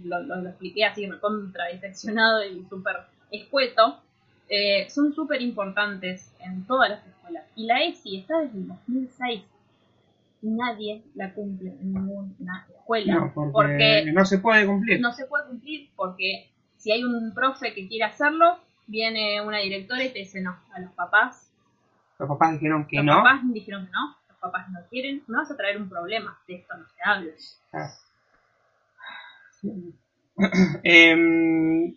[0.05, 2.97] lo, lo- lo expliqué así, recontra diseccionado y súper
[3.31, 4.01] escueto,
[4.49, 7.45] eh, son súper importantes en todas las escuelas.
[7.57, 9.43] Y la ESI está desde el 2006
[10.43, 13.15] y nadie la cumple en ninguna escuela.
[13.15, 15.01] No, porque, porque no se puede cumplir.
[15.01, 20.05] no se puede cumplir porque si hay un profe que quiere hacerlo, viene una directora
[20.05, 21.51] y te dice no, a los papás
[22.19, 23.15] Los papás dijeron que los no.
[23.23, 26.55] papás dijeron que no, los papás no quieren, me vas a traer un problema, de
[26.57, 27.33] esto no se habla.
[27.73, 27.91] Ah.
[30.83, 31.95] Em,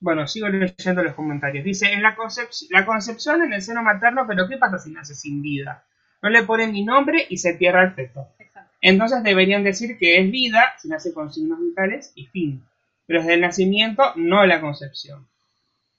[0.00, 1.64] bueno, sigo leyendo los comentarios.
[1.64, 5.14] Dice, en la, concep- la concepción en el seno materno, pero ¿qué pasa si nace
[5.14, 5.84] sin vida?
[6.22, 8.28] No le ponen ni nombre y se entierra el feto.
[8.38, 8.72] Exacto.
[8.82, 12.64] Entonces deberían decir que es vida si nace con signos vitales y fin.
[13.06, 15.26] Pero desde el nacimiento, no la concepción.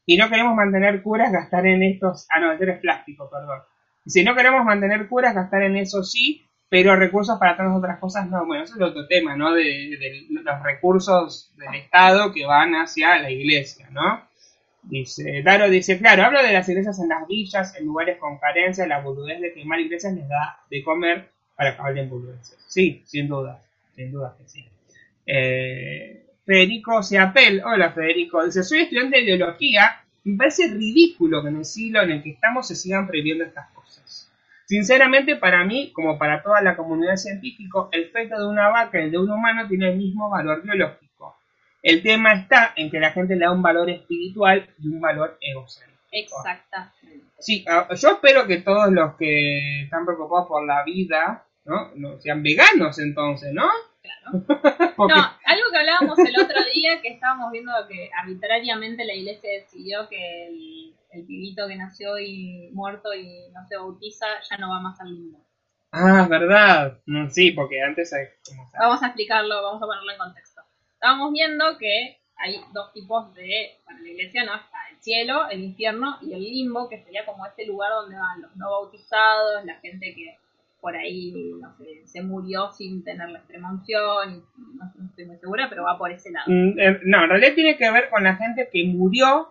[0.05, 2.27] Y no queremos mantener curas, gastar en estos...
[2.29, 3.61] Ah, no, este es plástico, perdón.
[4.05, 8.29] Si no queremos mantener curas, gastar en eso sí, pero recursos para tantas otras cosas
[8.29, 8.45] no.
[8.45, 9.53] Bueno, eso es otro tema, ¿no?
[9.53, 14.25] De, los recursos del Estado que van hacia la iglesia, ¿no?
[14.83, 18.87] Dice, Daro dice, claro, hablo de las iglesias en las villas, en lugares con carencia,
[18.87, 22.57] la boludez de quemar iglesias les da de comer para que hablen boludeces.
[22.67, 23.61] Sí, sin duda,
[23.95, 24.65] sin duda que sí.
[25.25, 31.57] Eh, Federico Seapel, hola Federico, dice, soy estudiante de biología, me parece ridículo que en
[31.57, 34.31] el siglo en el que estamos se sigan prohibiendo estas cosas.
[34.65, 39.03] Sinceramente, para mí, como para toda la comunidad científica, el feto de una vaca y
[39.03, 41.35] el de un humano tiene el mismo valor biológico.
[41.83, 45.37] El tema está en que la gente le da un valor espiritual y un valor
[45.41, 45.91] egocéntrico.
[46.11, 47.25] Exactamente.
[47.39, 51.91] Sí, ah, yo espero que todos los que están preocupados por la vida, ¿no?
[51.95, 53.67] no sean veganos entonces, ¿no?
[54.01, 54.43] Claro.
[54.97, 59.49] Porque- No, algo que hablábamos el otro día, que estábamos viendo que arbitrariamente la iglesia
[59.51, 64.69] decidió que el, el pibito que nació y muerto y no se bautiza ya no
[64.69, 65.39] va más al limbo.
[65.91, 66.99] Ah, es verdad.
[67.05, 68.69] Mm, Sí, porque antes hay como...
[68.79, 70.61] Vamos a explicarlo, vamos a ponerlo en contexto.
[70.93, 75.63] Estábamos viendo que hay dos tipos de, para la iglesia no está el cielo, el
[75.63, 79.75] infierno y el limbo, que sería como este lugar donde van los no bautizados, la
[79.75, 80.37] gente que
[80.81, 81.31] por ahí,
[81.61, 85.83] no sé, se murió sin tener la extrema unción, no, no estoy muy segura, pero
[85.83, 86.45] va por ese lado.
[86.51, 89.49] Mm, eh, No, en realidad tiene que ver con la gente que murió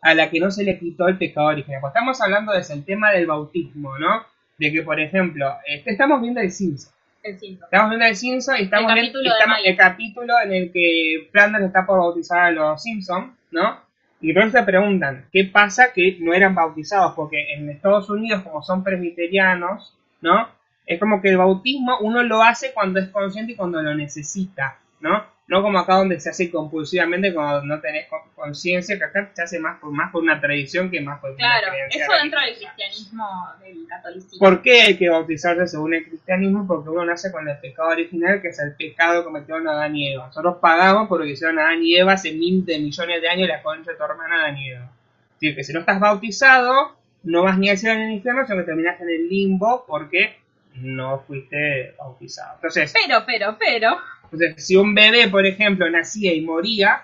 [0.00, 1.80] a la que no se le quitó el pecado original.
[1.80, 4.22] Pues estamos hablando de ese, el tema del bautismo, ¿no?
[4.56, 6.92] De que, por ejemplo, este, estamos viendo el Simpson.
[7.24, 7.64] El cinto.
[7.64, 11.64] Estamos viendo el Simpson y estamos El viendo estamos- el capítulo en el que Flanders
[11.66, 13.80] está por bautizar a los Simpsons, ¿no?
[14.20, 17.14] Y luego se preguntan, ¿qué pasa que no eran bautizados?
[17.14, 20.48] Porque en Estados Unidos, como son presbiterianos, ¿no?
[20.88, 24.78] Es como que el bautismo uno lo hace cuando es consciente y cuando lo necesita,
[25.00, 25.22] ¿no?
[25.48, 29.42] No como acá donde se hace compulsivamente cuando no tenés con- conciencia, que acá se
[29.42, 32.40] hace más por, más por una tradición que más por Claro, una creencia eso dentro
[32.40, 33.26] del cristianismo,
[33.62, 34.38] del catolicismo.
[34.38, 36.66] ¿Por qué hay que bautizarse según el cristianismo?
[36.66, 40.12] Porque uno nace con el pecado original, que es el pecado que cometieron Adán y
[40.12, 40.26] Eva.
[40.26, 43.48] Nosotros pagamos por lo que hicieron Adán y Eva hace miles de millones de años
[43.48, 44.84] la concha de tu hermana Adán y Eva.
[44.84, 48.44] Es decir, que si no estás bautizado, no vas ni al cielo ni al infierno,
[48.46, 50.36] sino que terminas en el limbo porque
[50.82, 52.54] no fuiste bautizado.
[52.56, 57.02] Entonces, Pero, pero, pero, entonces, si un bebé, por ejemplo, nacía y moría,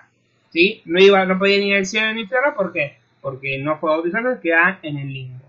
[0.51, 0.81] ¿sí?
[0.85, 2.97] no, iba, no podía ni ir al cielo ni al infierno, ¿por qué?
[3.21, 5.45] Porque no fue bautizado, queda en el limbo,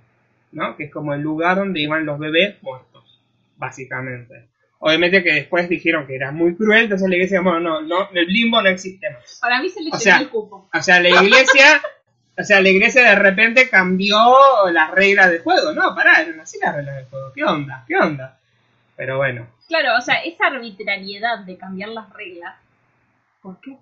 [0.53, 0.77] ¿no?
[0.77, 3.21] Que es como el lugar donde iban los bebés muertos,
[3.57, 4.47] básicamente.
[4.79, 8.27] Obviamente que después dijeron que era muy cruel, entonces la iglesia, bueno, no, no, el
[8.27, 9.39] limbo no existe más.
[9.41, 10.69] para mí se le O sea, el cupo.
[10.73, 11.83] O sea, la iglesia,
[12.39, 14.19] o sea, la iglesia de repente cambió
[14.71, 15.73] las reglas del juego.
[15.73, 17.33] No, pará, eran así las reglas del juego.
[17.35, 17.85] ¿Qué onda?
[17.87, 18.39] ¿Qué onda?
[18.97, 19.47] Pero bueno.
[19.69, 22.55] Claro, o sea, esa arbitrariedad de cambiar las reglas.
[23.43, 23.77] ¿Por qué?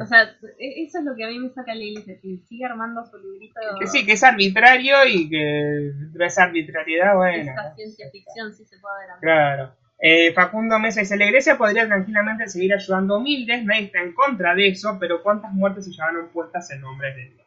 [0.00, 0.22] O sea,
[0.58, 3.18] e- eso es lo que a mí me saca la iglesia, que sigue armando su
[3.18, 7.50] librito Que sí, que es arbitrario y que esa arbitrariedad, bueno.
[7.50, 9.10] esta ciencia ficción, sí se puede ver.
[9.10, 9.18] a.
[9.20, 9.72] Claro.
[9.98, 14.12] Eh, Facundo Mesa dice, la iglesia podría tranquilamente seguir ayudando a humildes, nadie está en
[14.12, 17.45] contra de eso, pero ¿cuántas muertes se llevaron puestas en nombre de Dios?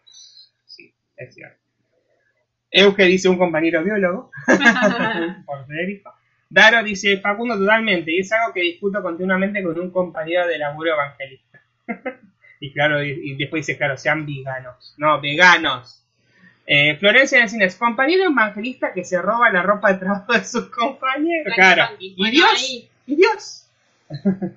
[1.20, 1.58] Es cierto.
[2.72, 4.32] Euge dice un compañero biólogo,
[5.46, 6.14] por Federico.
[6.50, 10.94] Daro dice, Facundo totalmente, y es algo que discuto continuamente con un compañero de laburo
[10.94, 11.62] evangelista.
[12.60, 14.96] y claro, y, y después dice, claro, sean veganos.
[14.98, 16.06] No, veganos.
[16.66, 21.54] Eh, Florencia Encinas, compañero evangelista que se roba la ropa de trabajo de sus compañeros.
[21.56, 21.96] Claro.
[22.00, 22.50] ¿Y Dios?
[22.56, 23.68] ahí, ¿Y Dios?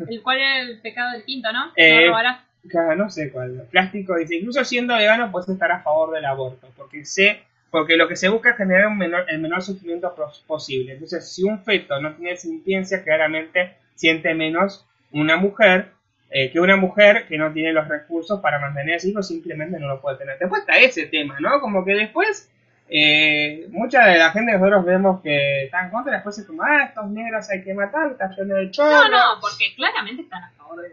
[0.08, 1.72] el cual era el pecado del quinto, ¿no?
[1.74, 2.40] Eh, no robarás.
[2.68, 3.66] Claro, no sé cuál.
[3.70, 8.06] Plástico dice, incluso siendo vegano puedes estar a favor del aborto, porque sé, porque lo
[8.08, 10.92] que se busca es generar un menor, el menor sufrimiento pos- posible.
[10.92, 15.88] Entonces, si un feto no tiene sintiencia, claramente siente menos una mujer
[16.30, 19.78] eh, que una mujer que no tiene los recursos para mantener a sus hijos simplemente
[19.78, 20.38] no lo puede tener.
[20.38, 21.60] Después está ese tema, ¿no?
[21.60, 22.50] Como que después
[22.88, 26.62] eh, mucha de la gente que nosotros vemos que está en contra, después es como,
[26.62, 28.90] ah, estos negros hay que matar, está lleno de chorro.
[28.90, 30.92] No, no, porque claramente están a favor del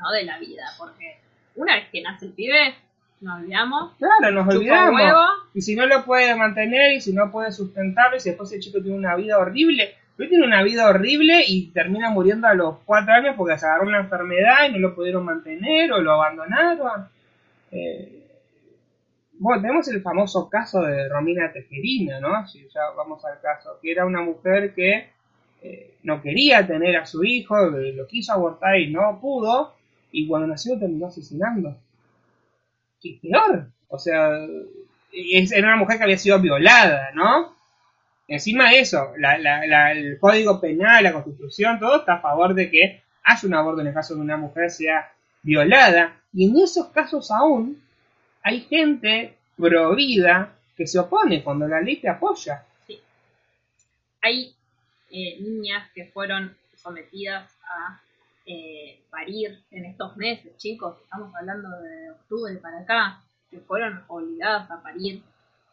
[0.00, 1.18] no de la vida, porque
[1.56, 2.74] una vez que nace el pibe,
[3.20, 4.94] nos olvidamos, Claro, nos chupa olvidamos.
[4.94, 5.22] huevo,
[5.54, 8.60] Y si no lo puede mantener y si no puede sustentarlo y si después el
[8.60, 12.76] chico tiene una vida horrible, hoy tiene una vida horrible y termina muriendo a los
[12.84, 17.08] cuatro años porque se agarró una enfermedad y no lo pudieron mantener o lo abandonaron.
[17.72, 18.14] Eh,
[19.40, 22.46] Bueno, tenemos el famoso caso de Romina Tejerina, ¿no?
[22.48, 25.10] Si ya vamos al caso, que era una mujer que
[25.62, 29.74] eh, no quería tener a su hijo, lo quiso abortar y no pudo,
[30.12, 31.76] y cuando nació terminó asesinando.
[33.00, 33.68] ¿Qué peor?
[33.88, 34.46] O sea,
[35.12, 37.56] es, era una mujer que había sido violada, ¿no?
[38.26, 43.02] Encima de eso, la, el código penal, la constitución, todo está a favor de que
[43.24, 45.10] haya un aborto en el caso de una mujer sea
[45.42, 46.20] violada.
[46.32, 47.82] Y en esos casos aún
[48.42, 52.64] hay gente pro vida que se opone cuando la ley te apoya.
[52.86, 53.00] Sí.
[54.20, 54.54] Hay
[55.10, 58.00] eh, niñas que fueron sometidas a
[58.46, 64.70] eh, parir en estos meses, chicos, estamos hablando de octubre para acá, que fueron obligadas
[64.70, 65.22] a parir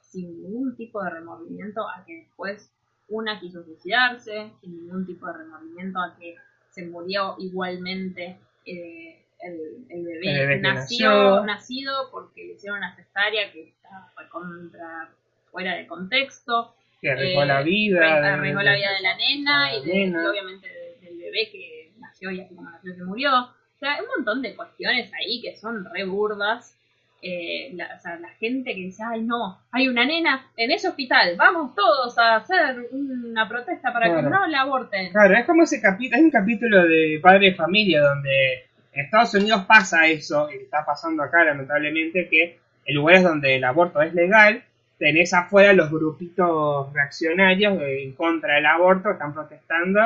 [0.02, 2.70] sin ningún tipo de remordimiento a que después
[3.10, 6.36] una quiso suicidarse, sin ningún tipo de remordimiento a que
[6.70, 14.12] se murió igualmente eh, el, bebé, nació, nacido porque le hicieron una cesárea que está
[14.30, 15.10] contra,
[15.52, 16.74] fuera de contexto.
[17.02, 18.34] Que arriesgó la vida.
[18.34, 20.70] Arriesgó la vida de la nena y, obviamente
[21.02, 23.32] del bebé que nació y así como nació se murió.
[23.34, 26.78] O sea, hay un montón de cuestiones ahí que son re burdas.
[27.22, 30.90] Eh, la, o sea, la gente que dice, ay no, hay una nena en ese
[30.90, 35.12] hospital, vamos todos a hacer una protesta para que no la aborten.
[35.12, 39.34] Claro, es como ese capítulo, hay un capítulo de Padre de Familia donde en Estados
[39.34, 44.14] Unidos pasa eso, y está pasando acá lamentablemente, que en lugares donde el aborto es
[44.14, 44.64] legal,
[44.98, 50.00] tenés afuera los grupitos reaccionarios en contra del aborto, están protestando.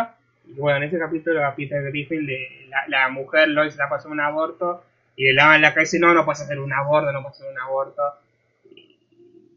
[0.48, 2.28] Y bueno, en ese capítulo a Peter Griffin,
[2.88, 4.84] la, mujer Lois la pasó un aborto
[5.16, 7.52] y le lavan la cara y no, no puedes hacer un aborto, no puedes hacer
[7.52, 8.02] un aborto.
[8.72, 8.98] Y,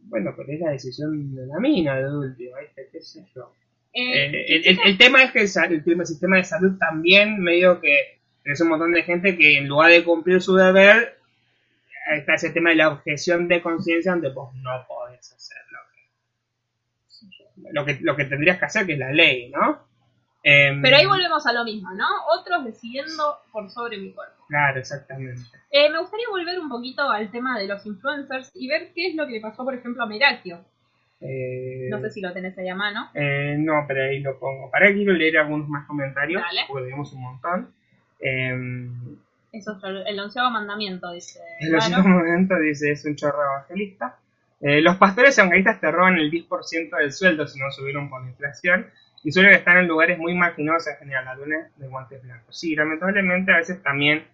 [0.05, 2.89] bueno, pero es la decisión de la mina de último, ¿viste?
[2.93, 3.53] ¿Qué sé yo?
[3.95, 8.61] Eh, eh, el, tema es que el, el, sistema de salud también medio que es
[8.61, 11.19] un montón de gente que en lugar de cumplir su deber,
[12.11, 15.59] está ese tema de la objeción de conciencia donde vos no podés hacer
[17.71, 19.87] lo que, lo que, tendrías que hacer, que es la ley, ¿no?
[20.43, 22.07] Em, Pero ahí volvemos a lo mismo, ¿no?
[22.37, 24.45] Otros decidiendo por sobre mi cuerpo.
[24.49, 25.41] Claro, exactamente.
[25.71, 29.15] Eh, me gustaría volver un poquito al tema de los influencers y ver qué es
[29.15, 30.65] lo que le pasó, por ejemplo, a Merakio.
[31.21, 33.09] Eh, no sé si lo tenés ahí a mano.
[33.15, 34.69] Eh, no, pero ahí lo pongo.
[34.71, 37.73] Para que quiero leer algunos más comentarios, porque tenemos un montón.
[38.19, 39.17] Em,
[39.53, 41.39] Eso es el onceavo mandamiento, dice.
[41.61, 44.19] El onceavo mandamiento dice, es un chorro evangelista.
[44.63, 48.87] Eh, los pastores evangelistas te roban el 10% del sueldo si no subieron por inflación
[49.25, 52.59] y suelen estar en lugares muy marginados en general, lunes de guantes blancos.
[52.59, 54.25] Sí, lamentablemente a veces también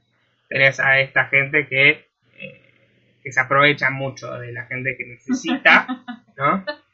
[0.48, 2.62] tenés a esta gente que, eh,
[3.22, 5.86] que se aprovecha mucho de la gente que necesita,
[6.36, 6.64] ¿no?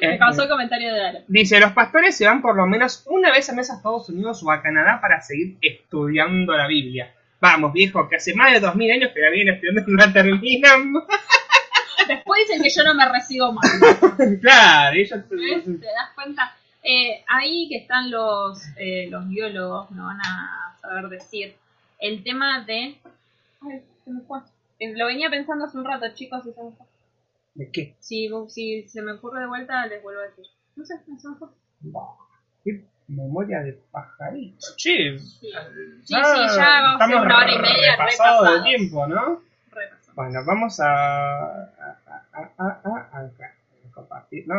[0.00, 3.48] Me pasó el comentario de Dice, los pastores se van por lo menos una vez
[3.48, 7.12] al mes a Estados Unidos o a Canadá para seguir estudiando la Biblia.
[7.40, 10.12] Vamos, viejo, que hace más de dos mil años que la vienen estudiando y no
[10.12, 10.92] terminan.
[12.08, 13.70] Después dicen que yo no me recibo más.
[14.40, 15.36] claro, ellos te...
[15.36, 16.56] ¿Te das cuenta?
[16.82, 21.54] Eh, ahí que están los, eh, los biólogos, me van a saber decir.
[21.98, 22.98] El tema de...
[23.60, 24.40] Ay, se me fue.
[24.78, 26.86] Eh, lo venía pensando hace un rato, chicos, y se me fue.
[27.54, 27.96] ¿De qué?
[27.98, 30.46] Si, si se me ocurre de vuelta, les vuelvo a decir.
[30.76, 31.36] No sé, no se me
[32.64, 34.66] qué memoria de pajarito.
[34.76, 35.50] Sí, sí,
[36.04, 39.42] sí, ya vamos a hacer una hora y media repasado de tiempo, ¿no?
[39.70, 40.14] Repasado.
[40.14, 41.97] Bueno, vamos a,
[42.38, 43.54] a, a, a, a acá.
[43.92, 44.46] compartir.
[44.46, 44.54] No,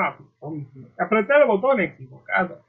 [0.97, 2.64] apretar el botón equivocado.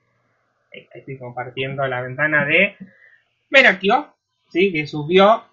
[0.72, 2.76] Ahí estoy compartiendo la ventana de
[3.50, 4.14] Merakio,
[4.50, 4.72] ¿sí?
[4.72, 5.44] que subió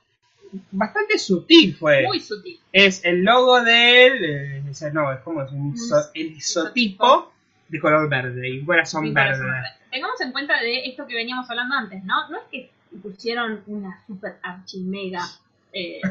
[0.72, 2.06] bastante sutil fue.
[2.06, 2.60] Muy sutil.
[2.72, 4.24] Es el logo del.
[4.24, 4.64] Eh,
[4.94, 5.76] no, es como es un
[6.14, 7.32] el isotipo
[7.68, 9.44] de color verde y corazón verde.
[9.92, 12.30] Tengamos en cuenta de esto que veníamos hablando antes, ¿no?
[12.30, 12.70] No es que
[13.02, 15.24] pusieron una super archimega
[15.74, 16.02] eh,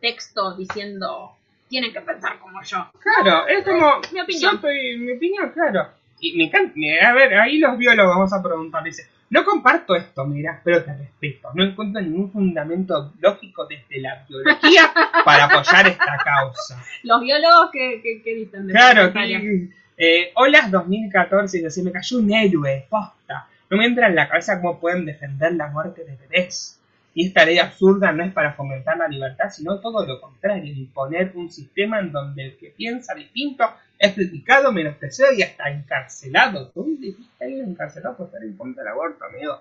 [0.00, 1.37] texto diciendo
[1.68, 2.90] tienen que pensar como yo.
[3.00, 4.00] Claro, es como.
[4.12, 4.60] Mi opinión.
[4.62, 5.88] mi opinión, claro.
[6.20, 6.74] Y me encanta.
[7.08, 8.82] A ver, ahí los biólogos vamos a preguntar.
[8.82, 11.50] Dice, no comparto esto, mira, pero te respeto.
[11.54, 14.92] No encuentro ningún fundamento lógico desde la biología
[15.24, 16.82] para apoyar esta causa.
[17.02, 19.68] Los biólogos que, dicen de Claro, que,
[19.98, 23.48] eh, Olas 2014 dice, me cayó un héroe, posta.
[23.70, 26.77] No me entra en la cabeza cómo pueden defender la muerte de bebés.
[27.18, 31.32] Y esta ley absurda no es para fomentar la libertad, sino todo lo contrario, imponer
[31.34, 33.64] un sistema en donde el que piensa distinto
[33.98, 36.70] es criticado, menospreciado y hasta encarcelado.
[36.72, 39.60] ¿Dónde está ir encarcelado por estar en contra del aborto, amigo?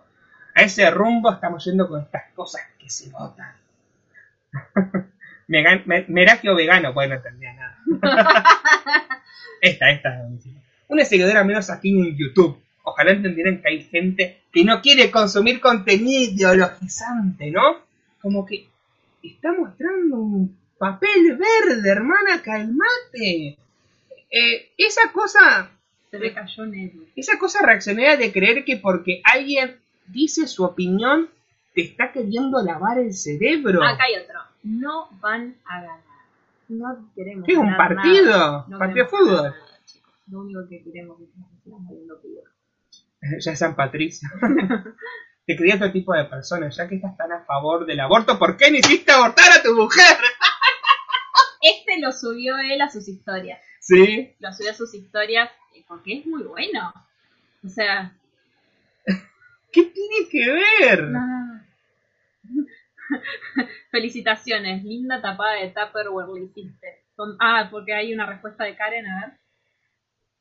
[0.53, 3.55] A ese rumbo estamos yendo con estas cosas que se votan.
[5.47, 7.79] Merakio vegano, pues no entendía nada.
[9.61, 10.29] esta, esta.
[10.89, 12.61] Una seguidora menos aquí en YouTube.
[12.89, 17.61] Ojalá entendieran que hay gente que no quiere consumir contenido ideologizante, ¿no?
[18.21, 18.65] Como que
[19.21, 23.57] está mostrando un papel verde, hermana, calmate.
[24.31, 25.69] Eh, esa cosa,
[26.09, 27.03] Se le cayó negro.
[27.17, 29.75] esa cosa reaccionaria de creer que porque alguien
[30.07, 31.27] dice su opinión,
[31.75, 33.83] te está queriendo lavar el cerebro.
[33.83, 34.39] Acá hay otro.
[34.63, 35.99] No van a ganar.
[36.69, 38.31] No queremos ¿Qué es un partido?
[38.31, 38.65] nada.
[38.69, 39.35] No ¿Partido de fútbol?
[39.43, 39.55] nada.
[40.31, 42.43] Lo único que queremos es que nos sigan moviendo pibes.
[43.39, 44.29] Ya es San Patricio.
[45.45, 48.57] Te quería otro tipo de personas, ya que estás tan a favor del aborto, ¿por
[48.57, 50.17] qué no hiciste abortar a tu mujer?
[51.59, 53.59] Este lo subió él a sus historias.
[53.79, 54.35] Sí.
[54.39, 56.93] Lo subió a sus historias eh, porque es muy bueno.
[57.63, 58.13] O sea,
[59.71, 61.03] ¿Qué tiene que ver?
[61.03, 61.61] no.
[63.91, 67.03] Felicitaciones, linda tapada de Tupperware le hiciste.
[67.39, 69.37] Ah, porque hay una respuesta de Karen, a ver.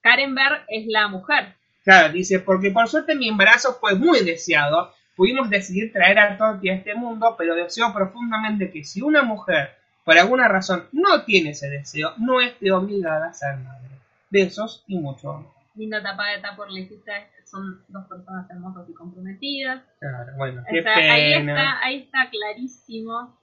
[0.01, 1.57] Karen Berg es la mujer.
[1.86, 4.92] Claro, dice, porque por suerte mi embarazo fue muy deseado.
[5.14, 9.70] Pudimos decidir traer a Toti a este mundo, pero deseo profundamente que si una mujer,
[10.04, 13.86] por alguna razón, no tiene ese deseo, no esté obligada a ser madre.
[14.30, 15.52] Besos y mucho amor.
[15.76, 17.12] Linda tapada Tupperware le hiciste.
[17.44, 19.84] Son dos personas hermosas y comprometidas.
[20.00, 21.52] Claro, bueno, O qué sea, ahí pena.
[21.52, 23.38] está, ahí está clarísimo.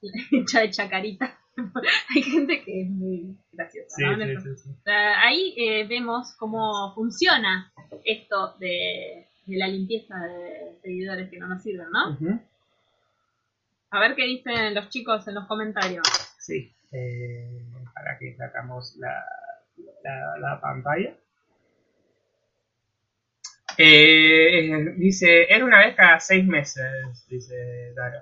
[0.32, 1.38] Hecha de chacarita.
[2.14, 3.96] Hay gente que es muy graciosa.
[3.96, 4.40] Sí, ¿no?
[4.40, 7.72] sí, sí, sea, ahí eh, vemos cómo funciona
[8.04, 12.40] esto de, de la limpieza de seguidores que no nos sirven, ¿no?
[13.90, 16.06] A ver qué dicen los chicos en los comentarios.
[16.38, 17.62] Sí, eh,
[17.94, 19.24] para que sacamos la,
[20.02, 21.16] la, la pantalla.
[23.76, 28.20] Eh, dice, era una vez cada seis meses, dice Daro.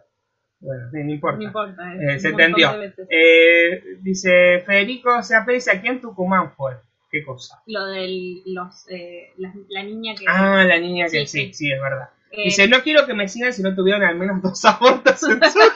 [0.63, 1.37] Bueno, no importa.
[1.39, 1.95] No importa.
[1.95, 2.71] Eh, se entendió.
[3.11, 6.77] Eh, dice, Federico se aprecia aquí en Tucumán fue.
[7.11, 7.61] ¿Qué cosa?
[7.67, 10.25] Lo de los, eh, la, la niña que...
[10.27, 12.09] Ah, la niña que Sí, sí, es verdad.
[12.31, 15.41] eh, Dice, no quiero que me sigan si no tuvieron al menos dos abortos en
[15.51, 15.75] su vida".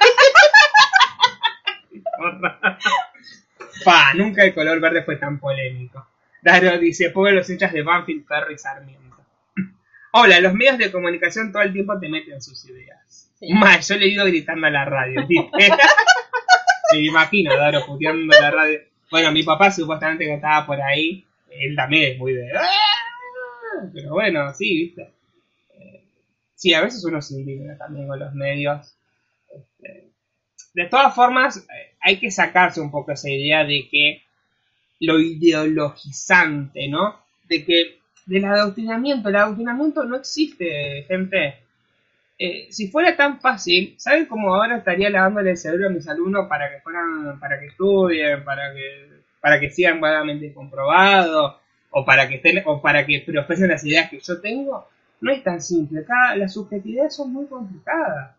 [3.85, 6.07] Pa, nunca el color verde fue tan polémico.
[6.43, 9.17] Daro dice, pobre los hinchas de Banfield, Ferro y Sarmiento.
[10.13, 13.26] Hola, los medios de comunicación todo el tiempo te meten sus ideas.
[13.39, 13.49] Sí.
[13.89, 15.51] Yo le he ido gritando a la radio, dice.
[16.93, 18.81] Me imagino, Daro puteando a la radio.
[19.11, 22.51] Bueno, mi papá supuestamente que estaba por ahí, él también es muy de...
[22.57, 22.69] "Ah",
[23.93, 25.03] Pero bueno, sí, viste.
[25.79, 26.03] Eh,
[26.55, 28.95] Sí, a veces uno se indigna también con los medios.
[29.55, 30.09] Este,
[30.75, 34.23] de todas formas, eh, hay que sacarse un poco esa idea de que
[35.01, 37.21] lo ideologizante, ¿no?
[37.49, 41.57] De que del adoctrinamiento, el adoctrinamiento no existe, gente.
[42.39, 46.47] Eh, si fuera tan fácil, ¿saben cómo ahora estaría lavándole el cerebro a mis alumnos
[46.49, 49.09] para que fueran, para que estudien, para que,
[49.41, 51.57] para que sigan vagamente comprobados,
[51.91, 54.87] o para que estén, o para que profesen las ideas que yo tengo?
[55.23, 58.37] No es tan simple, cada, las subjetividades son muy complicadas.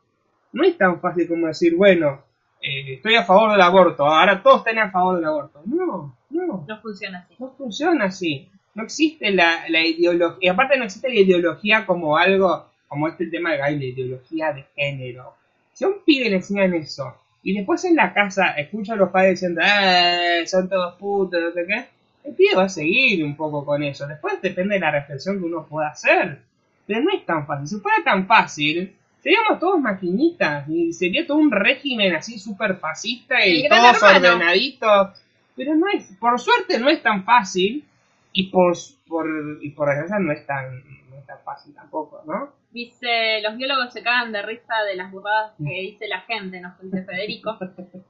[0.54, 2.22] No es tan fácil como decir, bueno,
[2.62, 5.62] eh, estoy a favor del aborto, ahora todos están a favor del aborto.
[5.66, 7.36] No, no, No funciona así.
[7.40, 8.48] no funciona así.
[8.76, 13.28] No existe la, la ideología, y aparte no existe la ideología como algo, como este
[13.28, 15.36] tema de la ideología de género.
[15.74, 19.10] Si a un pibe le enseñan eso, y después en la casa escucha a los
[19.10, 21.86] padres diciendo, eh, son todos putos, no sé qué,
[22.26, 24.06] el pibe va a seguir un poco con eso.
[24.06, 26.42] Después depende de la reflexión que uno pueda hacer.
[26.86, 27.68] Pero no es tan fácil.
[27.68, 33.46] Si fuera tan fácil, seríamos todos maquinitas y sería todo un régimen así súper fascista
[33.46, 34.36] y gran todos hermano.
[34.36, 35.22] ordenaditos.
[35.56, 37.84] Pero no es, por suerte no es tan fácil
[38.32, 38.76] y por,
[39.08, 39.28] por,
[39.62, 42.50] y por desgracia no es tan, no es tan fácil tampoco, ¿no?
[42.78, 46.80] Dice, los biólogos se cagan de risa de las burradas que dice la gente, nos
[46.80, 47.58] dice Federico.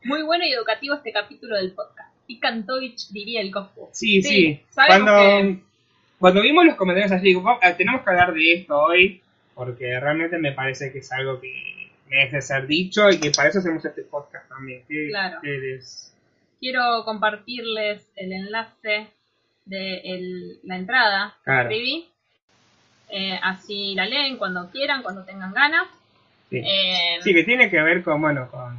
[0.04, 2.14] Muy bueno y educativo este capítulo del podcast.
[2.28, 3.88] Y Kantovich diría el Coscu.
[3.94, 4.62] Sí, sí.
[4.76, 5.60] Cuando, que-
[6.20, 9.22] cuando vimos los comentarios así, digo, "Va- eh, tenemos que hablar de esto hoy,
[9.56, 13.60] porque realmente me parece que es algo que merece ser dicho y que para eso
[13.60, 14.84] hacemos este podcast también.
[14.90, 15.40] ¿Qué- Claro.
[16.60, 19.08] Quiero compartirles el enlace
[19.64, 21.70] de el- la entrada que Claro.
[21.70, 22.10] escribí.
[23.10, 25.88] Eh, así la leen cuando quieran, cuando tengan ganas.
[26.50, 26.58] Sí.
[26.58, 28.78] Eh, Sí, que tiene que ver con, bueno, con...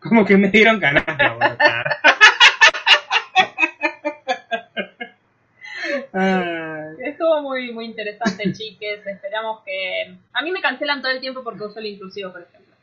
[0.00, 1.04] Como que me dieron ganas
[6.98, 9.06] Estuvo muy, muy interesante, chiques.
[9.06, 10.14] Esperamos que...
[10.32, 12.74] A mí me cancelan todo el tiempo porque uso el inclusivo, por ejemplo.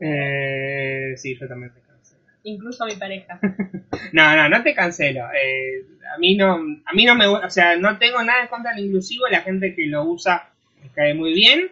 [0.00, 1.72] eh, sí, yo también.
[2.48, 3.38] Incluso a mi pareja.
[4.12, 5.20] No, no, no te cancelo.
[5.34, 5.84] Eh,
[6.14, 6.54] a mí no,
[6.84, 9.26] a mí no me, o sea, no tengo nada en contra del inclusivo.
[9.28, 10.48] La gente que lo usa
[10.82, 11.70] me cae muy bien.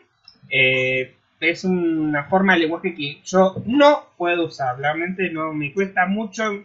[0.51, 4.79] Eh, es una forma de lenguaje que yo no puedo usar.
[4.79, 6.65] Realmente no me cuesta mucho.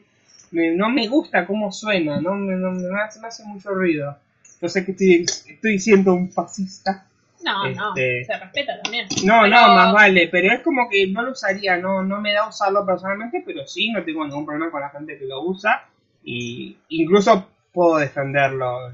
[0.52, 2.20] me- no me gusta cómo suena.
[2.20, 4.18] No, me, no me hace, me hace mucho ruido.
[4.62, 7.06] No sé que estoy, estoy siendo un fascista.
[7.44, 9.08] No, no, Este- se respeta también.
[9.26, 12.34] No, Pero- no, más vale, pero es como que no lo usaría, no, no me
[12.34, 15.88] da usarlo personalmente, pero sí, no tengo ningún problema con la gente que lo usa
[16.24, 18.92] y incluso puedo defenderlo,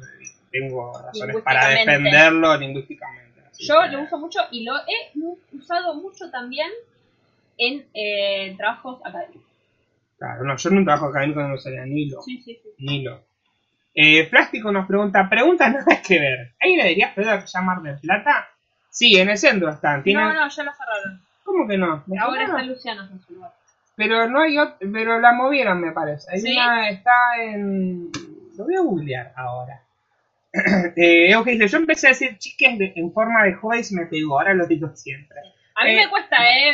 [0.52, 3.42] tengo razones para defenderlo lingüísticamente.
[3.60, 6.70] Yo que- lo uso mucho y lo he usado mucho también
[7.58, 9.42] en eh, trabajos académicos.
[10.20, 12.70] Claro, no, yo en un trabajo académico no usaría ni lo, Sí, sí, sí.
[12.80, 13.24] ni lo.
[14.00, 18.48] Eh, Plástico nos pregunta, pregunta nada que ver, ¿hay heladerías Pedro que llamar de plata?
[18.92, 20.24] Sí, en el centro están, tienen...
[20.24, 21.22] No, no, ya lo cerraron.
[21.44, 22.04] ¿Cómo que no?
[22.06, 23.52] ¿Me Ahora está Luciano en su lugar.
[23.96, 26.32] Pero no hay ot- pero la movieron me parece.
[26.32, 26.52] Hay ¿Sí?
[26.56, 27.12] una, está
[27.42, 28.12] en...
[28.56, 29.82] Lo voy a googlear ahora.
[30.96, 34.06] eh, ok, yo empecé a decir chiques de- en forma de joven y se me
[34.06, 35.40] pegó, ahora lo digo siempre.
[35.76, 35.96] A mí Eh.
[35.96, 36.72] me cuesta, ¿eh?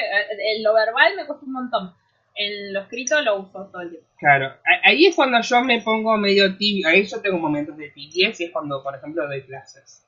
[0.58, 1.94] En lo verbal me cuesta un montón.
[2.36, 4.08] En lo escrito lo uso todo el tiempo.
[4.18, 4.54] Claro,
[4.84, 8.46] ahí es cuando yo me pongo medio tibio, ahí yo tengo momentos de tibieza y
[8.48, 10.06] es cuando, por ejemplo, doy clases.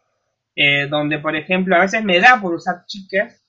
[0.56, 3.42] Eh, donde, por ejemplo, a veces me da por usar chiques,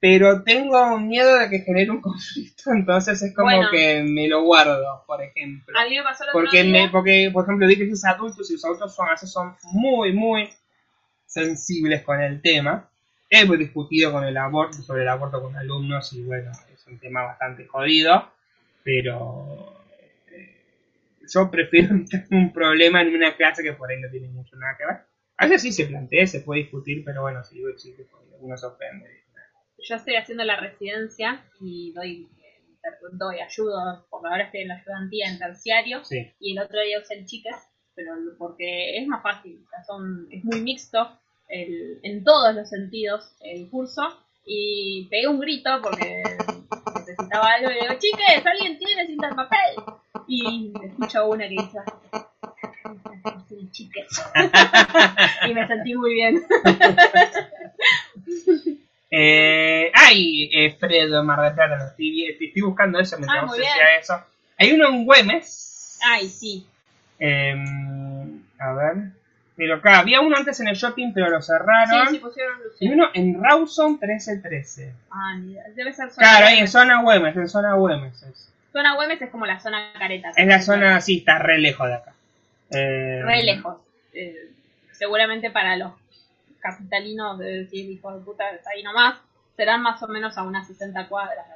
[0.00, 3.68] pero tengo miedo de que genere un conflicto, entonces es como Bueno.
[3.70, 5.78] que me lo guardo, por ejemplo.
[5.78, 8.54] A mí me pasó otro Porque, me, porque, por ejemplo, di que es adultos y
[8.54, 10.50] los adultos son, a veces son muy, muy
[11.24, 12.90] sensibles con el tema.
[13.30, 16.50] Hemos discutido con el aborto, sobre el aborto con alumnos y bueno,
[16.92, 18.30] un tema bastante jodido,
[18.84, 19.82] pero
[20.30, 20.56] eh,
[21.32, 21.94] yo prefiero
[22.30, 24.96] un problema en una clase que por ahí no tiene mucho nada que ver.
[25.38, 28.06] A veces sí se plantea, se puede discutir, pero bueno, si digo existe,
[28.40, 29.08] uno se ofende.
[29.78, 32.28] Yo estoy haciendo la residencia y doy,
[33.12, 36.04] doy ayuda, porque ahora estoy en la ayudantía en terciario.
[36.04, 39.82] Sí, y el otro día usé el chicas, pero porque es más fácil, o sea,
[39.84, 44.02] son, es muy mixto el- en todos los sentidos el curso
[44.44, 46.22] y pegué un grito porque
[46.96, 49.74] necesitaba algo y le digo, chiques, ¿alguien tiene cinta de papel?
[50.26, 51.78] Y escucho una que dice,
[53.48, 54.08] "Sí, chiques.
[55.48, 56.42] y me sentí muy bien.
[59.14, 64.24] Eh, ay, eh, Fredo, Mar del Plata, estoy, buscando eso mientras Ah, decías eso.
[64.56, 65.98] Hay uno en Güemes.
[66.02, 66.66] Ay, sí.
[67.18, 67.54] eh,
[68.58, 68.96] a ver.
[69.56, 72.08] Pero acá, había uno antes en el shopping, pero lo cerraron.
[72.08, 72.94] Sí, sí, pusieron y Luciano.
[72.94, 74.92] uno en Rawson 1313.
[75.10, 75.36] Ah,
[75.74, 78.22] debe ser zona Claro, ahí en zona Güemes, en zona Güemes.
[78.22, 80.30] Es, Zona Güemes es como la zona careta.
[80.34, 82.14] es la zona, sí, está re lejos de acá.
[82.70, 83.76] Eh, re lejos.
[84.14, 84.50] Eh,
[84.92, 85.92] seguramente para los
[86.60, 89.20] capitalinos de decir hijo de puta ahí nomás,
[89.56, 91.46] serán más o menos a unas 60 cuadras.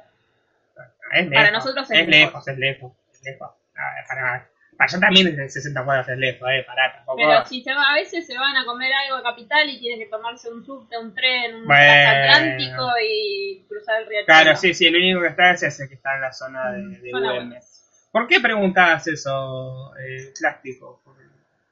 [1.13, 3.49] Es para nosotros es es lejos, es lejos, es lejos.
[3.75, 7.17] Ah, para, para allá también es de 60 cuadras es lejos, eh, pará, tampoco.
[7.17, 9.99] Pero si se va, a veces se van a comer algo a capital y tienen
[9.99, 11.83] que tomarse un subte, un tren, un Bueno.
[11.83, 14.19] transatlántico y cruzar el río.
[14.25, 16.81] Claro, sí, sí, el único que está es ese que está en la zona de,
[16.99, 17.33] de Güemes.
[17.33, 18.07] Güemes.
[18.11, 21.01] ¿Por qué preguntabas eso, eh, plástico?
[21.03, 21.15] ¿Por-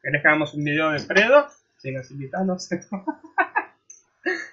[0.01, 1.47] ¿Querés que hagamos un video de Fredo?
[1.77, 2.81] Si nos invitas, no sé.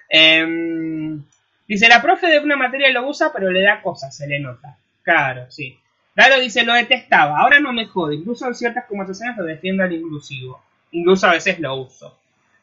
[0.09, 1.23] Em,
[1.67, 4.77] dice, la profe de una materia lo usa, pero le da cosas, se le nota.
[5.01, 5.79] Claro, sí.
[6.15, 9.93] Dalo dice, lo detestaba, ahora no me jode, incluso en ciertas conversaciones lo defiendo al
[9.93, 10.61] inclusivo.
[10.91, 12.15] Incluso a veces lo uso.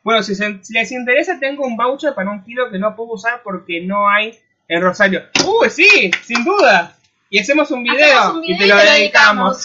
[0.05, 3.10] Bueno, si, se- si les interesa, tengo un voucher para un kilo que no puedo
[3.14, 5.24] usar porque no hay en Rosario.
[5.44, 6.10] ¡Uy, sí!
[6.22, 6.94] Sin duda.
[7.28, 9.64] Y hacemos un video, Hacemos un y te lo dedicamos.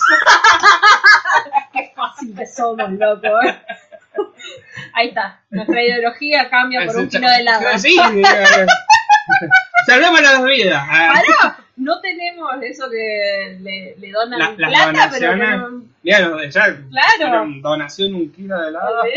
[1.74, 3.28] Qué fácil que somos, loco.
[3.44, 3.56] ¿eh?
[4.94, 5.40] Ahí está.
[5.52, 7.78] Nuestra ideología cambia por un kilo de helado.
[7.78, 7.98] Sí,
[9.88, 10.84] salvemos las vidas.
[10.90, 15.60] Ah, Pará, no tenemos eso que le, le donan La- las plata, pero donaciones.
[15.60, 17.46] no- Mira, lo de ya Claro.
[17.62, 19.02] donación un kilo de helado.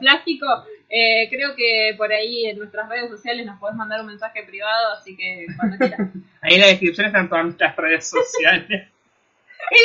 [0.00, 0.46] Plástico,
[0.88, 4.94] eh, creo que por ahí en nuestras redes sociales nos podés mandar un mensaje privado,
[4.98, 6.00] así que cuando quieras.
[6.42, 8.68] Ahí en la descripción están todas nuestras redes sociales.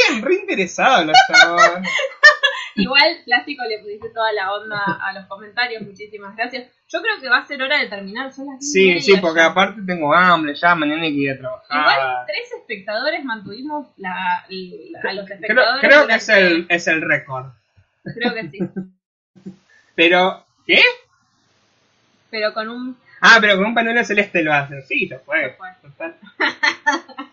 [0.09, 1.87] Eran re interesados los chabones.
[2.77, 6.67] Igual, Plástico le pusiste toda la onda a los comentarios, muchísimas gracias.
[6.89, 9.39] Yo creo que va a ser hora de terminar, son las Sí, media sí, porque
[9.39, 9.47] ya.
[9.47, 12.25] aparte tengo hambre ya, mañana hay que ir a Igual, trabajar.
[12.27, 15.81] tres espectadores mantuvimos la, la- a los Creo, espectadores.
[15.81, 17.45] creo que es el, es el récord.
[18.15, 18.59] Creo que sí.
[19.95, 20.81] Pero, ¿qué?
[22.29, 22.97] Pero con un.
[23.21, 24.81] Ah, pero con un pañuelo celeste lo hacen.
[24.83, 25.57] Sí, fue.
[25.81, 26.15] Total.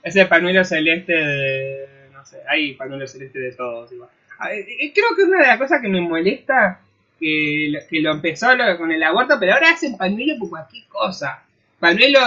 [0.02, 2.08] Ese pañuelo celeste de.
[2.12, 3.92] No sé, hay pañuelo celeste de todos.
[3.92, 4.08] Igual.
[4.52, 6.80] Eh, creo que es una de las cosas que me molesta
[7.18, 10.84] que, lo- que lo empezó lo- con el aborto, pero ahora hacen pañuelo por cualquier
[10.88, 11.40] cosa.
[11.80, 12.18] Pañuelo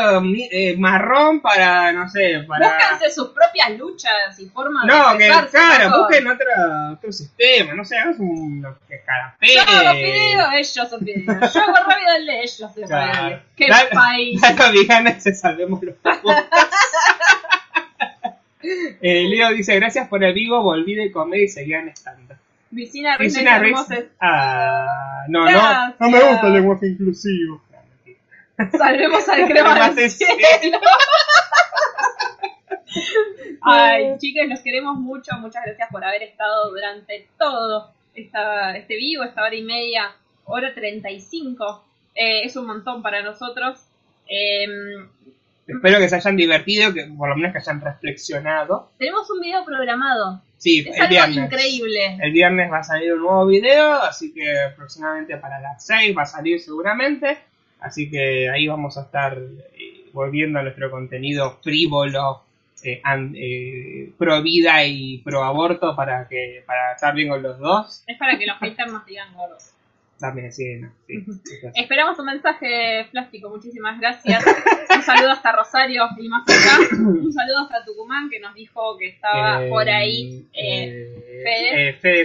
[0.51, 2.67] eh, marrón para, no sé, para.
[2.77, 5.99] Búsquense sus propias luchas y formas No, de que claro, loco.
[6.03, 6.47] busquen otro,
[6.93, 9.47] otro sistema, no sé, hagas un escarapé.
[9.55, 11.53] Yo hago videos, ellos son videos.
[11.53, 13.41] Yo hago rápido el de ellos Claro.
[13.55, 14.41] ¡Qué Dale- país!
[15.23, 15.95] Se salvemos los.
[18.61, 22.35] eh, Leo dice, gracias por el vivo, volví de comer y seguían estando.
[22.69, 23.37] Vicina Ruiz.
[23.37, 24.05] Hermosos.
[24.19, 27.61] Ah, no, no, no me gusta el lenguaje inclusivo.
[28.77, 30.79] Salvemos al crema del cielo.
[33.61, 35.31] Ay, chicas, los queremos mucho.
[35.39, 40.15] Muchas gracias por haber estado durante todo esta, este vivo, esta hora y media,
[40.45, 41.85] hora 35.
[42.15, 43.79] Eh, es un montón para nosotros.
[44.27, 45.07] Em,
[45.67, 48.91] Espero que se hayan divertido, que por lo menos que hayan reflexionado.
[48.97, 50.41] tenemos un video programado.
[50.57, 51.37] Sí, Es el algo viernes.
[51.37, 52.17] increíble.
[52.21, 56.23] El viernes va a salir un nuevo video, así que aproximadamente para las 6 va
[56.23, 57.37] a salir seguramente.
[57.79, 62.41] Así que ahí vamos a estar eh, volviendo a nuestro contenido frívolo,
[62.83, 63.01] eh,
[63.35, 68.03] eh, pro vida y pro aborto para que para estar bien con los dos.
[68.07, 69.71] Es para que los haters nos digan gordos.
[70.19, 70.91] También, sí, no.
[71.75, 74.43] Esperamos un mensaje plástico, muchísimas gracias.
[74.95, 76.87] Un saludo hasta Rosario y más allá.
[77.01, 80.47] Un saludo hasta Tucumán que nos dijo que estaba Eh, por ahí.
[80.53, 81.89] Eh, eh, Fede.
[81.89, 82.23] eh, Fede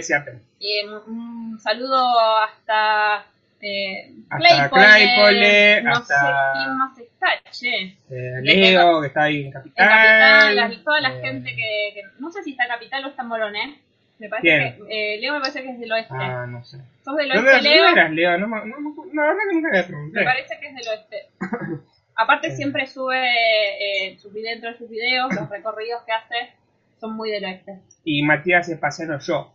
[0.59, 2.03] eh, un saludo
[2.39, 3.25] hasta,
[3.61, 7.97] eh, Hasta Claypole, no hasta- sé quién más está, che.
[8.09, 9.87] Eh, Leo, que está ahí en En Capital.
[9.87, 13.21] Capital, la- toda la gente que, que- No sé si está en Capital o está
[13.21, 13.79] en Moroné.
[14.23, 14.87] Me parece ¿Quién?
[14.87, 15.15] que.
[15.15, 16.13] eh, Leo me parece que es del oeste.
[16.17, 16.77] Ah, no sé.
[17.03, 17.87] ¿Sos del ¿Dónde, oeste, Leo?
[17.89, 18.37] eras, Leo?
[18.37, 20.19] No, me- no, no, la que nunca le pregunté.
[20.19, 21.27] Me parece que es del oeste.
[22.15, 26.53] Aparte siempre sube eh, sus dentro de sus videos, los recorridos que hace
[26.99, 27.79] son muy del oeste.
[28.05, 29.51] Y Matías Espaceno, yo.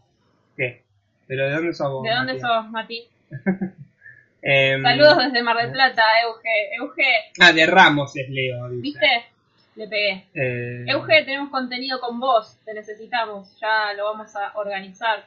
[0.57, 0.82] ¿Qué?
[1.27, 2.03] ¿Pero de dónde sos vos?
[2.03, 2.49] ¿De dónde Matías?
[2.51, 3.09] sos, Mati?
[4.43, 6.74] Em, Saludos desde Mar del Plata, Euge.
[6.77, 7.05] Euge,
[7.40, 8.82] Ah, de Ramos es Leo, dice.
[8.82, 9.07] ¿viste?
[9.79, 10.27] Le pegué.
[10.35, 15.25] Eh, Euge, tenemos contenido con vos, te necesitamos, ya lo vamos a organizar.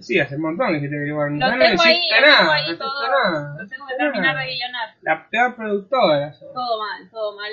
[0.00, 1.22] Sí, hace un montón que te digo.
[1.22, 4.88] Lo no tengo ahí, lo tengo ahí todo, nada, lo tengo que terminar de guionar.
[5.02, 6.34] La peor productora.
[6.52, 7.52] Todo mal, todo mal.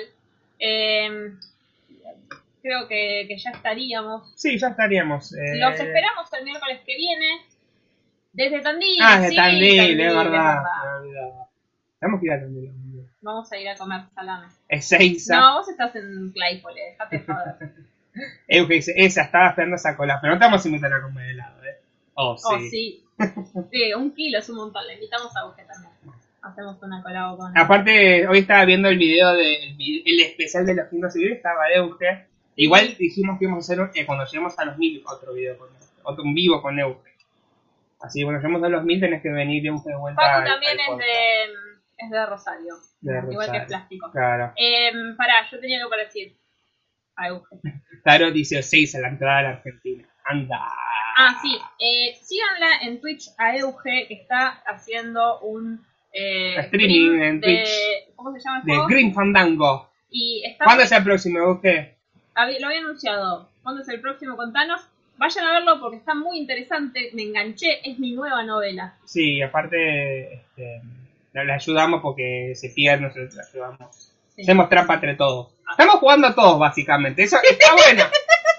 [0.58, 1.32] Eh,
[2.60, 4.32] creo que, que ya estaríamos.
[4.34, 5.32] Sí, ya estaríamos.
[5.34, 7.46] eh, Los esperamos el miércoles que viene.
[8.32, 8.98] Desde Tandil.
[9.00, 10.62] Ah, de sí, Tandil, es verdad.
[12.00, 12.72] Tenemos que ir a Tandil.
[13.22, 14.48] Vamos a ir a comer salame.
[14.68, 15.36] Ezeiza.
[15.36, 17.72] No, vos estás en Claypole, dejate de joder.
[18.48, 20.18] Euge dice, esa, estaba esperando esa cola.
[20.20, 21.78] Pero no te vamos a invitar a comer helado, ¿eh?
[22.14, 22.44] Oh, sí.
[22.46, 22.98] Oh, sí.
[23.70, 24.86] Sí, un kilo es un montón.
[24.86, 25.92] Le invitamos a Euge también.
[26.42, 27.56] Hacemos una colabo con.
[27.56, 32.26] Aparte, hoy estaba viendo el video del el especial de los quintos civiles, estaba Euge.
[32.56, 35.68] Igual dijimos que íbamos a hacer, eh, cuando lleguemos a los mil, otro video con.
[36.02, 37.12] Otro un vivo con Euge.
[38.00, 40.20] Así que cuando lleguemos a los mil tenés que venir Euge de vuelta.
[40.20, 41.61] Paco también al es de,
[42.04, 42.74] es de Rosario.
[43.00, 43.66] De Igual que Rosario.
[43.66, 44.10] Plástico.
[44.12, 44.52] Claro.
[44.56, 46.36] Eh, pará, yo tenía algo para decir.
[47.16, 47.56] A Euge.
[48.02, 50.08] Claro, dice 6 a la entrada de la Argentina.
[50.24, 50.60] Anda.
[51.16, 51.58] Ah, sí.
[51.78, 57.46] Eh, síganla en Twitch a Euge, que está haciendo un eh, Streaming stream en de,
[57.46, 58.16] Twitch.
[58.16, 58.88] ¿Cómo se llama el De juego?
[58.88, 59.90] Green Fandango.
[60.10, 61.96] Y está ¿Cuándo es el próximo, Euge?
[62.34, 63.50] Lo había anunciado.
[63.62, 64.36] ¿Cuándo es el próximo?
[64.36, 64.80] Contanos.
[65.18, 67.10] Vayan a verlo porque está muy interesante.
[67.14, 67.88] Me enganché.
[67.88, 68.96] Es mi nueva novela.
[69.04, 70.80] Sí, aparte, este,
[71.32, 74.12] le ayudamos porque se pierde, nosotros le ayudamos.
[74.36, 74.42] Sí.
[74.42, 75.52] Hacemos trampa entre todos.
[75.70, 77.22] Estamos jugando todos, básicamente.
[77.22, 78.04] Eso está bueno.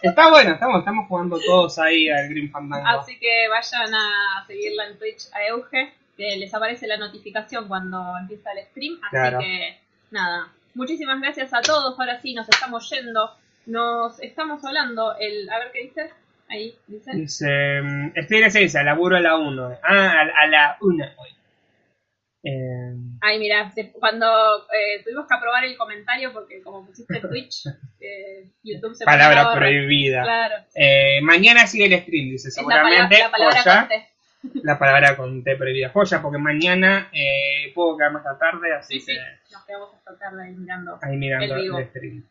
[0.01, 2.85] Está bueno, estamos, estamos jugando todos ahí al Green Fandango.
[2.87, 5.93] Así que vayan a seguirla en Twitch a Euge.
[6.17, 8.99] Que les aparece la notificación cuando empieza el stream.
[9.01, 9.39] Así Claro.
[9.39, 9.79] que,
[10.11, 10.47] nada.
[10.75, 11.99] Muchísimas gracias a todos.
[11.99, 13.31] Ahora sí, nos estamos yendo.
[13.65, 15.15] Nos estamos hablando.
[15.17, 16.09] El, a ver qué dice.
[16.49, 17.11] Ahí, dice.
[17.15, 19.77] Dice, mm, estoy en esencia, laburo a la 1.
[19.81, 21.29] Ah, a, a la 1 hoy.
[22.45, 24.27] Eh, Ay, mira, cuando
[24.73, 27.67] eh, tuvimos que aprobar el comentario porque como pusiste Twitch,
[28.01, 30.23] eh, YouTube se palabra prohibida.
[30.23, 30.55] Claro.
[30.75, 33.17] Eh, mañana sigue el stream, dice la, seguramente.
[33.19, 33.79] la palabra joya.
[33.79, 34.09] con T.
[34.63, 35.89] La palabra con T prohibida.
[35.89, 40.17] Joya, porque mañana eh, puedo quedarme hasta tarde, así Sí, sí, que nos quedamos hasta
[40.19, 40.99] tarde ahí mirando.
[41.01, 42.25] ahí mirando El stream.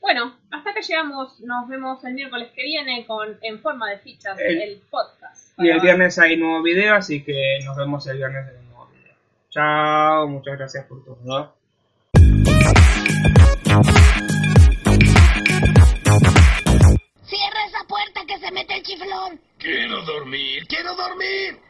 [0.00, 4.38] Bueno, hasta que llegamos, nos vemos el miércoles que viene con En Forma de Fichas,
[4.38, 5.43] El- el, podcast.
[5.56, 8.86] Y el viernes hay nuevo video, así que nos vemos el viernes en un nuevo
[8.88, 9.14] video.
[9.50, 11.54] Chao, muchas gracias por todo.
[17.22, 19.40] Cierra esa puerta que se mete el chiflón.
[19.58, 21.60] Quiero dormir, quiero dormir.